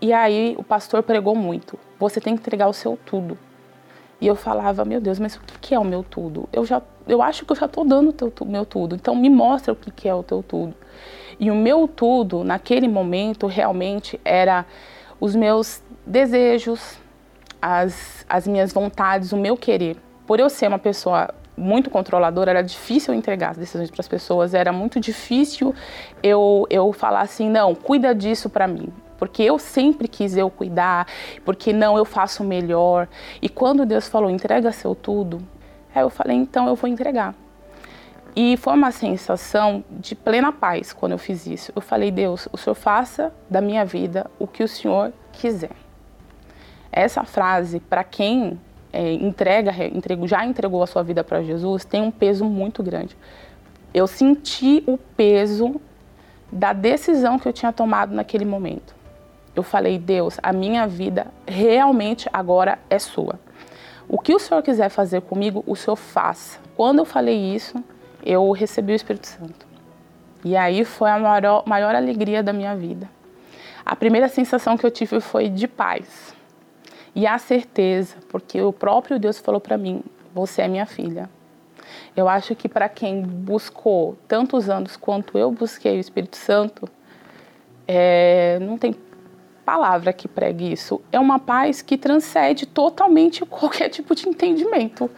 E 0.00 0.12
aí 0.12 0.54
o 0.58 0.62
pastor 0.62 1.02
pregou 1.02 1.34
muito. 1.34 1.78
Você 1.98 2.20
tem 2.20 2.34
que 2.34 2.40
entregar 2.40 2.68
o 2.68 2.72
seu 2.72 2.98
tudo. 3.06 3.38
E 4.20 4.26
eu 4.26 4.34
falava, 4.34 4.84
meu 4.84 5.00
Deus, 5.00 5.18
mas 5.18 5.36
o 5.36 5.40
que 5.60 5.74
é 5.74 5.78
o 5.78 5.84
meu 5.84 6.02
tudo? 6.02 6.48
Eu 6.52 6.64
já, 6.64 6.80
eu 7.06 7.22
acho 7.22 7.44
que 7.44 7.52
eu 7.52 7.56
já 7.56 7.66
estou 7.66 7.84
dando 7.84 8.14
o 8.40 8.44
meu 8.46 8.64
tudo. 8.64 8.94
Então 8.94 9.14
me 9.14 9.28
mostra 9.28 9.72
o 9.72 9.76
que 9.76 10.08
é 10.08 10.14
o 10.14 10.22
teu 10.22 10.42
tudo. 10.42 10.74
E 11.38 11.50
o 11.50 11.54
meu 11.54 11.86
tudo, 11.86 12.42
naquele 12.42 12.88
momento, 12.88 13.46
realmente 13.46 14.18
era 14.24 14.64
os 15.20 15.34
meus 15.34 15.82
desejos, 16.04 16.98
as, 17.60 18.24
as 18.28 18.46
minhas 18.46 18.72
vontades, 18.72 19.32
o 19.32 19.36
meu 19.36 19.56
querer. 19.56 19.96
Por 20.26 20.40
eu 20.40 20.48
ser 20.48 20.68
uma 20.68 20.78
pessoa 20.78 21.28
muito 21.56 21.88
controladora, 21.88 22.50
era 22.50 22.62
difícil 22.62 23.14
entregar 23.14 23.50
as 23.50 23.56
decisões 23.56 23.90
para 23.90 24.00
as 24.00 24.08
pessoas, 24.08 24.54
era 24.54 24.72
muito 24.72 25.00
difícil 25.00 25.74
eu, 26.22 26.66
eu 26.68 26.92
falar 26.92 27.22
assim, 27.22 27.48
não, 27.48 27.74
cuida 27.74 28.14
disso 28.14 28.50
para 28.50 28.66
mim. 28.66 28.92
Porque 29.18 29.42
eu 29.42 29.58
sempre 29.58 30.06
quis 30.08 30.36
eu 30.36 30.50
cuidar, 30.50 31.06
porque 31.44 31.72
não, 31.72 31.96
eu 31.96 32.04
faço 32.04 32.44
melhor. 32.44 33.08
E 33.40 33.48
quando 33.48 33.86
Deus 33.86 34.08
falou, 34.08 34.28
entrega 34.28 34.70
seu 34.72 34.94
tudo, 34.94 35.40
aí 35.94 36.02
eu 36.02 36.10
falei, 36.10 36.36
então 36.36 36.68
eu 36.68 36.74
vou 36.74 36.88
entregar. 36.88 37.34
E 38.38 38.58
foi 38.58 38.74
uma 38.74 38.90
sensação 38.90 39.82
de 39.88 40.14
plena 40.14 40.52
paz 40.52 40.92
quando 40.92 41.12
eu 41.12 41.18
fiz 41.18 41.46
isso. 41.46 41.72
Eu 41.74 41.80
falei, 41.80 42.10
Deus, 42.10 42.46
o 42.52 42.58
Senhor 42.58 42.74
faça 42.74 43.32
da 43.48 43.62
minha 43.62 43.82
vida 43.82 44.30
o 44.38 44.46
que 44.46 44.62
o 44.62 44.68
Senhor 44.68 45.10
quiser. 45.32 45.70
Essa 46.92 47.24
frase, 47.24 47.80
para 47.80 48.04
quem 48.04 48.60
é, 48.92 49.12
entrega, 49.12 49.72
entregou, 49.86 50.26
já 50.26 50.44
entregou 50.44 50.82
a 50.82 50.86
sua 50.86 51.02
vida 51.02 51.22
para 51.22 51.42
Jesus, 51.42 51.84
tem 51.84 52.02
um 52.02 52.10
peso 52.10 52.44
muito 52.44 52.82
grande. 52.82 53.16
Eu 53.92 54.06
senti 54.06 54.82
o 54.86 54.98
peso 54.98 55.80
da 56.50 56.72
decisão 56.72 57.38
que 57.38 57.48
eu 57.48 57.52
tinha 57.52 57.72
tomado 57.72 58.14
naquele 58.14 58.44
momento. 58.44 58.94
Eu 59.54 59.62
falei, 59.62 59.98
Deus, 59.98 60.38
a 60.42 60.52
minha 60.52 60.86
vida 60.86 61.28
realmente 61.46 62.28
agora 62.32 62.78
é 62.90 62.98
sua. 62.98 63.40
O 64.08 64.18
que 64.18 64.34
o 64.34 64.38
Senhor 64.38 64.62
quiser 64.62 64.88
fazer 64.88 65.22
comigo, 65.22 65.64
o 65.66 65.74
Senhor 65.74 65.96
faça. 65.96 66.58
Quando 66.76 66.98
eu 66.98 67.04
falei 67.04 67.54
isso, 67.54 67.82
eu 68.24 68.50
recebi 68.52 68.92
o 68.92 68.96
Espírito 68.96 69.26
Santo. 69.26 69.66
E 70.44 70.56
aí 70.56 70.84
foi 70.84 71.10
a 71.10 71.18
maior, 71.18 71.64
maior 71.66 71.94
alegria 71.94 72.42
da 72.42 72.52
minha 72.52 72.76
vida. 72.76 73.08
A 73.84 73.96
primeira 73.96 74.28
sensação 74.28 74.76
que 74.76 74.84
eu 74.84 74.90
tive 74.90 75.20
foi 75.20 75.48
de 75.48 75.66
paz 75.66 76.35
e 77.16 77.26
a 77.26 77.38
certeza, 77.38 78.16
porque 78.28 78.60
o 78.60 78.74
próprio 78.74 79.18
Deus 79.18 79.38
falou 79.38 79.58
para 79.58 79.78
mim: 79.78 80.02
Você 80.34 80.60
é 80.60 80.68
minha 80.68 80.84
filha. 80.84 81.30
Eu 82.14 82.28
acho 82.28 82.54
que 82.54 82.68
para 82.68 82.90
quem 82.90 83.22
buscou 83.22 84.18
tantos 84.28 84.68
anos 84.68 84.98
quanto 84.98 85.38
eu 85.38 85.50
busquei 85.50 85.96
o 85.96 86.00
Espírito 86.00 86.36
Santo, 86.36 86.86
é, 87.88 88.58
não 88.60 88.76
tem 88.76 88.94
palavra 89.64 90.12
que 90.12 90.28
pregue 90.28 90.70
isso. 90.70 91.00
É 91.10 91.18
uma 91.18 91.38
paz 91.38 91.80
que 91.80 91.96
transcende 91.96 92.66
totalmente 92.66 93.44
qualquer 93.46 93.88
tipo 93.88 94.14
de 94.14 94.28
entendimento. 94.28 95.10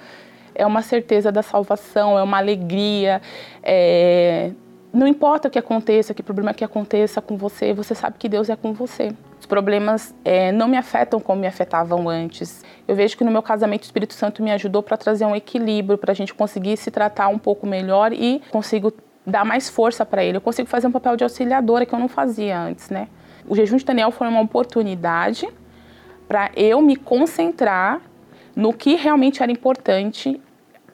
É 0.54 0.64
uma 0.64 0.82
certeza 0.82 1.32
da 1.32 1.42
salvação, 1.42 2.16
é 2.16 2.22
uma 2.22 2.38
alegria. 2.38 3.20
É... 3.60 4.52
Não 4.92 5.06
importa 5.08 5.48
o 5.48 5.50
que 5.50 5.58
aconteça, 5.58 6.14
que 6.14 6.22
problema 6.22 6.54
que 6.54 6.64
aconteça 6.64 7.20
com 7.20 7.36
você, 7.36 7.72
você 7.72 7.94
sabe 7.94 8.18
que 8.18 8.28
Deus 8.28 8.48
é 8.48 8.54
com 8.54 8.72
você 8.72 9.12
problemas 9.48 10.14
é, 10.24 10.52
não 10.52 10.68
me 10.68 10.76
afetam 10.76 11.18
como 11.18 11.40
me 11.40 11.46
afetavam 11.46 12.08
antes. 12.08 12.64
Eu 12.86 12.94
vejo 12.94 13.16
que 13.16 13.24
no 13.24 13.30
meu 13.30 13.42
casamento 13.42 13.82
o 13.82 13.86
Espírito 13.86 14.14
Santo 14.14 14.42
me 14.42 14.52
ajudou 14.52 14.82
para 14.82 14.96
trazer 14.96 15.24
um 15.24 15.34
equilíbrio, 15.34 15.98
para 15.98 16.12
a 16.12 16.14
gente 16.14 16.34
conseguir 16.34 16.76
se 16.76 16.90
tratar 16.90 17.28
um 17.28 17.38
pouco 17.38 17.66
melhor 17.66 18.12
e 18.12 18.40
consigo 18.50 18.92
dar 19.26 19.44
mais 19.44 19.68
força 19.68 20.06
para 20.06 20.22
ele. 20.22 20.36
Eu 20.36 20.40
consigo 20.40 20.68
fazer 20.68 20.86
um 20.86 20.92
papel 20.92 21.16
de 21.16 21.24
auxiliadora 21.24 21.84
que 21.84 21.94
eu 21.94 21.98
não 21.98 22.08
fazia 22.08 22.58
antes, 22.58 22.90
né? 22.90 23.08
O 23.46 23.56
jejum 23.56 23.76
de 23.76 23.84
Daniel 23.84 24.10
foi 24.10 24.28
uma 24.28 24.40
oportunidade 24.40 25.48
para 26.28 26.50
eu 26.54 26.82
me 26.82 26.94
concentrar 26.94 28.00
no 28.54 28.72
que 28.72 28.94
realmente 28.94 29.42
era 29.42 29.50
importante, 29.50 30.40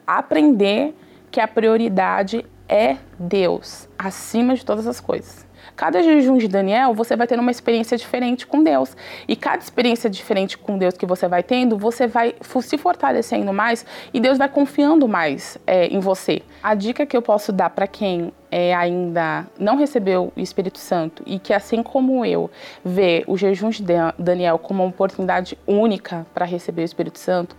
aprender 0.07 0.95
que 1.29 1.39
a 1.39 1.47
prioridade 1.47 2.45
é 2.69 2.97
Deus 3.19 3.89
acima 3.97 4.55
de 4.55 4.63
todas 4.63 4.87
as 4.87 4.99
coisas. 4.99 5.44
Cada 5.75 6.01
jejum 6.01 6.37
de 6.37 6.47
Daniel, 6.47 6.93
você 6.93 7.15
vai 7.15 7.27
tendo 7.27 7.41
uma 7.41 7.51
experiência 7.51 7.97
diferente 7.97 8.47
com 8.47 8.63
Deus. 8.63 8.95
E 9.27 9.35
cada 9.35 9.57
experiência 9.57 10.09
diferente 10.09 10.57
com 10.57 10.77
Deus 10.77 10.95
que 10.95 11.05
você 11.05 11.27
vai 11.27 11.43
tendo, 11.43 11.77
você 11.77 12.07
vai 12.07 12.33
se 12.61 12.77
fortalecendo 12.77 13.51
mais 13.51 13.85
e 14.13 14.19
Deus 14.19 14.37
vai 14.37 14.47
confiando 14.47 15.07
mais 15.07 15.57
é, 15.67 15.87
em 15.87 15.99
você. 15.99 16.41
A 16.63 16.73
dica 16.73 17.05
que 17.05 17.15
eu 17.15 17.21
posso 17.21 17.51
dar 17.51 17.69
para 17.69 17.87
quem 17.87 18.31
é, 18.49 18.73
ainda 18.73 19.45
não 19.59 19.75
recebeu 19.75 20.31
o 20.35 20.39
Espírito 20.39 20.79
Santo 20.79 21.23
e 21.25 21.37
que, 21.39 21.53
assim 21.53 21.83
como 21.83 22.25
eu, 22.25 22.49
vê 22.83 23.23
o 23.27 23.35
jejum 23.35 23.69
de 23.69 23.83
Daniel 24.17 24.57
como 24.57 24.83
uma 24.83 24.89
oportunidade 24.89 25.57
única 25.67 26.25
para 26.33 26.45
receber 26.45 26.83
o 26.83 26.85
Espírito 26.85 27.19
Santo, 27.19 27.55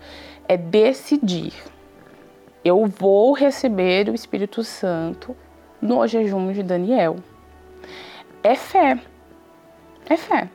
é 0.48 0.56
decidir 0.56 1.52
eu 2.66 2.84
vou 2.86 3.32
receber 3.32 4.08
o 4.08 4.14
Espírito 4.14 4.64
Santo 4.64 5.36
no 5.80 6.04
jejum 6.04 6.50
de 6.52 6.64
Daniel. 6.64 7.14
É 8.46 8.54
fé. 8.54 8.96
É 10.08 10.16
fé. 10.16 10.48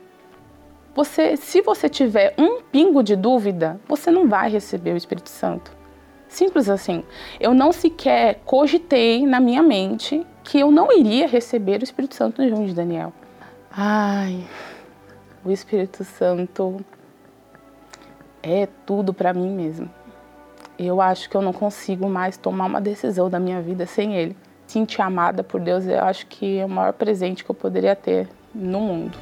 Você, 0.94 1.36
se 1.36 1.60
você 1.60 1.90
tiver 1.90 2.34
um 2.38 2.62
pingo 2.62 3.02
de 3.02 3.14
dúvida, 3.14 3.78
você 3.86 4.10
não 4.10 4.26
vai 4.26 4.48
receber 4.48 4.94
o 4.94 4.96
Espírito 4.96 5.28
Santo. 5.28 5.70
Simples 6.26 6.70
assim. 6.70 7.04
Eu 7.38 7.52
não 7.52 7.70
sequer 7.70 8.40
cogitei 8.46 9.26
na 9.26 9.38
minha 9.38 9.62
mente 9.62 10.26
que 10.42 10.58
eu 10.58 10.70
não 10.70 10.90
iria 10.90 11.28
receber 11.28 11.82
o 11.82 11.84
Espírito 11.84 12.14
Santo 12.14 12.40
no 12.40 12.48
jejum 12.48 12.64
de 12.64 12.72
Daniel. 12.72 13.12
Ai, 13.70 14.42
o 15.44 15.50
Espírito 15.50 16.02
Santo 16.02 16.82
é 18.42 18.66
tudo 18.86 19.12
para 19.12 19.34
mim 19.34 19.50
mesmo. 19.50 19.90
Eu 20.78 20.98
acho 20.98 21.28
que 21.28 21.36
eu 21.36 21.42
não 21.42 21.52
consigo 21.52 22.08
mais 22.08 22.38
tomar 22.38 22.64
uma 22.64 22.80
decisão 22.80 23.28
da 23.28 23.38
minha 23.38 23.60
vida 23.60 23.84
sem 23.84 24.16
ele. 24.16 24.34
Sentir 24.72 25.02
amada 25.02 25.44
por 25.44 25.60
Deus, 25.60 25.84
eu 25.84 26.00
acho 26.00 26.26
que 26.26 26.56
é 26.56 26.64
o 26.64 26.68
maior 26.68 26.94
presente 26.94 27.44
que 27.44 27.50
eu 27.50 27.54
poderia 27.54 27.94
ter 27.94 28.26
no 28.54 28.80
mundo. 28.80 29.18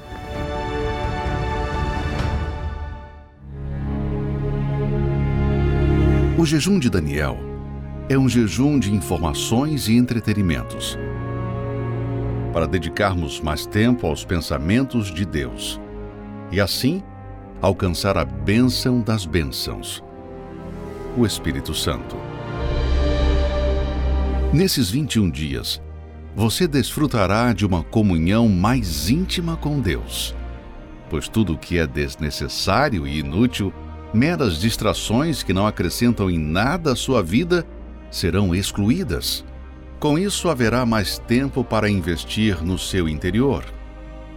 O 6.39 6.47
jejum 6.47 6.79
de 6.79 6.89
Daniel 6.89 7.37
é 8.09 8.17
um 8.17 8.29
jejum 8.29 8.79
de 8.79 8.95
informações 8.95 9.89
e 9.89 9.97
entretenimentos. 9.97 10.97
Para 12.53 12.69
dedicarmos 12.69 13.41
mais 13.41 13.67
tempo 13.67 14.07
aos 14.07 14.25
pensamentos 14.25 15.13
de 15.13 15.27
Deus 15.27 15.81
e 16.53 16.61
assim 16.61 17.03
alcançar 17.61 18.17
a 18.17 18.25
bênção 18.25 19.01
das 19.01 19.27
bênçãos, 19.27 20.01
o 21.19 21.27
Espírito 21.27 21.75
Santo. 21.75 22.30
Nesses 24.53 24.91
21 24.91 25.31
dias, 25.31 25.81
você 26.35 26.67
desfrutará 26.67 27.53
de 27.53 27.65
uma 27.65 27.85
comunhão 27.85 28.49
mais 28.49 29.09
íntima 29.09 29.57
com 29.57 29.79
Deus, 29.79 30.35
pois 31.09 31.29
tudo 31.29 31.53
o 31.53 31.59
que 31.59 31.79
é 31.79 31.87
desnecessário 31.87 33.07
e 33.07 33.21
inútil, 33.21 33.73
meras 34.13 34.61
distrações 34.61 35.45
que 35.45 35.53
não 35.53 35.69
acrescentam 35.69 36.29
em 36.29 36.37
nada 36.37 36.93
à 36.93 36.97
sua 36.97 37.23
vida, 37.23 37.65
serão 38.11 38.53
excluídas. 38.53 39.45
Com 40.01 40.19
isso, 40.19 40.49
haverá 40.49 40.85
mais 40.85 41.17
tempo 41.17 41.63
para 41.63 41.89
investir 41.89 42.61
no 42.61 42.77
seu 42.77 43.09
interior, 43.09 43.65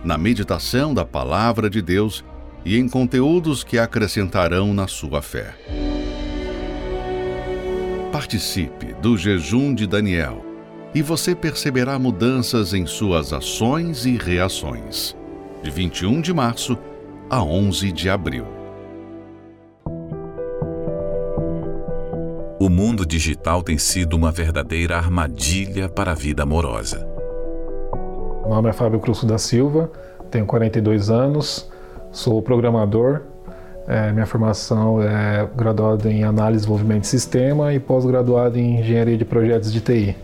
na 0.03 0.15
meditação 0.15 0.93
da 0.93 1.03
Palavra 1.03 1.67
de 1.67 1.81
Deus 1.81 2.23
e 2.63 2.77
em 2.77 2.87
conteúdos 2.87 3.63
que 3.63 3.79
acrescentarão 3.79 4.75
na 4.75 4.87
sua 4.87 5.23
fé. 5.23 5.82
Participe 8.13 8.93
do 9.01 9.17
jejum 9.17 9.73
de 9.73 9.87
Daniel 9.87 10.45
e 10.93 11.01
você 11.01 11.33
perceberá 11.33 11.97
mudanças 11.97 12.71
em 12.71 12.85
suas 12.85 13.33
ações 13.33 14.05
e 14.05 14.15
reações. 14.17 15.17
De 15.63 15.71
21 15.71 16.21
de 16.21 16.31
março 16.31 16.77
a 17.27 17.43
11 17.43 17.91
de 17.91 18.11
abril. 18.11 18.45
O 22.59 22.69
mundo 22.69 23.03
digital 23.03 23.63
tem 23.63 23.79
sido 23.79 24.13
uma 24.13 24.31
verdadeira 24.31 24.95
armadilha 24.95 25.89
para 25.89 26.11
a 26.11 26.15
vida 26.15 26.43
amorosa. 26.43 27.09
Meu 28.43 28.49
nome 28.51 28.69
é 28.69 28.73
Fábio 28.73 28.99
Cruz 28.99 29.23
da 29.23 29.39
Silva, 29.39 29.91
tenho 30.29 30.45
42 30.45 31.09
anos, 31.09 31.67
Sou 32.11 32.39
programador. 32.43 33.23
É, 33.87 34.11
minha 34.11 34.25
formação 34.25 35.01
é 35.01 35.47
graduada 35.55 36.09
em 36.09 36.23
análise 36.23 36.59
e 36.59 36.61
desenvolvimento 36.61 37.01
de 37.01 37.07
sistema 37.07 37.73
e 37.73 37.79
pós-graduada 37.79 38.57
em 38.57 38.79
engenharia 38.79 39.17
de 39.17 39.25
projetos 39.25 39.73
de 39.73 39.81
TI. 39.81 40.15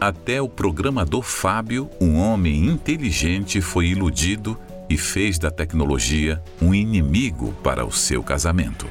Até 0.00 0.42
o 0.42 0.48
programador 0.48 1.22
Fábio, 1.22 1.88
um 1.98 2.18
homem 2.18 2.66
inteligente, 2.66 3.62
foi 3.62 3.86
iludido 3.86 4.58
e 4.90 4.98
fez 4.98 5.38
da 5.38 5.50
tecnologia 5.50 6.42
um 6.60 6.74
inimigo 6.74 7.54
para 7.62 7.86
o 7.86 7.90
seu 7.90 8.22
casamento. 8.22 8.86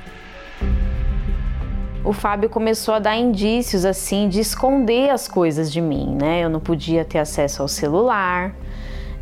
O 2.03 2.11
Fábio 2.11 2.49
começou 2.49 2.95
a 2.95 2.99
dar 2.99 3.15
indícios 3.15 3.85
assim 3.85 4.27
de 4.27 4.39
esconder 4.39 5.09
as 5.09 5.27
coisas 5.27 5.71
de 5.71 5.79
mim, 5.79 6.17
né? 6.19 6.43
Eu 6.43 6.49
não 6.49 6.59
podia 6.59 7.05
ter 7.05 7.19
acesso 7.19 7.61
ao 7.61 7.67
celular, 7.67 8.55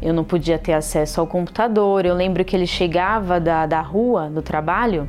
eu 0.02 0.14
não 0.14 0.24
podia 0.24 0.58
ter 0.58 0.74
acesso 0.74 1.22
ao 1.22 1.28
computador. 1.28 2.06
Eu 2.06 2.16
lembro 2.16 2.44
que 2.44 2.56
ele 2.56 2.66
chegava 2.66 3.40
da, 3.40 3.66
da 3.66 3.82
rua, 3.82 4.30
do 4.30 4.42
trabalho, 4.42 5.08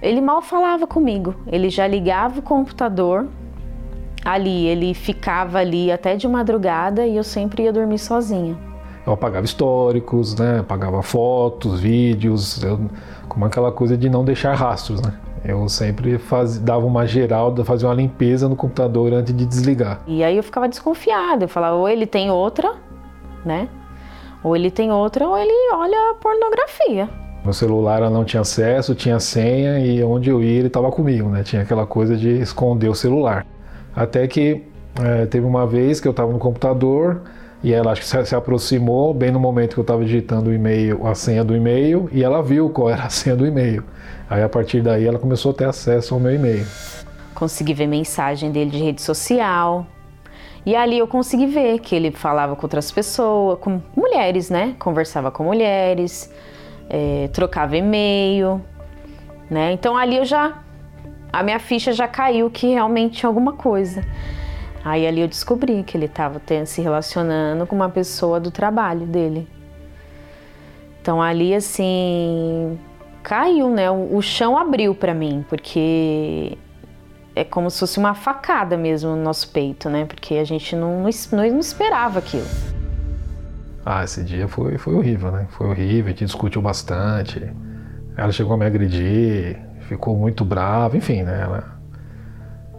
ele 0.00 0.20
mal 0.20 0.42
falava 0.42 0.86
comigo. 0.86 1.34
Ele 1.46 1.70
já 1.70 1.86
ligava 1.86 2.40
o 2.40 2.42
computador 2.42 3.28
ali, 4.24 4.66
ele 4.66 4.94
ficava 4.94 5.58
ali 5.58 5.90
até 5.90 6.16
de 6.16 6.26
madrugada 6.26 7.06
e 7.06 7.16
eu 7.16 7.24
sempre 7.24 7.64
ia 7.64 7.72
dormir 7.72 7.98
sozinha. 7.98 8.56
Eu 9.06 9.12
apagava 9.12 9.44
históricos, 9.44 10.36
né? 10.36 10.60
Apagava 10.60 11.02
fotos, 11.02 11.80
vídeos, 11.80 12.62
eu, 12.62 12.88
como 13.28 13.44
aquela 13.44 13.72
coisa 13.72 13.96
de 13.96 14.08
não 14.08 14.24
deixar 14.24 14.54
rastros, 14.54 15.00
né? 15.02 15.14
Eu 15.44 15.68
sempre 15.68 16.18
faz, 16.18 16.56
dava 16.56 16.86
uma 16.86 17.04
geral, 17.04 17.52
fazia 17.64 17.88
uma 17.88 17.94
limpeza 17.94 18.48
no 18.48 18.54
computador 18.54 19.12
antes 19.12 19.34
de 19.34 19.44
desligar. 19.44 20.00
E 20.06 20.22
aí 20.22 20.36
eu 20.36 20.42
ficava 20.42 20.68
desconfiada, 20.68 21.44
eu 21.44 21.48
falava, 21.48 21.74
ou 21.74 21.88
ele 21.88 22.06
tem 22.06 22.30
outra, 22.30 22.76
né? 23.44 23.68
Ou 24.42 24.56
ele 24.56 24.70
tem 24.70 24.90
outra 24.90 25.26
ou 25.26 25.36
ele 25.36 25.52
olha 25.74 26.14
pornografia. 26.20 27.08
Meu 27.44 27.52
celular 27.52 28.08
não 28.08 28.24
tinha 28.24 28.40
acesso, 28.40 28.94
tinha 28.94 29.18
senha 29.18 29.80
e 29.80 30.02
onde 30.02 30.30
eu 30.30 30.42
ia 30.42 30.58
ele 30.58 30.68
estava 30.68 30.90
comigo, 30.90 31.28
né? 31.28 31.42
Tinha 31.42 31.62
aquela 31.62 31.86
coisa 31.86 32.16
de 32.16 32.40
esconder 32.40 32.88
o 32.88 32.94
celular. 32.94 33.46
Até 33.94 34.26
que 34.26 34.64
é, 35.00 35.26
teve 35.26 35.46
uma 35.46 35.66
vez 35.66 36.00
que 36.00 36.06
eu 36.06 36.12
estava 36.12 36.32
no 36.32 36.38
computador 36.38 37.22
e 37.62 37.72
ela 37.72 37.92
acho 37.92 38.00
que 38.00 38.06
se, 38.06 38.26
se 38.26 38.34
aproximou 38.34 39.14
bem 39.14 39.30
no 39.30 39.38
momento 39.38 39.74
que 39.74 39.80
eu 39.80 39.82
estava 39.82 40.04
digitando 40.04 40.50
o 40.50 40.52
e-mail, 40.52 41.06
a 41.06 41.14
senha 41.14 41.44
do 41.44 41.54
e-mail, 41.54 42.08
e 42.12 42.24
ela 42.24 42.42
viu 42.42 42.68
qual 42.70 42.90
era 42.90 43.04
a 43.04 43.08
senha 43.10 43.36
do 43.36 43.46
e-mail. 43.46 43.84
Aí 44.28 44.42
a 44.42 44.48
partir 44.48 44.80
daí 44.80 45.06
ela 45.06 45.18
começou 45.18 45.52
a 45.52 45.54
ter 45.54 45.64
acesso 45.64 46.14
ao 46.14 46.20
meu 46.20 46.34
e-mail. 46.34 46.66
Consegui 47.34 47.74
ver 47.74 47.86
mensagem 47.86 48.50
dele 48.50 48.70
de 48.70 48.78
rede 48.78 49.02
social, 49.02 49.86
e 50.64 50.76
ali 50.76 50.98
eu 50.98 51.08
consegui 51.08 51.46
ver 51.46 51.80
que 51.80 51.94
ele 51.94 52.12
falava 52.12 52.54
com 52.54 52.62
outras 52.62 52.90
pessoas, 52.90 53.58
com 53.58 53.82
mulheres, 53.96 54.48
né? 54.48 54.76
Conversava 54.78 55.30
com 55.30 55.42
mulheres, 55.42 56.32
é, 56.88 57.28
trocava 57.32 57.76
e-mail, 57.76 58.60
né? 59.50 59.72
Então 59.72 59.96
ali 59.96 60.16
eu 60.16 60.24
já. 60.24 60.62
A 61.32 61.42
minha 61.42 61.58
ficha 61.58 61.92
já 61.92 62.06
caiu 62.06 62.50
que 62.50 62.68
realmente 62.68 63.18
tinha 63.18 63.28
alguma 63.28 63.54
coisa. 63.54 64.04
Aí 64.84 65.06
ali 65.06 65.20
eu 65.20 65.28
descobri 65.28 65.82
que 65.82 65.96
ele 65.96 66.06
estava 66.06 66.40
se 66.66 66.80
relacionando 66.80 67.66
com 67.66 67.74
uma 67.74 67.88
pessoa 67.88 68.38
do 68.38 68.50
trabalho 68.50 69.06
dele. 69.06 69.48
Então 71.00 71.20
ali 71.20 71.54
assim 71.54 72.78
caiu, 73.22 73.68
né? 73.68 73.90
O, 73.90 74.16
o 74.16 74.22
chão 74.22 74.56
abriu 74.56 74.94
para 74.94 75.12
mim, 75.12 75.44
porque 75.48 76.56
é 77.34 77.44
como 77.44 77.70
se 77.70 77.80
fosse 77.80 77.98
uma 77.98 78.14
facada 78.14 78.76
mesmo 78.76 79.10
no 79.10 79.22
nosso 79.22 79.48
peito, 79.48 79.88
né? 79.88 80.04
Porque 80.04 80.34
a 80.34 80.44
gente 80.44 80.76
não, 80.76 81.02
não, 81.02 81.10
não 81.32 81.60
esperava 81.60 82.18
aquilo. 82.18 82.46
Ah, 83.84 84.04
esse 84.04 84.22
dia 84.22 84.46
foi, 84.46 84.78
foi 84.78 84.94
horrível, 84.94 85.32
né? 85.32 85.46
Foi 85.50 85.68
horrível, 85.68 86.06
a 86.06 86.10
gente 86.10 86.24
discutiu 86.26 86.60
bastante. 86.60 87.50
Ela 88.16 88.30
chegou 88.30 88.52
a 88.52 88.56
me 88.56 88.66
agredir, 88.66 89.58
ficou 89.88 90.16
muito 90.16 90.44
brava, 90.44 90.96
enfim, 90.96 91.22
né? 91.22 91.40
Ela, 91.42 91.80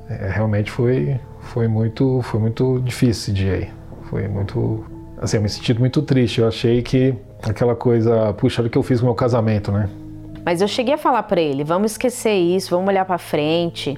é, 0.10 0.30
realmente 0.30 0.72
foi, 0.72 1.20
foi, 1.42 1.68
muito, 1.68 2.22
foi 2.22 2.40
muito 2.40 2.80
difícil 2.80 3.10
esse 3.12 3.34
dia 3.34 3.54
aí. 3.54 3.70
Foi 4.10 4.28
muito. 4.28 4.86
Assim, 5.20 5.38
eu 5.38 5.44
me 5.44 5.50
senti 5.50 5.74
muito 5.78 6.02
triste. 6.04 6.42
Eu 6.42 6.48
achei 6.48 6.82
que 6.82 7.16
aquela 7.42 7.76
coisa, 7.76 8.34
puxa, 8.34 8.62
olha 8.62 8.68
o 8.68 8.70
que 8.70 8.78
eu 8.78 8.84
fiz 8.84 9.00
com 9.00 9.08
o 9.08 9.10
meu 9.10 9.16
casamento, 9.16 9.72
né? 9.72 9.90
Mas 10.46 10.62
eu 10.62 10.68
cheguei 10.68 10.94
a 10.94 10.98
falar 10.98 11.24
para 11.24 11.42
ele: 11.42 11.64
vamos 11.64 11.94
esquecer 11.94 12.36
isso, 12.36 12.70
vamos 12.70 12.88
olhar 12.88 13.04
para 13.04 13.18
frente 13.18 13.98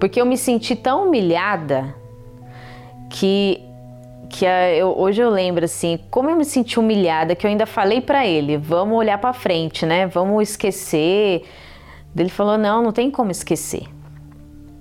porque 0.00 0.20
eu 0.20 0.24
me 0.24 0.38
senti 0.38 0.74
tão 0.74 1.06
humilhada 1.06 1.94
que 3.10 3.62
que 4.30 4.44
eu, 4.46 4.96
hoje 4.96 5.20
eu 5.20 5.28
lembro 5.28 5.64
assim, 5.64 5.98
como 6.08 6.30
eu 6.30 6.36
me 6.36 6.44
senti 6.44 6.78
humilhada 6.78 7.34
que 7.34 7.44
eu 7.44 7.50
ainda 7.50 7.66
falei 7.66 8.00
para 8.00 8.24
ele, 8.24 8.56
vamos 8.56 8.96
olhar 8.96 9.18
para 9.18 9.32
frente, 9.32 9.84
né? 9.84 10.06
Vamos 10.06 10.48
esquecer. 10.48 11.42
Ele 12.16 12.28
falou: 12.28 12.56
"Não, 12.56 12.80
não 12.80 12.92
tem 12.92 13.10
como 13.10 13.32
esquecer. 13.32 13.88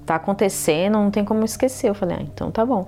Tá 0.05 0.15
acontecendo, 0.15 0.93
não 0.93 1.09
tem 1.09 1.26
como 1.26 1.43
esquecer". 1.43 1.89
Eu 1.89 1.95
falei: 1.95 2.17
"Ah, 2.20 2.22
então 2.22 2.51
tá 2.51 2.63
bom. 2.63 2.88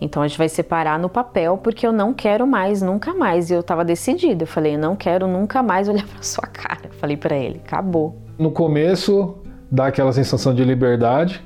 Então 0.00 0.20
a 0.22 0.26
gente 0.26 0.36
vai 0.36 0.48
separar 0.48 0.98
no 0.98 1.08
papel 1.08 1.56
porque 1.58 1.86
eu 1.86 1.92
não 1.92 2.12
quero 2.12 2.44
mais, 2.44 2.82
nunca 2.82 3.14
mais". 3.14 3.48
E 3.48 3.54
eu 3.54 3.62
tava 3.62 3.84
decidida. 3.84 4.42
Eu 4.42 4.48
falei: 4.48 4.74
"Eu 4.74 4.80
não 4.80 4.96
quero 4.96 5.28
nunca 5.28 5.62
mais 5.62 5.88
olhar 5.88 6.06
para 6.12 6.22
sua 6.22 6.46
cara". 6.48 6.80
Eu 6.86 6.92
falei 6.94 7.16
para 7.16 7.36
ele: 7.36 7.60
"Acabou". 7.64 8.16
No 8.36 8.50
começo 8.50 9.36
dá 9.70 9.86
aquela 9.86 10.12
sensação 10.12 10.52
de 10.52 10.64
liberdade, 10.64 11.40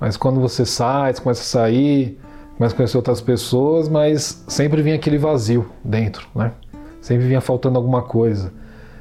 mas 0.00 0.16
quando 0.16 0.40
você 0.40 0.64
sai, 0.64 1.12
você 1.12 1.20
começa 1.20 1.42
a 1.42 1.44
sair, 1.44 2.18
começa 2.56 2.74
a 2.74 2.76
conhecer 2.76 2.96
outras 2.96 3.20
pessoas, 3.20 3.88
mas 3.88 4.44
sempre 4.48 4.82
vinha 4.82 4.96
aquele 4.96 5.18
vazio 5.18 5.70
dentro, 5.84 6.28
né? 6.34 6.52
Sempre 7.00 7.26
vinha 7.26 7.40
faltando 7.40 7.78
alguma 7.78 8.02
coisa. 8.02 8.52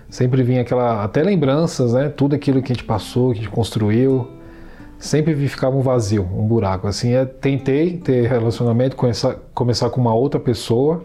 Sempre 0.10 0.42
vinha 0.42 0.62
aquela, 0.62 1.04
até 1.04 1.22
lembranças, 1.22 1.94
né? 1.94 2.10
Tudo 2.10 2.36
aquilo 2.36 2.62
que 2.62 2.72
a 2.72 2.76
gente 2.76 2.86
passou, 2.86 3.34
que 3.34 3.40
a 3.40 3.44
gente 3.44 3.52
construiu. 3.52 4.28
sempre 4.98 5.36
ficava 5.48 5.76
um 5.76 5.82
vazio, 5.82 6.24
um 6.24 6.48
buraco. 6.48 6.88
Assim, 6.88 7.10
eu 7.10 7.26
tentei 7.26 7.98
ter 7.98 8.28
relacionamento, 8.28 8.96
começar, 8.96 9.36
começar 9.54 9.90
com 9.90 10.02
uma 10.02 10.14
outra 10.14 10.40
pessoa, 10.40 11.04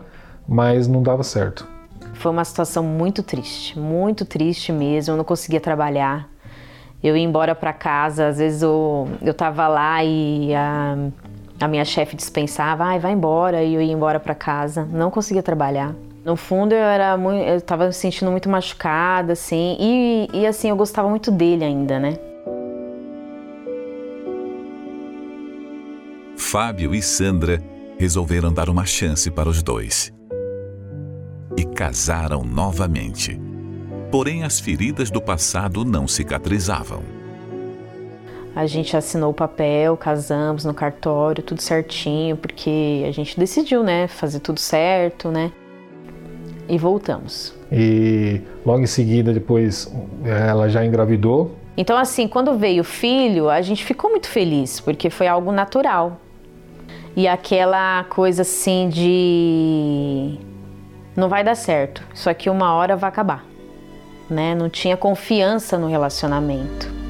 mas 0.49 0.87
não 0.87 1.03
dava 1.03 1.23
certo. 1.23 1.67
Foi 2.15 2.31
uma 2.31 2.45
situação 2.45 2.85
muito 2.85 3.23
triste, 3.23 3.79
muito 3.79 4.25
triste 4.25 4.73
mesmo. 4.73 5.13
Eu 5.13 5.17
não 5.17 5.25
conseguia 5.25 5.61
trabalhar. 5.61 6.32
Eu 7.03 7.17
ia 7.17 7.25
embora 7.25 7.55
para 7.55 7.73
casa, 7.73 8.29
às 8.29 8.39
vezes 8.39 8.63
eu, 8.63 9.09
eu 9.21 9.35
tava 9.35 9.67
lá 9.67 10.05
e 10.05 10.55
a, 10.55 10.97
a 11.61 11.67
minha 11.67 11.85
chefe 11.85 12.15
dispensava, 12.15 12.85
ai, 12.85 13.01
vai 13.01 13.13
embora, 13.13 13.63
e 13.63 13.75
eu 13.75 13.83
ia 13.83 13.93
embora 13.93 14.21
para 14.21 14.35
casa. 14.35 14.87
Não 14.91 15.11
conseguia 15.11 15.43
trabalhar. 15.43 15.95
No 16.25 16.37
fundo 16.37 16.73
eu 16.73 16.79
era 16.79 17.17
muito, 17.17 17.43
eu 17.43 17.61
tava 17.61 17.87
me 17.87 17.93
sentindo 17.93 18.31
muito 18.31 18.49
machucada, 18.49 19.33
assim, 19.33 19.77
e, 19.81 20.29
e 20.33 20.47
assim, 20.47 20.71
eu 20.71 20.77
gostava 20.77 21.09
muito 21.09 21.33
dele 21.33 21.65
ainda, 21.65 21.99
né? 21.99 22.17
Fábio 26.37 26.95
e 26.95 27.03
Sandra 27.03 27.61
resolveram 27.99 28.53
dar 28.53 28.69
uma 28.69 28.85
chance 28.85 29.29
para 29.31 29.49
os 29.49 29.63
dois. 29.63 30.13
E 31.57 31.65
casaram 31.65 32.43
novamente. 32.45 33.52
Porém, 34.13 34.45
as 34.45 34.61
feridas 34.61 35.11
do 35.11 35.23
passado 35.23 35.87
não 35.87 36.07
cicatrizavam. 36.07 37.03
A 38.55 38.67
gente 38.67 38.95
assinou 38.95 39.31
o 39.31 39.35
papel, 39.35 39.97
casamos 39.97 40.67
no 40.67 40.75
cartório, 40.75 41.43
tudo 41.43 41.63
certinho, 41.63 42.37
porque 42.37 43.07
a 43.09 43.11
gente 43.11 43.41
decidiu, 43.41 43.83
né, 43.83 44.07
fazer 44.07 44.41
tudo 44.41 44.61
certo, 44.61 45.31
né? 45.31 45.51
E 46.69 46.77
voltamos. 46.77 47.55
E 47.73 48.43
logo 48.67 48.83
em 48.83 48.87
seguida, 48.87 49.33
depois, 49.33 49.91
ela 50.23 50.69
já 50.69 50.85
engravidou. 50.85 51.57
Então, 51.75 51.97
assim, 51.97 52.29
quando 52.29 52.59
veio 52.59 52.83
o 52.83 52.85
filho, 52.85 53.49
a 53.49 53.63
gente 53.63 53.83
ficou 53.83 54.11
muito 54.11 54.29
feliz, 54.29 54.79
porque 54.79 55.09
foi 55.09 55.27
algo 55.27 55.51
natural. 55.51 56.21
E 57.17 57.27
aquela 57.27 58.05
coisa 58.05 58.43
assim 58.43 58.91
de. 58.91 60.39
Não 61.17 61.31
vai 61.31 61.43
dar 61.43 61.55
certo, 61.55 62.03
isso 62.13 62.29
aqui 62.29 62.51
uma 62.51 62.75
hora 62.75 62.95
vai 62.95 63.09
acabar. 63.09 63.52
Né? 64.29 64.55
Não 64.55 64.69
tinha 64.69 64.97
confiança 64.97 65.79
no 65.79 65.89
relacionamento. 65.89 67.03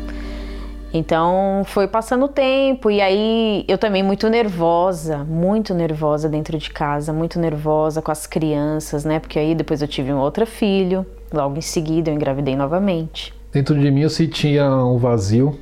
Então 0.94 1.62
foi 1.64 1.88
passando 1.88 2.26
o 2.26 2.28
tempo 2.28 2.90
e 2.90 3.00
aí 3.00 3.64
eu 3.66 3.78
também 3.78 4.02
muito 4.02 4.28
nervosa, 4.28 5.24
muito 5.24 5.72
nervosa 5.72 6.28
dentro 6.28 6.58
de 6.58 6.68
casa, 6.68 7.14
muito 7.14 7.38
nervosa 7.38 8.02
com 8.02 8.10
as 8.10 8.26
crianças, 8.26 9.02
né? 9.02 9.18
Porque 9.18 9.38
aí 9.38 9.54
depois 9.54 9.80
eu 9.80 9.88
tive 9.88 10.12
um 10.12 10.18
outro 10.18 10.44
filho, 10.44 11.06
logo 11.32 11.56
em 11.56 11.62
seguida 11.62 12.10
eu 12.10 12.14
engravidei 12.14 12.54
novamente. 12.54 13.32
Dentro 13.50 13.78
de 13.78 13.90
mim 13.90 14.02
eu 14.02 14.10
sentia 14.10 14.70
um 14.70 14.98
vazio. 14.98 15.58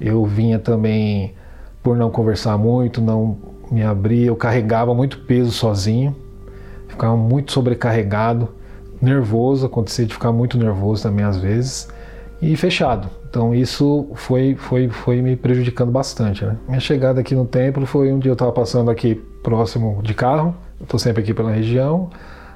Eu 0.00 0.24
vinha 0.24 0.60
também 0.60 1.34
por 1.82 1.96
não 1.96 2.08
conversar 2.08 2.56
muito, 2.56 3.00
não 3.00 3.36
me 3.70 3.82
abrir, 3.82 4.26
eu 4.26 4.36
carregava 4.36 4.94
muito 4.94 5.18
peso 5.20 5.50
sozinho, 5.50 6.14
ficava 6.86 7.16
muito 7.16 7.50
sobrecarregado, 7.50 8.48
nervoso, 9.00 9.66
acontecia 9.66 10.06
de 10.06 10.14
ficar 10.14 10.32
muito 10.32 10.58
nervoso 10.58 11.02
também 11.02 11.24
às 11.24 11.36
vezes 11.36 11.88
e 12.40 12.56
fechado. 12.56 13.08
Então 13.28 13.54
isso 13.54 14.08
foi, 14.14 14.54
foi, 14.54 14.88
foi 14.88 15.20
me 15.20 15.36
prejudicando 15.36 15.90
bastante. 15.90 16.44
Né? 16.44 16.56
Minha 16.66 16.80
chegada 16.80 17.20
aqui 17.20 17.34
no 17.34 17.44
templo 17.44 17.84
foi 17.86 18.12
um 18.12 18.18
dia 18.18 18.30
eu 18.30 18.34
estava 18.34 18.52
passando 18.52 18.90
aqui 18.90 19.14
próximo 19.42 20.00
de 20.02 20.14
carro, 20.14 20.54
estou 20.80 20.98
sempre 20.98 21.22
aqui 21.22 21.34
pela 21.34 21.50
região, 21.50 22.10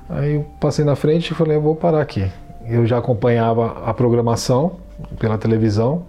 aí 0.08 0.34
eu 0.34 0.46
passei 0.60 0.84
na 0.84 0.96
frente 0.96 1.30
e 1.30 1.34
falei, 1.34 1.56
eu 1.56 1.62
vou 1.62 1.76
parar 1.76 2.00
aqui. 2.00 2.30
Eu 2.66 2.86
já 2.86 2.98
acompanhava 2.98 3.82
a 3.84 3.92
programação 3.92 4.76
pela 5.18 5.36
televisão 5.36 6.04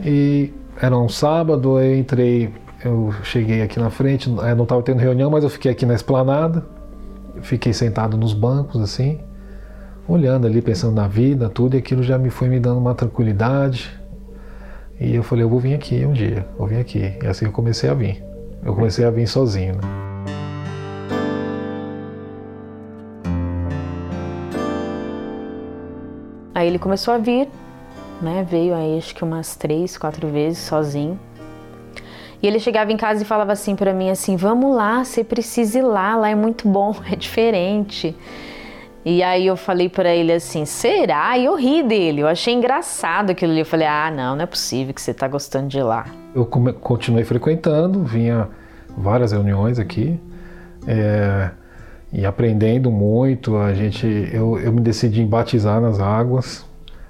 e 0.00 0.52
era 0.80 0.96
um 0.96 1.08
sábado, 1.08 1.78
eu 1.78 1.96
entrei, 1.96 2.52
eu 2.84 3.14
cheguei 3.22 3.62
aqui 3.62 3.78
na 3.78 3.90
frente, 3.90 4.28
não 4.28 4.64
estava 4.64 4.82
tendo 4.82 4.98
reunião, 4.98 5.30
mas 5.30 5.44
eu 5.44 5.50
fiquei 5.50 5.70
aqui 5.70 5.86
na 5.86 5.94
esplanada, 5.94 6.64
fiquei 7.42 7.72
sentado 7.72 8.16
nos 8.16 8.34
bancos 8.34 8.80
assim, 8.80 9.20
olhando 10.12 10.46
ali, 10.46 10.60
pensando 10.60 10.94
na 10.94 11.08
vida, 11.08 11.48
tudo, 11.48 11.74
e 11.74 11.78
aquilo 11.78 12.02
já 12.02 12.18
me 12.18 12.28
foi 12.28 12.48
me 12.48 12.60
dando 12.60 12.78
uma 12.78 12.94
tranquilidade. 12.94 13.90
E 15.00 15.14
eu 15.14 15.22
falei, 15.22 15.44
eu 15.44 15.48
vou 15.48 15.58
vir 15.58 15.74
aqui 15.74 16.04
um 16.04 16.12
dia, 16.12 16.46
vou 16.58 16.66
vir 16.66 16.78
aqui. 16.78 17.14
E 17.22 17.26
assim 17.26 17.46
eu 17.46 17.52
comecei 17.52 17.88
a 17.88 17.94
vir. 17.94 18.22
Eu 18.62 18.74
comecei 18.74 19.04
a 19.04 19.10
vir 19.10 19.26
sozinho, 19.26 19.74
né? 19.74 19.80
Aí 26.54 26.68
ele 26.68 26.78
começou 26.78 27.14
a 27.14 27.18
vir, 27.18 27.48
né? 28.20 28.46
Veio 28.48 28.74
aí 28.74 28.98
acho 28.98 29.14
que 29.14 29.24
umas 29.24 29.56
três, 29.56 29.96
quatro 29.96 30.28
vezes 30.28 30.58
sozinho. 30.58 31.18
E 32.42 32.46
ele 32.46 32.60
chegava 32.60 32.92
em 32.92 32.96
casa 32.96 33.22
e 33.22 33.24
falava 33.24 33.52
assim 33.52 33.74
para 33.74 33.94
mim 33.94 34.10
assim: 34.10 34.36
"Vamos 34.36 34.76
lá, 34.76 35.02
você 35.04 35.24
precisa 35.24 35.78
ir 35.78 35.82
lá, 35.82 36.14
lá 36.16 36.28
é 36.28 36.34
muito 36.34 36.68
bom, 36.68 36.94
é 37.10 37.16
diferente". 37.16 38.14
E 39.04 39.20
aí 39.20 39.46
eu 39.48 39.56
falei 39.56 39.88
para 39.88 40.14
ele 40.14 40.32
assim, 40.32 40.64
será? 40.64 41.36
E 41.36 41.44
eu 41.44 41.56
ri 41.56 41.82
dele, 41.82 42.20
eu 42.20 42.28
achei 42.28 42.54
engraçado 42.54 43.30
aquilo 43.30 43.50
ali. 43.50 43.60
Eu 43.60 43.66
falei, 43.66 43.86
ah, 43.86 44.12
não, 44.14 44.36
não 44.36 44.42
é 44.42 44.46
possível 44.46 44.94
que 44.94 45.02
você 45.02 45.12
tá 45.12 45.26
gostando 45.26 45.66
de 45.66 45.82
lá. 45.82 46.06
Eu 46.34 46.46
continuei 46.46 47.24
frequentando, 47.24 48.04
vinha 48.04 48.48
várias 48.96 49.32
reuniões 49.32 49.78
aqui 49.80 50.20
é, 50.86 51.50
e 52.12 52.24
aprendendo 52.24 52.92
muito. 52.92 53.56
A 53.56 53.74
gente, 53.74 54.06
eu, 54.32 54.58
eu 54.60 54.72
me 54.72 54.80
decidi 54.80 55.20
em 55.20 55.26
batizar 55.26 55.80
nas 55.80 55.98
águas, 55.98 56.64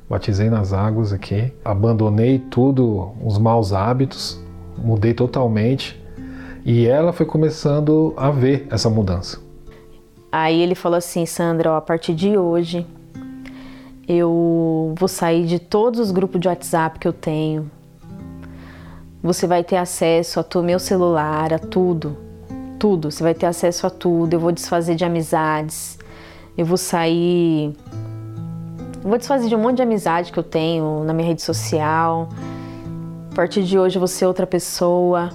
batizei 0.09 0.49
nas 0.49 0.73
águas 0.73 1.13
aqui, 1.13 1.53
abandonei 1.63 2.39
tudo, 2.39 3.13
os 3.23 3.37
maus 3.37 3.75
hábitos, 3.75 4.43
mudei 4.79 5.13
totalmente. 5.13 6.01
E 6.65 6.87
ela 6.87 7.13
foi 7.13 7.27
começando 7.27 8.15
a 8.17 8.31
ver 8.31 8.67
essa 8.71 8.89
mudança. 8.89 9.42
Aí 10.33 10.63
ele 10.63 10.75
falou 10.75 10.97
assim, 10.97 11.27
Sandra, 11.27 11.73
ó, 11.73 11.77
a 11.77 11.81
partir 11.83 12.15
de 12.15 12.39
hoje 12.39 12.87
eu 14.09 14.95
vou 14.99 15.07
sair 15.07 15.45
de 15.45 15.59
todos 15.59 16.01
os 16.01 16.11
grupos 16.11 16.41
de 16.41 16.49
WhatsApp 16.49 16.99
que 16.99 17.07
eu 17.07 17.13
tenho. 17.13 17.71
Você 19.23 19.47
vai 19.47 19.63
ter 19.63 19.77
acesso 19.77 20.41
a 20.41 20.63
meu 20.63 20.79
celular, 20.79 21.53
a 21.53 21.59
tudo, 21.59 22.17
tudo. 22.79 23.11
Você 23.11 23.23
vai 23.23 23.35
ter 23.35 23.45
acesso 23.45 23.87
a 23.87 23.91
tudo. 23.91 24.33
Eu 24.33 24.41
vou 24.41 24.51
desfazer 24.51 24.95
de 24.95 25.05
amizades. 25.05 25.99
Eu 26.57 26.65
vou 26.65 26.79
sair. 26.79 27.77
Eu 29.05 29.09
vou 29.11 29.19
desfazer 29.19 29.49
de 29.49 29.55
um 29.55 29.59
monte 29.59 29.77
de 29.77 29.83
amizade 29.83 30.33
que 30.33 30.39
eu 30.39 30.43
tenho 30.43 31.05
na 31.05 31.13
minha 31.13 31.29
rede 31.29 31.43
social. 31.43 32.29
A 33.31 33.35
partir 33.35 33.63
de 33.63 33.79
hoje 33.79 33.99
vou 33.99 34.09
ser 34.09 34.27
outra 34.27 34.47
pessoa 34.47 35.31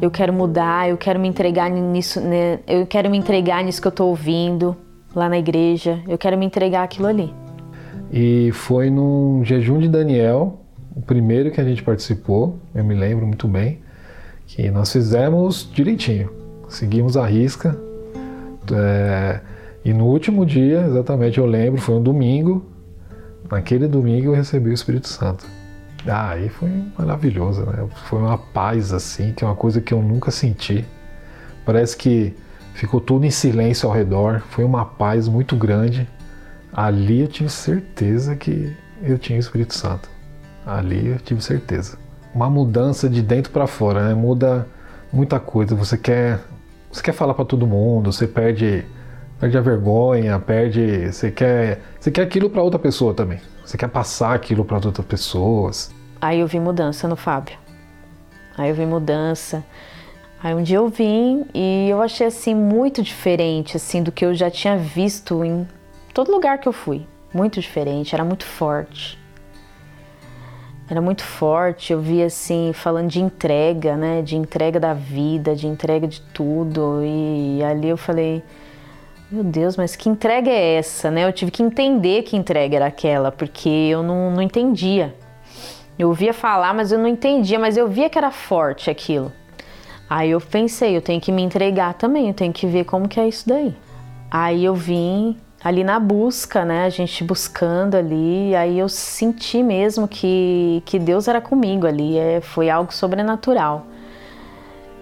eu 0.00 0.10
quero 0.10 0.32
mudar, 0.32 0.88
eu 0.88 0.96
quero 0.96 1.18
me 1.18 1.28
entregar 1.28 1.70
nisso, 1.70 2.20
né? 2.20 2.60
eu 2.66 2.86
quero 2.86 3.10
me 3.10 3.18
entregar 3.18 3.62
nisso 3.62 3.80
que 3.80 3.86
eu 3.86 3.90
estou 3.90 4.08
ouvindo 4.08 4.76
lá 5.14 5.28
na 5.28 5.38
igreja, 5.38 6.00
eu 6.08 6.16
quero 6.16 6.36
me 6.38 6.46
entregar 6.46 6.82
aquilo 6.82 7.06
ali. 7.06 7.32
E 8.12 8.50
foi 8.52 8.90
num 8.90 9.44
jejum 9.44 9.78
de 9.78 9.88
Daniel, 9.88 10.60
o 10.94 11.00
primeiro 11.00 11.50
que 11.50 11.60
a 11.60 11.64
gente 11.64 11.82
participou, 11.82 12.58
eu 12.74 12.84
me 12.84 12.94
lembro 12.94 13.26
muito 13.26 13.48
bem, 13.48 13.80
que 14.46 14.70
nós 14.70 14.92
fizemos 14.92 15.70
direitinho, 15.72 16.30
seguimos 16.68 17.16
a 17.16 17.26
risca. 17.26 17.78
É, 18.70 19.40
e 19.84 19.92
no 19.92 20.06
último 20.06 20.44
dia, 20.44 20.84
exatamente, 20.86 21.38
eu 21.38 21.46
lembro, 21.46 21.80
foi 21.80 21.94
um 21.94 22.02
domingo, 22.02 22.64
naquele 23.50 23.88
domingo 23.88 24.28
eu 24.28 24.34
recebi 24.34 24.70
o 24.70 24.72
Espírito 24.74 25.08
Santo. 25.08 25.46
Ah, 26.06 26.30
aí 26.30 26.48
foi 26.48 26.68
maravilhoso, 26.98 27.64
né? 27.64 27.86
Foi 28.06 28.18
uma 28.18 28.36
paz 28.36 28.92
assim, 28.92 29.32
que 29.32 29.44
é 29.44 29.46
uma 29.46 29.54
coisa 29.54 29.80
que 29.80 29.94
eu 29.94 30.02
nunca 30.02 30.30
senti. 30.30 30.84
Parece 31.64 31.96
que 31.96 32.34
ficou 32.74 33.00
tudo 33.00 33.24
em 33.24 33.30
silêncio 33.30 33.88
ao 33.88 33.94
redor, 33.94 34.42
foi 34.50 34.64
uma 34.64 34.84
paz 34.84 35.28
muito 35.28 35.54
grande. 35.54 36.08
Ali 36.72 37.20
eu 37.20 37.28
tive 37.28 37.50
certeza 37.50 38.34
que 38.34 38.74
eu 39.02 39.18
tinha 39.18 39.36
o 39.36 39.40
Espírito 39.40 39.74
Santo. 39.74 40.08
Ali 40.66 41.08
eu 41.08 41.18
tive 41.18 41.42
certeza. 41.42 41.98
Uma 42.34 42.48
mudança 42.48 43.08
de 43.08 43.22
dentro 43.22 43.52
para 43.52 43.66
fora, 43.66 44.08
né? 44.08 44.14
Muda 44.14 44.66
muita 45.12 45.38
coisa. 45.38 45.74
Você 45.76 45.98
quer, 45.98 46.40
você 46.90 47.02
quer 47.02 47.12
falar 47.12 47.34
para 47.34 47.44
todo 47.44 47.66
mundo, 47.66 48.10
você 48.10 48.26
perde, 48.26 48.84
perde 49.38 49.56
a 49.56 49.60
vergonha, 49.60 50.38
perde, 50.38 51.12
você 51.12 51.30
quer, 51.30 51.80
você 52.00 52.10
quer 52.10 52.22
aquilo 52.22 52.50
para 52.50 52.62
outra 52.62 52.78
pessoa 52.78 53.14
também. 53.14 53.38
Você 53.64 53.76
quer 53.76 53.88
passar 53.88 54.34
aquilo 54.34 54.64
para 54.64 54.76
outras 54.76 55.06
pessoas. 55.06 55.92
Aí 56.20 56.40
eu 56.40 56.46
vi 56.46 56.60
mudança 56.60 57.08
no 57.08 57.16
Fábio. 57.16 57.56
Aí 58.56 58.68
eu 58.68 58.74
vi 58.74 58.86
mudança. 58.86 59.64
Aí 60.42 60.54
um 60.54 60.62
dia 60.62 60.78
eu 60.78 60.88
vim 60.88 61.46
e 61.54 61.88
eu 61.88 62.02
achei 62.02 62.26
assim 62.26 62.54
muito 62.54 63.02
diferente 63.02 63.76
assim 63.76 64.02
do 64.02 64.10
que 64.10 64.24
eu 64.24 64.34
já 64.34 64.50
tinha 64.50 64.76
visto 64.76 65.44
em 65.44 65.66
todo 66.12 66.32
lugar 66.32 66.58
que 66.58 66.68
eu 66.68 66.72
fui. 66.72 67.06
Muito 67.32 67.60
diferente, 67.60 68.14
era 68.14 68.24
muito 68.24 68.44
forte. 68.44 69.18
Era 70.90 71.00
muito 71.00 71.22
forte, 71.22 71.92
eu 71.92 72.00
vi 72.00 72.22
assim, 72.22 72.72
falando 72.74 73.08
de 73.08 73.20
entrega, 73.20 73.96
né? 73.96 74.20
De 74.20 74.36
entrega 74.36 74.78
da 74.78 74.92
vida, 74.92 75.56
de 75.56 75.66
entrega 75.66 76.06
de 76.06 76.20
tudo. 76.20 77.00
E 77.02 77.62
ali 77.64 77.88
eu 77.88 77.96
falei, 77.96 78.42
meu 79.32 79.42
Deus, 79.42 79.78
mas 79.78 79.96
que 79.96 80.10
entrega 80.10 80.50
é 80.50 80.74
essa, 80.74 81.10
né? 81.10 81.24
Eu 81.24 81.32
tive 81.32 81.50
que 81.50 81.62
entender 81.62 82.22
que 82.22 82.36
entrega 82.36 82.76
era 82.76 82.86
aquela, 82.86 83.32
porque 83.32 83.68
eu 83.68 84.02
não, 84.02 84.30
não 84.30 84.42
entendia. 84.42 85.14
Eu 85.98 86.08
ouvia 86.08 86.34
falar, 86.34 86.74
mas 86.74 86.92
eu 86.92 86.98
não 86.98 87.08
entendia, 87.08 87.58
mas 87.58 87.78
eu 87.78 87.88
via 87.88 88.10
que 88.10 88.18
era 88.18 88.30
forte 88.30 88.90
aquilo. 88.90 89.32
Aí 90.08 90.30
eu 90.30 90.40
pensei, 90.40 90.94
eu 90.94 91.00
tenho 91.00 91.18
que 91.18 91.32
me 91.32 91.40
entregar 91.40 91.94
também, 91.94 92.28
eu 92.28 92.34
tenho 92.34 92.52
que 92.52 92.66
ver 92.66 92.84
como 92.84 93.08
que 93.08 93.18
é 93.18 93.26
isso 93.26 93.48
daí. 93.48 93.74
Aí 94.30 94.66
eu 94.66 94.74
vim 94.74 95.38
ali 95.64 95.82
na 95.82 95.98
busca, 95.98 96.62
né? 96.62 96.84
A 96.84 96.90
gente 96.90 97.24
buscando 97.24 97.94
ali, 97.94 98.54
aí 98.54 98.78
eu 98.78 98.88
senti 98.88 99.62
mesmo 99.62 100.06
que, 100.06 100.82
que 100.84 100.98
Deus 100.98 101.26
era 101.26 101.40
comigo 101.40 101.86
ali, 101.86 102.18
é, 102.18 102.42
foi 102.42 102.68
algo 102.68 102.92
sobrenatural. 102.92 103.86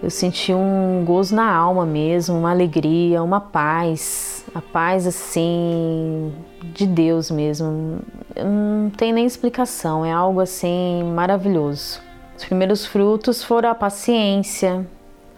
Eu 0.01 0.09
senti 0.09 0.51
um 0.51 1.03
gozo 1.05 1.35
na 1.35 1.53
alma 1.53 1.85
mesmo, 1.85 2.35
uma 2.35 2.49
alegria, 2.49 3.21
uma 3.21 3.39
paz, 3.39 4.43
a 4.53 4.59
paz 4.59 5.05
assim 5.05 6.33
de 6.63 6.87
Deus 6.87 7.29
mesmo. 7.29 7.99
Não 8.35 8.89
tem 8.89 9.13
nem 9.13 9.27
explicação, 9.27 10.03
é 10.03 10.11
algo 10.11 10.39
assim 10.39 11.03
maravilhoso. 11.03 12.01
Os 12.35 12.43
primeiros 12.45 12.83
frutos 12.83 13.43
foram 13.43 13.69
a 13.69 13.75
paciência, 13.75 14.87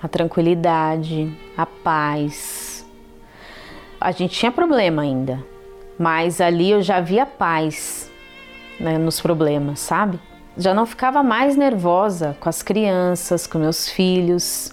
a 0.01 0.07
tranquilidade, 0.07 1.37
a 1.57 1.65
paz. 1.65 2.85
A 3.99 4.11
gente 4.11 4.33
tinha 4.39 4.51
problema 4.51 5.01
ainda, 5.01 5.43
mas 5.99 6.39
ali 6.39 6.71
eu 6.71 6.81
já 6.81 7.01
via 7.01 7.25
paz 7.25 8.09
né, 8.79 8.97
nos 8.97 9.19
problemas, 9.19 9.81
sabe? 9.81 10.17
Já 10.57 10.73
não 10.73 10.85
ficava 10.85 11.23
mais 11.23 11.55
nervosa 11.55 12.37
com 12.39 12.47
as 12.47 12.61
crianças, 12.61 13.47
com 13.47 13.57
meus 13.57 13.89
filhos. 13.89 14.71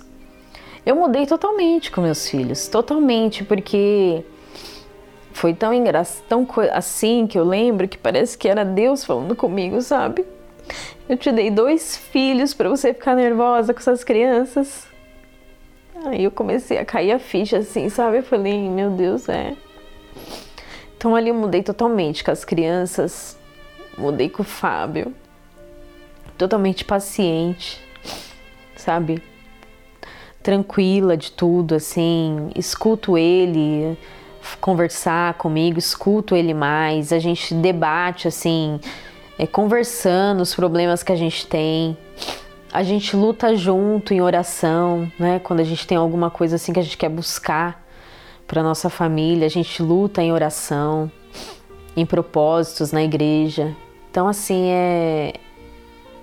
Eu 0.85 0.95
mudei 0.95 1.27
totalmente 1.27 1.91
com 1.91 2.01
meus 2.03 2.29
filhos, 2.29 2.69
totalmente, 2.69 3.45
porque 3.45 4.25
foi 5.33 5.55
tão 5.55 5.73
engraçado, 5.73 6.25
tão 6.29 6.47
assim 6.73 7.27
que 7.27 7.39
eu 7.39 7.45
lembro 7.45 7.89
que 7.89 7.97
parece 7.97 8.37
que 8.37 8.49
era 8.49 8.65
Deus 8.65 9.05
falando 9.05 9.35
comigo, 9.35 9.81
sabe? 9.81 10.25
Eu 11.09 11.17
te 11.17 11.33
dei 11.33 11.51
dois 11.51 11.97
filhos 11.97 12.53
para 12.53 12.69
você 12.69 12.93
ficar 12.93 13.15
nervosa 13.15 13.73
com 13.73 13.81
essas 13.81 14.05
crianças. 14.05 14.87
Aí 16.05 16.25
eu 16.25 16.31
comecei 16.31 16.79
a 16.79 16.85
cair 16.85 17.13
a 17.13 17.19
ficha 17.19 17.59
assim, 17.59 17.89
sabe? 17.89 18.19
Eu 18.19 18.23
falei, 18.23 18.69
meu 18.69 18.91
Deus, 18.91 19.29
é. 19.29 19.57
Então 20.97 21.17
ali 21.17 21.31
eu 21.31 21.35
mudei 21.35 21.63
totalmente 21.63 22.23
com 22.23 22.31
as 22.31 22.45
crianças, 22.45 23.39
mudei 23.97 24.29
com 24.29 24.43
o 24.43 24.45
Fábio. 24.45 25.15
Totalmente 26.41 26.87
paciente, 26.87 27.79
sabe? 28.75 29.23
Tranquila 30.43 31.15
de 31.15 31.33
tudo, 31.33 31.75
assim, 31.75 32.49
escuto 32.57 33.19
ele 33.19 33.95
conversar 34.59 35.35
comigo, 35.35 35.79
escuto 35.79 36.35
ele 36.35 36.55
mais, 36.55 37.13
a 37.13 37.19
gente 37.19 37.53
debate 37.53 38.27
assim, 38.27 38.81
é, 39.39 39.47
conversando 39.47 40.41
os 40.41 40.55
problemas 40.55 41.03
que 41.03 41.13
a 41.13 41.15
gente 41.15 41.47
tem 41.47 41.95
a 42.73 42.83
gente 42.83 43.15
luta 43.15 43.55
junto 43.55 44.15
em 44.15 44.23
oração, 44.23 45.13
né? 45.19 45.41
Quando 45.41 45.61
a 45.61 45.65
gente 45.65 45.87
tem 45.87 45.99
alguma 45.99 46.31
coisa 46.31 46.57
assim 46.57 46.73
que 46.73 46.81
a 46.81 46.83
gente 46.83 46.97
quer 46.97 47.11
buscar 47.11 47.87
para 48.47 48.63
nossa 48.63 48.89
família, 48.89 49.45
a 49.45 49.51
gente 49.51 49.83
luta 49.83 50.23
em 50.23 50.33
oração, 50.33 51.13
em 51.95 52.07
propósitos 52.07 52.93
na 52.93 53.05
igreja. 53.05 53.77
Então 54.11 54.27
assim 54.27 54.71
é 54.71 55.35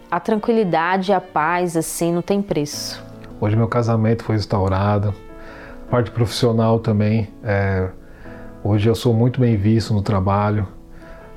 a 0.10 0.20
tranquilidade 0.20 1.12
e 1.12 1.14
a 1.14 1.22
paz 1.22 1.76
assim 1.76 2.14
não 2.14 2.22
tem 2.22 2.42
preço. 2.42 3.04
Hoje 3.40 3.56
meu 3.56 3.68
casamento 3.68 4.24
foi 4.24 4.36
restaurado, 4.36 5.14
parte 5.90 6.12
profissional 6.12 6.80
também. 6.80 7.30
É... 7.44 7.90
Hoje 8.64 8.90
eu 8.90 8.96
sou 8.96 9.14
muito 9.14 9.40
bem 9.40 9.56
visto 9.56 9.94
no 9.94 10.02
trabalho. 10.02 10.68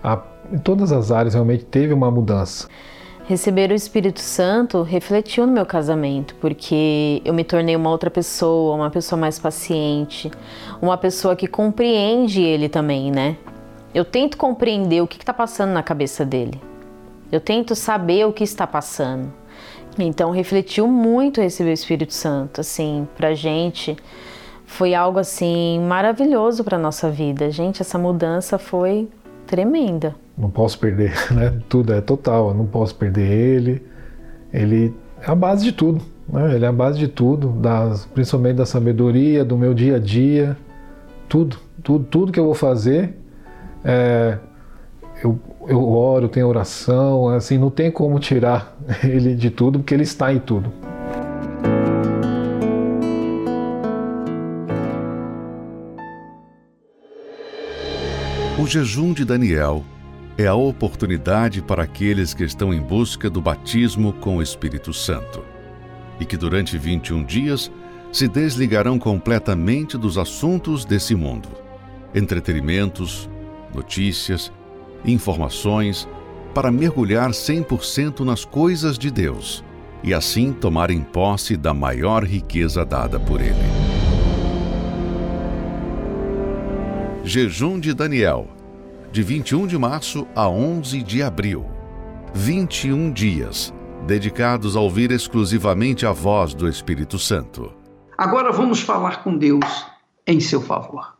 A... 0.02 0.20
Em 0.52 0.58
todas 0.58 0.92
as 0.92 1.12
áreas 1.12 1.34
realmente 1.34 1.64
teve 1.64 1.92
uma 1.92 2.10
mudança. 2.10 2.68
Receber 3.26 3.70
o 3.70 3.74
Espírito 3.74 4.18
Santo 4.18 4.82
refletiu 4.82 5.46
no 5.46 5.52
meu 5.52 5.64
casamento, 5.64 6.34
porque 6.40 7.22
eu 7.24 7.32
me 7.32 7.44
tornei 7.44 7.76
uma 7.76 7.88
outra 7.88 8.10
pessoa, 8.10 8.74
uma 8.74 8.90
pessoa 8.90 9.20
mais 9.20 9.38
paciente, 9.38 10.28
uma 10.82 10.96
pessoa 10.96 11.36
que 11.36 11.46
compreende 11.46 12.42
ele 12.42 12.68
também, 12.68 13.12
né? 13.12 13.36
Eu 13.94 14.04
tento 14.04 14.36
compreender 14.36 15.00
o 15.00 15.06
que 15.06 15.16
está 15.16 15.32
passando 15.32 15.70
na 15.70 15.82
cabeça 15.82 16.24
dele. 16.24 16.69
Eu 17.30 17.40
tento 17.40 17.74
saber 17.74 18.26
o 18.26 18.32
que 18.32 18.44
está 18.44 18.66
passando. 18.66 19.32
Então 19.98 20.30
refletiu 20.30 20.86
muito 20.86 21.40
receber 21.40 21.70
o 21.70 21.74
Espírito 21.74 22.14
Santo, 22.14 22.60
assim, 22.60 23.06
pra 23.16 23.34
gente 23.34 23.96
foi 24.64 24.94
algo 24.94 25.18
assim 25.18 25.80
maravilhoso 25.80 26.62
para 26.62 26.78
nossa 26.78 27.10
vida. 27.10 27.50
Gente, 27.50 27.82
essa 27.82 27.98
mudança 27.98 28.56
foi 28.56 29.08
tremenda 29.46 30.14
não 30.40 30.50
posso 30.50 30.78
perder, 30.78 31.12
né? 31.30 31.60
Tudo 31.68 31.92
é 31.92 32.00
total, 32.00 32.48
eu 32.48 32.54
não 32.54 32.66
posso 32.66 32.94
perder 32.94 33.30
ele. 33.30 33.82
Ele 34.52 34.94
é 35.20 35.30
a 35.30 35.34
base 35.34 35.62
de 35.62 35.72
tudo, 35.72 36.02
né? 36.28 36.54
Ele 36.54 36.64
é 36.64 36.68
a 36.68 36.72
base 36.72 36.98
de 36.98 37.06
tudo, 37.06 37.48
das, 37.48 38.06
principalmente 38.06 38.56
da 38.56 38.66
sabedoria, 38.66 39.44
do 39.44 39.56
meu 39.56 39.74
dia 39.74 39.96
a 39.96 39.98
dia, 39.98 40.56
tudo, 41.28 41.58
tudo, 41.82 42.04
tudo 42.04 42.32
que 42.32 42.40
eu 42.40 42.44
vou 42.46 42.54
fazer. 42.54 43.16
É, 43.84 44.38
eu, 45.22 45.38
eu 45.70 45.88
oro, 45.88 46.28
tenho 46.28 46.48
oração, 46.48 47.28
assim, 47.28 47.56
não 47.56 47.70
tem 47.70 47.92
como 47.92 48.18
tirar 48.18 48.76
ele 49.04 49.36
de 49.36 49.50
tudo, 49.50 49.78
porque 49.78 49.94
ele 49.94 50.02
está 50.02 50.32
em 50.32 50.40
tudo. 50.40 50.72
O 58.58 58.66
jejum 58.66 59.12
de 59.12 59.24
Daniel 59.24 59.84
é 60.36 60.46
a 60.48 60.54
oportunidade 60.54 61.62
para 61.62 61.84
aqueles 61.84 62.34
que 62.34 62.42
estão 62.42 62.74
em 62.74 62.80
busca 62.80 63.30
do 63.30 63.40
batismo 63.40 64.12
com 64.14 64.38
o 64.38 64.42
Espírito 64.42 64.92
Santo 64.92 65.44
e 66.18 66.24
que 66.24 66.36
durante 66.36 66.76
21 66.76 67.24
dias 67.24 67.70
se 68.12 68.26
desligarão 68.26 68.98
completamente 68.98 69.96
dos 69.96 70.18
assuntos 70.18 70.84
desse 70.84 71.14
mundo. 71.14 71.48
Entretenimentos, 72.12 73.30
notícias, 73.72 74.52
informações, 75.04 76.08
para 76.54 76.70
mergulhar 76.70 77.30
100% 77.30 78.20
nas 78.20 78.44
coisas 78.44 78.98
de 78.98 79.10
Deus 79.10 79.64
e 80.02 80.14
assim 80.14 80.52
tomarem 80.52 81.00
posse 81.00 81.56
da 81.56 81.72
maior 81.72 82.24
riqueza 82.24 82.84
dada 82.84 83.20
por 83.20 83.40
Ele. 83.40 83.54
Jejum 87.22 87.78
de 87.78 87.92
Daniel 87.94 88.48
de 89.12 89.22
21 89.22 89.66
de 89.66 89.76
março 89.76 90.26
a 90.34 90.48
11 90.48 91.02
de 91.02 91.22
abril. 91.22 91.66
21 92.32 93.12
dias 93.12 93.74
dedicados 94.06 94.76
a 94.76 94.80
ouvir 94.80 95.10
exclusivamente 95.10 96.06
a 96.06 96.12
voz 96.12 96.54
do 96.54 96.68
Espírito 96.68 97.18
Santo. 97.18 97.72
Agora 98.16 98.52
vamos 98.52 98.80
falar 98.80 99.22
com 99.22 99.36
Deus 99.36 99.86
em 100.26 100.40
seu 100.40 100.60
favor. 100.60 101.19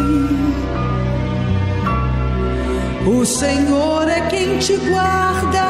O 3.07 3.25
Senhor 3.25 4.07
é 4.07 4.21
quem 4.29 4.57
te 4.59 4.77
guarda. 4.77 5.67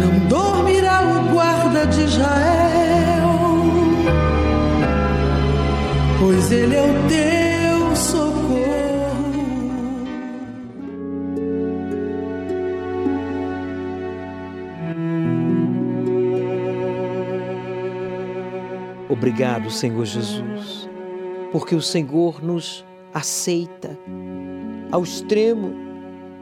Não 0.00 0.28
dormirá 0.28 1.02
o 1.02 1.32
guarda 1.32 1.86
de 1.86 2.02
Israel, 2.02 3.30
pois 6.18 6.52
ele 6.52 6.76
é 6.76 6.82
o 6.82 7.08
teu 7.08 7.34
Obrigado, 19.14 19.70
Senhor 19.70 20.04
Jesus, 20.04 20.88
porque 21.52 21.74
o 21.74 21.80
Senhor 21.80 22.42
nos 22.42 22.84
aceita 23.14 23.96
ao 24.90 25.04
extremo 25.04 25.72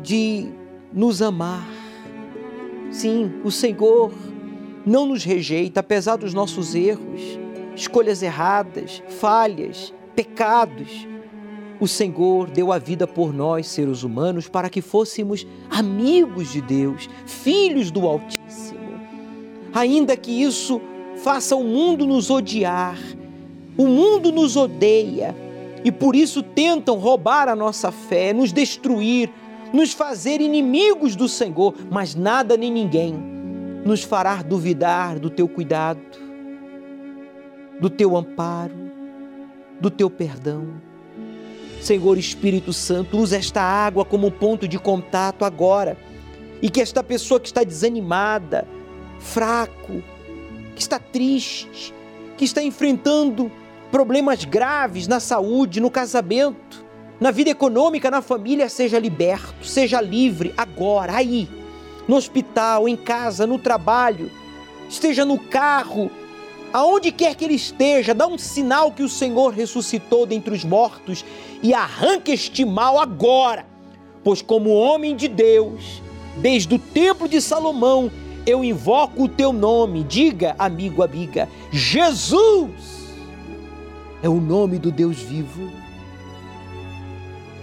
de 0.03 0.49
nos 0.93 1.21
amar. 1.21 1.69
Sim, 2.91 3.31
o 3.45 3.51
Senhor 3.51 4.13
não 4.85 5.07
nos 5.07 5.23
rejeita, 5.23 5.81
apesar 5.81 6.17
dos 6.17 6.35
nossos 6.35 6.75
erros, 6.75 7.21
escolhas 7.77 8.23
erradas, 8.23 9.03
falhas, 9.21 9.93
pecados. 10.17 11.07
o 11.81 11.89
Senhor 11.89 12.49
deu 12.49 12.71
a 12.71 12.79
vida 12.79 13.09
por 13.09 13.35
nós, 13.35 13.67
seres 13.67 14.05
humanos, 14.05 14.49
para 14.49 14.71
que 14.71 14.81
fôssemos 14.81 15.45
amigos 15.69 16.53
de 16.53 16.61
Deus, 16.61 17.11
filhos 17.27 17.91
do 17.91 18.07
Altíssimo. 18.07 19.01
Ainda 19.75 20.17
que 20.17 20.31
isso 20.31 20.81
faça 21.17 21.57
o 21.57 21.65
mundo 21.65 22.07
nos 22.07 22.31
odiar, 22.31 22.97
o 23.77 23.87
mundo 23.87 24.31
nos 24.31 24.57
odeia 24.57 25.35
e 25.85 25.91
por 25.91 26.15
isso 26.15 26.43
tentam 26.43 26.97
roubar 26.97 27.49
a 27.49 27.57
nossa 27.57 27.91
fé, 27.91 28.33
nos 28.33 28.53
destruir, 28.53 29.31
nos 29.73 29.93
fazer 29.93 30.41
inimigos 30.41 31.17
do 31.17 31.29
Senhor, 31.29 31.75
mas 31.91 32.15
nada 32.15 32.57
nem 32.57 32.71
ninguém 32.71 33.15
nos 33.85 34.03
fará 34.03 34.43
duvidar 34.43 35.19
do 35.19 35.29
teu 35.29 35.49
cuidado, 35.49 36.01
do 37.81 37.91
teu 37.91 38.17
amparo, 38.17 38.75
do 39.81 39.91
teu 39.91 40.09
perdão 40.09 40.93
Senhor 41.83 42.17
Espírito 42.17 42.73
Santo, 42.73 43.19
usa 43.19 43.37
esta 43.37 43.61
água 43.61 44.05
como 44.05 44.31
ponto 44.31 44.69
de 44.69 44.79
contato 44.79 45.45
agora. 45.45 45.99
E 46.63 46.71
que 46.71 46.81
esta 46.81 47.03
pessoa 47.03 47.41
que 47.41 47.49
está 47.49 47.65
desanimada, 47.65 48.69
fraco, 49.19 50.01
que 50.77 50.81
está 50.81 51.01
triste, 51.01 51.93
que 52.39 52.45
está 52.45 52.63
enfrentando 52.63 53.51
problemas 53.93 54.47
graves 54.47 55.07
na 55.07 55.21
saúde, 55.21 55.79
no 55.79 55.91
casamento, 55.91 56.83
na 57.21 57.31
vida 57.31 57.51
econômica, 57.51 58.11
na 58.11 58.23
família, 58.23 58.69
seja 58.71 58.99
liberto, 58.99 59.67
seja 59.67 60.01
livre 60.01 60.55
agora, 60.57 61.15
aí, 61.15 61.47
no 62.09 62.17
hospital, 62.17 62.89
em 62.89 62.97
casa, 62.97 63.47
no 63.47 63.59
trabalho, 63.59 64.31
esteja 64.89 65.27
no 65.27 65.39
carro, 65.39 66.11
aonde 66.73 67.13
quer 67.13 67.35
que 67.35 67.45
ele 67.45 67.55
esteja, 67.55 68.15
dá 68.15 68.27
um 68.27 68.39
sinal 68.39 68.91
que 68.91 69.03
o 69.03 69.09
Senhor 69.11 69.53
ressuscitou 69.53 70.25
dentre 70.25 70.55
os 70.55 70.65
mortos 70.65 71.23
e 71.63 71.75
arranque 71.75 72.33
este 72.33 72.65
mal 72.65 72.99
agora. 72.99 73.67
Pois, 74.25 74.41
como 74.41 74.71
homem 74.71 75.15
de 75.15 75.29
Deus, 75.29 76.03
desde 76.39 76.75
o 76.75 76.79
templo 76.79 77.29
de 77.29 77.43
Salomão, 77.43 78.11
eu 78.47 78.65
invoco 78.65 79.25
o 79.25 79.29
teu 79.29 79.53
nome. 79.53 80.03
Diga, 80.03 80.57
amigo, 80.59 81.03
amiga, 81.03 81.49
Jesus 81.71 83.02
é 84.23 84.29
o 84.29 84.41
nome 84.41 84.79
do 84.79 84.91
Deus 84.91 85.21
vivo 85.21 85.71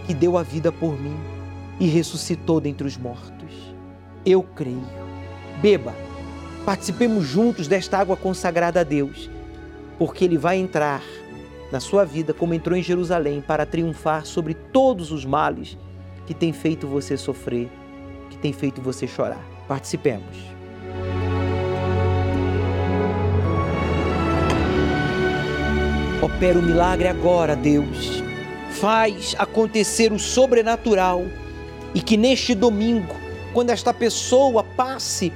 que 0.05 0.13
deu 0.13 0.37
a 0.37 0.43
vida 0.43 0.71
por 0.71 0.99
mim 0.99 1.17
e 1.79 1.87
ressuscitou 1.87 2.59
dentre 2.59 2.85
os 2.85 2.97
mortos. 2.97 3.73
Eu 4.25 4.43
creio. 4.43 4.87
Beba 5.61 5.93
Participemos 6.65 7.25
juntos 7.25 7.67
desta 7.67 7.97
água 7.97 8.15
consagrada 8.15 8.81
a 8.81 8.83
Deus, 8.83 9.29
porque 9.97 10.25
Ele 10.25 10.37
vai 10.37 10.57
entrar 10.57 11.01
na 11.71 11.79
sua 11.79 12.05
vida 12.05 12.33
como 12.33 12.53
entrou 12.53 12.77
em 12.77 12.83
Jerusalém 12.83 13.41
para 13.41 13.65
triunfar 13.65 14.25
sobre 14.25 14.53
todos 14.53 15.11
os 15.11 15.25
males 15.25 15.77
que 16.27 16.33
tem 16.33 16.53
feito 16.53 16.85
você 16.85 17.17
sofrer, 17.17 17.69
que 18.29 18.37
tem 18.37 18.53
feito 18.53 18.81
você 18.81 19.07
chorar. 19.07 19.43
Participemos. 19.67 20.48
Opera 26.21 26.59
o 26.59 26.61
milagre 26.61 27.07
agora, 27.07 27.55
Deus. 27.55 28.21
Faz 28.71 29.33
acontecer 29.39 30.11
o 30.11 30.19
sobrenatural 30.19 31.23
e 31.95 32.01
que 32.01 32.17
neste 32.17 32.53
domingo, 32.53 33.15
quando 33.53 33.69
esta 33.69 33.93
pessoa 33.93 34.61
passe 34.61 35.31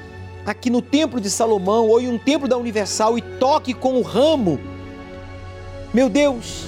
aqui 0.45 0.69
no 0.69 0.81
Templo 0.81 1.21
de 1.21 1.29
Salomão 1.29 1.87
ou 1.87 2.01
em 2.01 2.09
um 2.09 2.17
templo 2.17 2.49
da 2.49 2.57
Universal 2.57 3.17
e 3.17 3.21
toque 3.21 3.73
com 3.73 3.93
o 3.93 4.01
ramo. 4.01 4.59
Meu 5.93 6.09
Deus, 6.09 6.67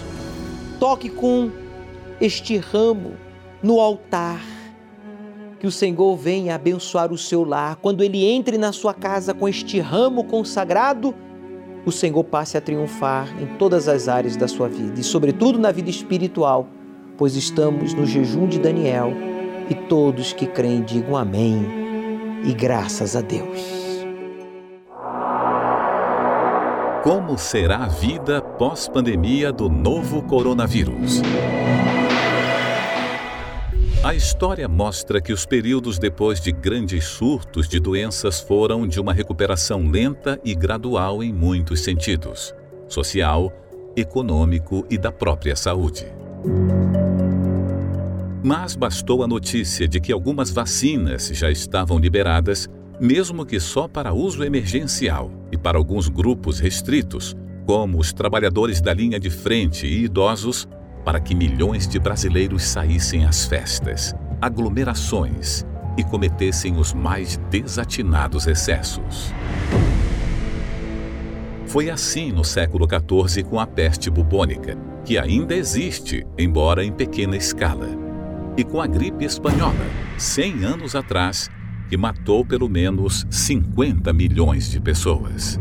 toque 0.80 1.10
com 1.10 1.52
este 2.22 2.56
ramo 2.58 3.16
no 3.62 3.82
altar. 3.82 4.42
Que 5.60 5.68
o 5.68 5.72
Senhor 5.72 6.16
venha 6.16 6.56
abençoar 6.56 7.12
o 7.12 7.18
seu 7.18 7.44
lar. 7.44 7.76
Quando 7.82 8.02
ele 8.02 8.24
entre 8.24 8.58
na 8.58 8.72
sua 8.72 8.94
casa 8.94 9.34
com 9.34 9.46
este 9.46 9.78
ramo 9.80 10.24
consagrado, 10.24 11.14
o 11.86 11.92
Senhor 11.92 12.24
passe 12.24 12.58
a 12.58 12.62
triunfar 12.62 13.30
em 13.42 13.46
todas 13.58 13.88
as 13.88 14.08
áreas 14.08 14.36
da 14.36 14.48
sua 14.48 14.68
vida 14.68 15.00
e, 15.00 15.04
sobretudo, 15.04 15.60
na 15.60 15.72
vida 15.72 15.90
espiritual, 15.90 16.68
pois 17.18 17.36
estamos 17.36 17.94
no 17.94 18.06
jejum 18.06 18.48
de 18.48 18.60
Daniel 18.60 19.14
e 19.70 19.76
todos 19.76 20.34
que 20.34 20.48
creem 20.48 20.82
digam 20.82 21.16
amém 21.16 21.66
e 22.44 22.54
graças 22.54 23.16
a 23.16 23.22
Deus. 23.22 23.86
Como 27.04 27.38
será 27.38 27.84
a 27.84 27.88
vida 27.88 28.42
pós-pandemia 28.42 29.52
do 29.52 29.70
novo 29.70 30.24
coronavírus? 30.24 31.22
A 34.06 34.14
história 34.14 34.68
mostra 34.68 35.20
que 35.20 35.34
os 35.34 35.48
períodos 35.48 35.98
depois 35.98 36.40
de 36.40 36.52
grandes 36.52 37.06
surtos 37.06 37.68
de 37.68 37.80
doenças 37.80 38.40
foram 38.40 38.88
de 38.88 39.02
uma 39.02 39.12
recuperação 39.12 39.90
lenta 39.90 40.40
e 40.46 40.54
gradual 40.54 41.24
em 41.24 41.34
muitos 41.34 41.80
sentidos 41.80 42.54
social, 42.88 43.52
econômico 43.98 44.86
e 44.92 44.98
da 45.00 45.12
própria 45.12 45.56
saúde. 45.56 46.06
Mas 48.44 48.76
bastou 48.76 49.24
a 49.24 49.28
notícia 49.28 49.88
de 49.88 50.00
que 50.00 50.14
algumas 50.14 50.52
vacinas 50.52 51.32
já 51.34 51.50
estavam 51.50 51.98
liberadas, 51.98 52.70
mesmo 53.00 53.44
que 53.44 53.60
só 53.60 53.88
para 53.88 54.14
uso 54.14 54.44
emergencial 54.44 55.32
e 55.52 55.58
para 55.58 55.80
alguns 55.80 56.10
grupos 56.10 56.60
restritos, 56.60 57.36
como 57.66 57.98
os 57.98 58.14
trabalhadores 58.14 58.80
da 58.80 58.94
linha 58.94 59.20
de 59.20 59.32
frente 59.32 59.88
e 59.88 60.04
idosos, 60.04 60.68
para 61.06 61.20
que 61.20 61.36
milhões 61.36 61.88
de 61.88 62.00
brasileiros 62.00 62.64
saíssem 62.64 63.26
às 63.26 63.46
festas, 63.46 64.16
aglomerações 64.42 65.64
e 65.96 66.04
cometessem 66.04 66.76
os 66.78 66.94
mais 66.94 67.38
desatinados 67.50 68.48
excessos. 68.48 69.32
Foi 71.68 71.90
assim 71.90 72.32
no 72.32 72.44
século 72.44 72.88
XIV 72.88 73.44
com 73.44 73.60
a 73.60 73.68
peste 73.68 74.10
bubônica, 74.10 74.78
que 75.06 75.18
ainda 75.18 75.56
existe, 75.56 76.26
embora 76.38 76.84
em 76.84 76.92
pequena 76.92 77.38
escala 77.38 77.88
e 78.58 78.64
com 78.64 78.82
a 78.82 78.88
gripe 78.88 79.26
espanhola, 79.26 79.86
100 80.18 80.64
anos 80.64 80.96
atrás, 80.96 81.50
que 81.90 81.98
matou 81.98 82.46
pelo 82.46 82.70
menos 82.70 83.28
50 83.30 84.12
milhões 84.14 84.72
de 84.72 84.80
pessoas. 84.80 85.60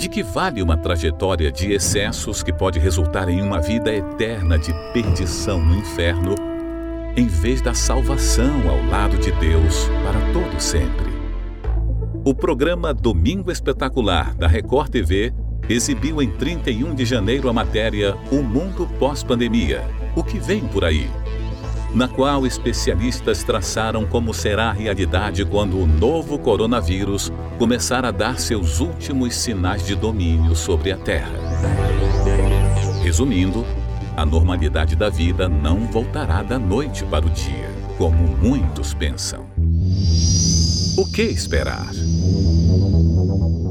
De 0.00 0.08
que 0.08 0.22
vale 0.22 0.62
uma 0.62 0.78
trajetória 0.78 1.52
de 1.52 1.74
excessos 1.74 2.42
que 2.42 2.50
pode 2.50 2.78
resultar 2.78 3.28
em 3.28 3.42
uma 3.42 3.60
vida 3.60 3.92
eterna 3.94 4.58
de 4.58 4.72
perdição 4.94 5.62
no 5.62 5.76
inferno, 5.76 6.36
em 7.14 7.26
vez 7.26 7.60
da 7.60 7.74
salvação 7.74 8.66
ao 8.66 8.82
lado 8.86 9.18
de 9.18 9.30
Deus 9.32 9.90
para 10.02 10.32
todo 10.32 10.58
sempre? 10.58 11.12
O 12.24 12.34
programa 12.34 12.94
Domingo 12.94 13.52
Espetacular 13.52 14.34
da 14.34 14.46
Record 14.46 14.88
TV 14.88 15.34
exibiu 15.68 16.22
em 16.22 16.30
31 16.30 16.94
de 16.94 17.04
janeiro 17.04 17.50
a 17.50 17.52
matéria 17.52 18.16
O 18.32 18.42
Mundo 18.42 18.88
Pós-Pandemia 18.98 19.84
o 20.14 20.24
que 20.24 20.38
vem 20.38 20.66
por 20.66 20.84
aí, 20.84 21.08
na 21.94 22.06
qual 22.06 22.46
especialistas 22.46 23.42
traçaram 23.42 24.06
como 24.06 24.32
será 24.32 24.70
a 24.70 24.72
realidade 24.72 25.44
quando 25.44 25.78
o 25.78 25.86
novo 25.86 26.38
coronavírus 26.38 27.32
começar 27.58 28.04
a 28.04 28.10
dar 28.10 28.38
seus 28.38 28.80
últimos 28.80 29.34
sinais 29.34 29.84
de 29.84 29.94
domínio 29.94 30.54
sobre 30.54 30.92
a 30.92 30.96
Terra. 30.96 31.32
Resumindo, 33.02 33.66
a 34.16 34.24
normalidade 34.24 34.94
da 34.94 35.08
vida 35.08 35.48
não 35.48 35.86
voltará 35.86 36.42
da 36.42 36.58
noite 36.58 37.04
para 37.04 37.26
o 37.26 37.30
dia, 37.30 37.70
como 37.98 38.36
muitos 38.36 38.94
pensam. 38.94 39.46
O 40.96 41.10
que 41.10 41.22
esperar? 41.22 41.92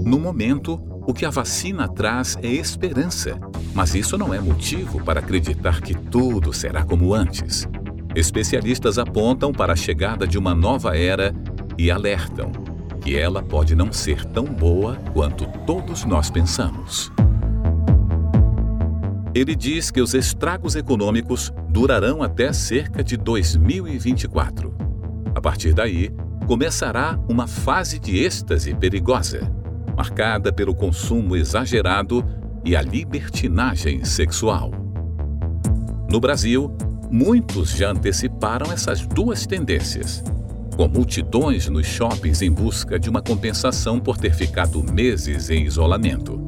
No 0.04 0.20
momento, 0.20 0.82
o 1.08 1.14
que 1.14 1.26
a 1.26 1.30
vacina 1.30 1.88
traz 1.88 2.38
é 2.42 2.48
esperança, 2.48 3.40
mas 3.74 3.96
isso 3.96 4.18
não 4.18 4.34
é 4.34 4.40
motivo 4.40 5.04
para 5.04 5.20
acreditar 5.20 5.82
que 5.82 5.94
tudo 5.94 6.52
será 6.52 6.84
como 6.84 7.14
antes. 7.14 7.68
Especialistas 8.16 8.98
apontam 8.98 9.52
para 9.52 9.74
a 9.74 9.76
chegada 9.76 10.28
de 10.28 10.38
uma 10.38 10.56
nova 10.56 10.98
era 10.98 11.34
e 11.78 11.92
alertam 11.92 12.52
que 13.02 13.16
ela 13.16 13.42
pode 13.42 13.76
não 13.76 13.92
ser 13.94 14.26
tão 14.26 14.46
boa 14.46 14.96
quanto 15.14 15.46
todos 15.66 16.04
nós 16.06 16.30
pensamos. 16.30 17.12
Ele 19.34 19.56
diz 19.56 19.92
que 19.92 20.02
os 20.02 20.14
estragos 20.14 20.76
econômicos 20.76 21.54
durarão 21.70 22.22
até 22.24 22.52
cerca 22.52 23.04
de 23.04 23.16
2024. 23.16 24.76
A 25.36 25.40
partir 25.40 25.74
daí, 25.74 26.10
começará 26.48 27.18
uma 27.30 27.48
fase 27.48 28.00
de 28.00 28.18
êxtase 28.18 28.74
perigosa 28.74 29.60
marcada 30.00 30.54
pelo 30.54 30.74
consumo 30.74 31.36
exagerado 31.36 32.24
e 32.64 32.74
a 32.74 32.82
libertinagem 32.82 34.06
sexual. 34.06 34.72
No 36.10 36.22
Brasil, 36.22 36.74
muitos 37.10 37.72
já 37.72 37.92
anteciparam 37.92 38.72
essas 38.72 39.06
duas 39.06 39.46
tendências, 39.46 40.24
com 40.76 40.88
multidões 40.88 41.68
nos 41.68 41.88
shoppings 41.88 42.42
em 42.42 42.52
busca 42.52 43.00
de 43.00 43.10
uma 43.10 43.22
compensação 43.22 44.00
por 44.00 44.18
ter 44.18 44.34
ficado 44.34 44.84
meses 44.84 45.50
em 45.50 45.66
isolamento, 45.66 46.40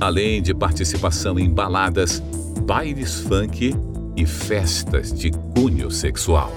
além 0.00 0.40
de 0.40 0.54
participação 0.54 1.38
em 1.38 1.50
baladas, 1.50 2.22
bailes 2.64 3.20
funk 3.20 3.74
e 4.16 4.26
festas 4.26 5.12
de 5.12 5.30
cunho 5.30 5.90
sexual. 5.90 6.50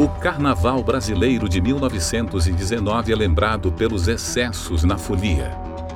O 0.00 0.08
Carnaval 0.08 0.82
Brasileiro 0.82 1.48
de 1.48 1.60
1919 1.60 3.12
é 3.12 3.14
lembrado 3.14 3.70
pelos 3.70 4.08
excessos 4.08 4.82
na 4.82 4.98
folia 4.98 5.52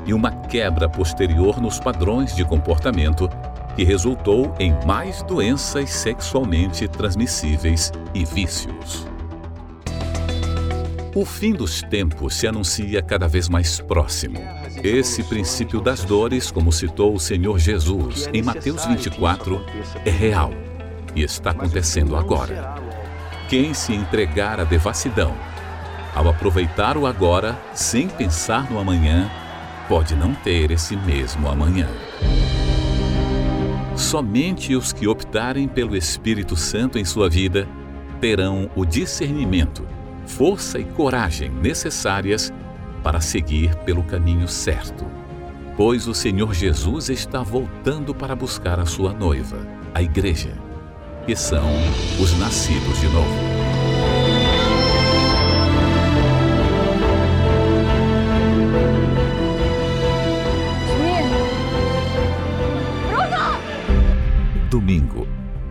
e 0.07 0.15
uma 0.15 0.31
quebra 0.31 0.89
posterior 0.89 1.61
nos 1.61 1.81
padrões 1.81 2.37
de 2.37 2.45
comportamento 2.45 3.29
que 3.77 3.85
resultou 3.85 4.55
em 4.59 4.75
mais 4.87 5.23
doenças 5.23 5.91
sexualmente 5.91 6.89
transmissíveis 6.89 7.93
e 8.15 8.25
vícios. 8.25 9.07
O 11.15 11.25
fim 11.25 11.53
dos 11.53 11.83
tempos 11.83 12.35
se 12.35 12.47
anuncia 12.47 13.03
cada 13.03 13.29
vez 13.29 13.49
mais 13.49 13.81
próximo. 13.81 14.39
Esse 14.83 15.23
princípio 15.23 15.81
das 15.81 16.05
dores, 16.05 16.51
como 16.51 16.73
citou 16.73 17.15
o 17.15 17.21
Senhor 17.21 17.59
Jesus 17.59 18.29
em 18.33 18.43
Mateus 18.43 18.85
24, 18.87 19.65
é 20.05 20.11
real 20.11 20.51
e 21.15 21.23
está 21.23 21.51
acontecendo 21.51 22.17
agora. 22.17 22.75
Quem 23.49 23.73
se 23.73 23.95
entregar 23.95 24.61
à 24.61 24.65
devassidão, 24.65 25.35
ao 26.15 26.29
aproveitar 26.29 26.97
o 26.97 27.07
agora 27.07 27.59
sem 27.75 28.09
pensar 28.09 28.71
no 28.71 28.79
amanhã, 28.79 29.31
pode 29.89 30.15
não 30.15 30.35
ter 30.35 30.71
esse 30.71 30.97
mesmo 30.97 31.49
amanhã. 31.49 31.89
Somente 33.97 34.77
os 34.77 34.93
que 34.93 35.09
optarem 35.09 35.67
pelo 35.67 35.97
Espírito 35.97 36.55
Santo 36.55 36.99
em 36.99 37.05
sua 37.05 37.31
vida 37.31 37.67
terão 38.21 38.71
o 38.77 38.85
discernimento, 38.85 39.89
força 40.27 40.79
e 40.79 40.85
coragem 40.85 41.51
necessárias 41.51 42.53
para 43.03 43.23
seguir 43.23 43.75
pelo 43.77 44.03
caminho 44.05 44.47
certo. 44.47 45.07
Pois 45.79 46.07
o 46.07 46.15
Senhor 46.15 46.53
Jesus 46.53 47.09
está 47.09 47.43
voltando 47.43 48.15
para 48.15 48.37
buscar 48.37 48.79
a 48.79 48.87
sua 48.87 49.15
noiva, 49.15 49.67
a 49.95 50.03
Igreja, 50.03 50.53
que 51.25 51.35
são 51.35 51.67
os 52.21 52.39
nascidos 52.39 53.01
de 53.01 53.09
novo. 53.09 53.46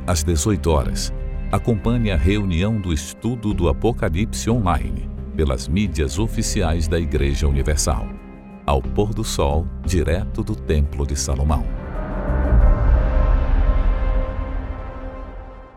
Às 0.08 0.24
18 0.24 0.70
horas, 0.70 1.12
acompanhe 1.52 2.12
a 2.12 2.16
reunião 2.16 2.80
do 2.80 2.94
estudo 2.94 3.56
do 3.56 3.68
Apocalipse 3.68 4.48
online 4.52 5.10
pelas 5.36 5.68
mídias 5.68 6.20
oficiais 6.20 6.88
da 6.88 7.00
Igreja 7.00 7.48
Universal. 7.48 8.08
Ao 8.68 8.82
pôr 8.82 9.16
do 9.16 9.24
sol, 9.24 9.66
direto 9.84 10.44
do 10.44 10.56
Templo 10.56 11.08
de 11.08 11.16
Salomão. 11.16 11.66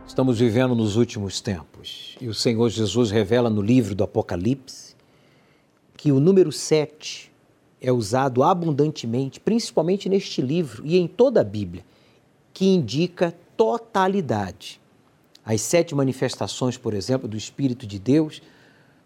Estamos 0.07 0.39
vivendo 0.39 0.75
nos 0.75 0.97
últimos 0.97 1.41
tempos 1.41 2.17
e 2.21 2.29
o 2.29 2.35
Senhor 2.35 2.69
Jesus 2.69 3.11
revela 3.11 3.49
no 3.49 3.63
livro 3.63 3.95
do 3.95 4.05
Apocalipse 4.05 4.95
que 5.97 6.13
o 6.13 6.21
número 6.21 6.53
7 6.53 7.33
é 7.81 7.91
usado 7.91 8.43
abundantemente, 8.43 9.41
principalmente 9.41 10.07
neste 10.07 10.43
livro 10.43 10.83
e 10.85 10.99
em 10.99 11.07
toda 11.07 11.41
a 11.41 11.45
Bíblia 11.45 11.83
que 12.53 12.67
indica 12.67 13.35
totalidade. 13.59 14.81
As 15.45 15.61
sete 15.61 15.93
manifestações, 15.93 16.79
por 16.79 16.95
exemplo, 16.95 17.29
do 17.29 17.37
Espírito 17.37 17.87
de 17.87 17.99
Deus 17.99 18.41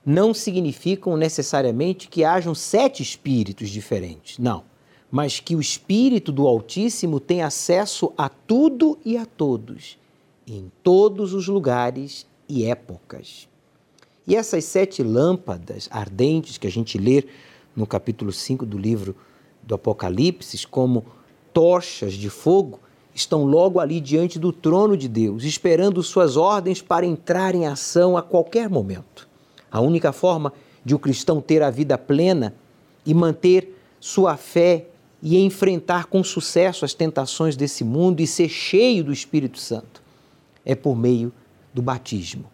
não 0.04 0.34
significam 0.34 1.16
necessariamente 1.16 2.06
que 2.06 2.22
hajam 2.22 2.54
sete 2.54 3.02
espíritos 3.02 3.70
diferentes, 3.70 4.38
não, 4.38 4.64
mas 5.10 5.40
que 5.40 5.56
o 5.56 5.60
Espírito 5.60 6.30
do 6.30 6.46
Altíssimo 6.46 7.18
tem 7.18 7.42
acesso 7.42 8.12
a 8.18 8.28
tudo 8.28 8.98
e 9.04 9.16
a 9.16 9.24
todos, 9.24 9.98
em 10.46 10.70
todos 10.82 11.32
os 11.32 11.48
lugares 11.48 12.26
e 12.46 12.66
épocas. 12.66 13.48
E 14.26 14.36
essas 14.36 14.64
sete 14.64 15.02
lâmpadas 15.02 15.88
ardentes 15.90 16.58
que 16.58 16.66
a 16.66 16.70
gente 16.70 16.98
lê 16.98 17.24
no 17.74 17.86
capítulo 17.86 18.32
5 18.32 18.66
do 18.66 18.76
livro 18.76 19.16
do 19.62 19.74
Apocalipse, 19.74 20.66
como 20.66 21.06
tochas 21.54 22.14
de 22.14 22.28
fogo, 22.28 22.80
estão 23.14 23.44
logo 23.44 23.78
ali 23.78 24.00
diante 24.00 24.38
do 24.38 24.52
trono 24.52 24.96
de 24.96 25.08
Deus, 25.08 25.44
esperando 25.44 26.02
suas 26.02 26.36
ordens 26.36 26.80
para 26.80 27.06
entrar 27.06 27.54
em 27.54 27.66
ação 27.66 28.16
a 28.16 28.22
qualquer 28.22 28.68
momento. 28.68 29.28
A 29.70 29.80
única 29.80 30.12
forma 30.12 30.52
de 30.84 30.94
o 30.94 30.98
cristão 30.98 31.40
ter 31.40 31.62
a 31.62 31.70
vida 31.70 31.96
plena 31.98 32.54
e 33.04 33.14
manter 33.14 33.78
sua 34.00 34.36
fé 34.36 34.86
e 35.22 35.38
enfrentar 35.38 36.06
com 36.06 36.24
sucesso 36.24 36.84
as 36.84 36.94
tentações 36.94 37.56
desse 37.56 37.84
mundo 37.84 38.20
e 38.20 38.26
ser 38.26 38.48
cheio 38.48 39.04
do 39.04 39.12
Espírito 39.12 39.58
Santo 39.58 40.02
é 40.64 40.74
por 40.74 40.96
meio 40.96 41.32
do 41.72 41.80
batismo. 41.80 42.46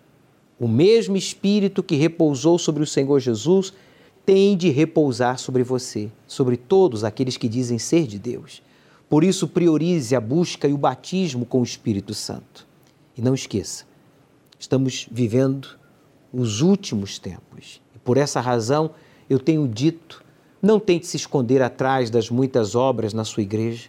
O 0.60 0.68
mesmo 0.68 1.16
Espírito 1.16 1.82
que 1.82 1.96
repousou 1.96 2.58
sobre 2.58 2.82
o 2.82 2.86
Senhor 2.86 3.20
Jesus 3.20 3.72
tem 4.26 4.56
de 4.56 4.68
repousar 4.68 5.38
sobre 5.38 5.62
você, 5.62 6.10
sobre 6.26 6.56
todos 6.56 7.04
aqueles 7.04 7.36
que 7.36 7.48
dizem 7.48 7.78
ser 7.78 8.06
de 8.06 8.18
Deus. 8.18 8.60
Por 9.08 9.24
isso, 9.24 9.48
priorize 9.48 10.14
a 10.14 10.20
busca 10.20 10.68
e 10.68 10.72
o 10.72 10.78
batismo 10.78 11.46
com 11.46 11.60
o 11.60 11.64
Espírito 11.64 12.12
Santo. 12.12 12.66
E 13.16 13.22
não 13.22 13.34
esqueça, 13.34 13.84
estamos 14.58 15.08
vivendo 15.10 15.78
os 16.32 16.60
últimos 16.60 17.18
tempos. 17.18 17.80
E 17.96 17.98
por 17.98 18.18
essa 18.18 18.38
razão, 18.38 18.90
eu 19.28 19.38
tenho 19.38 19.66
dito: 19.66 20.22
não 20.60 20.78
tente 20.78 21.06
se 21.06 21.16
esconder 21.16 21.62
atrás 21.62 22.10
das 22.10 22.28
muitas 22.28 22.74
obras 22.74 23.14
na 23.14 23.24
sua 23.24 23.42
igreja. 23.42 23.88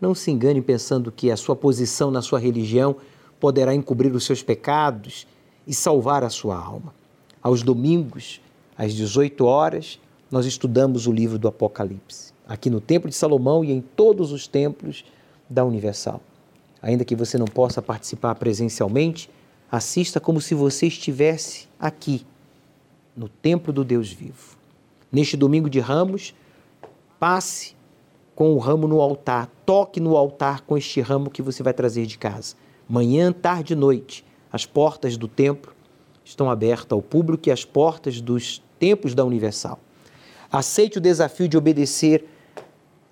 Não 0.00 0.14
se 0.14 0.30
engane 0.30 0.62
pensando 0.62 1.12
que 1.12 1.30
a 1.30 1.36
sua 1.36 1.54
posição 1.54 2.10
na 2.10 2.22
sua 2.22 2.38
religião 2.38 2.96
poderá 3.38 3.74
encobrir 3.74 4.14
os 4.14 4.24
seus 4.24 4.42
pecados 4.42 5.26
e 5.66 5.74
salvar 5.74 6.24
a 6.24 6.30
sua 6.30 6.58
alma. 6.58 6.94
Aos 7.42 7.62
domingos, 7.62 8.40
às 8.76 8.94
18 8.94 9.44
horas, 9.44 10.00
nós 10.30 10.46
estudamos 10.46 11.06
o 11.06 11.12
livro 11.12 11.38
do 11.38 11.46
Apocalipse 11.46 12.35
aqui 12.46 12.70
no 12.70 12.80
Templo 12.80 13.08
de 13.10 13.16
Salomão 13.16 13.64
e 13.64 13.72
em 13.72 13.80
todos 13.80 14.32
os 14.32 14.46
templos 14.46 15.04
da 15.48 15.64
Universal. 15.64 16.20
Ainda 16.80 17.04
que 17.04 17.16
você 17.16 17.36
não 17.36 17.46
possa 17.46 17.82
participar 17.82 18.34
presencialmente, 18.36 19.28
assista 19.70 20.20
como 20.20 20.40
se 20.40 20.54
você 20.54 20.86
estivesse 20.86 21.68
aqui, 21.78 22.24
no 23.16 23.28
Templo 23.28 23.72
do 23.72 23.82
Deus 23.82 24.12
Vivo. 24.12 24.56
Neste 25.10 25.36
domingo 25.36 25.70
de 25.70 25.80
ramos, 25.80 26.34
passe 27.18 27.74
com 28.34 28.52
o 28.52 28.58
ramo 28.58 28.86
no 28.86 29.00
altar, 29.00 29.50
toque 29.64 29.98
no 29.98 30.16
altar 30.16 30.60
com 30.60 30.76
este 30.76 31.00
ramo 31.00 31.30
que 31.30 31.40
você 31.40 31.62
vai 31.62 31.72
trazer 31.72 32.04
de 32.04 32.18
casa. 32.18 32.54
Manhã, 32.86 33.32
tarde 33.32 33.72
e 33.72 33.76
noite, 33.76 34.24
as 34.52 34.66
portas 34.66 35.16
do 35.16 35.26
templo 35.26 35.72
estão 36.22 36.50
abertas 36.50 36.92
ao 36.92 37.00
público 37.00 37.48
e 37.48 37.52
as 37.52 37.64
portas 37.64 38.20
dos 38.20 38.62
templos 38.78 39.14
da 39.14 39.24
Universal. 39.24 39.80
Aceite 40.52 40.98
o 40.98 41.00
desafio 41.00 41.48
de 41.48 41.56
obedecer 41.56 42.28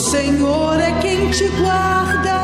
Senhor 0.00 0.80
é 0.80 0.98
quem 1.00 1.30
te 1.30 1.46
guarda 1.48 2.39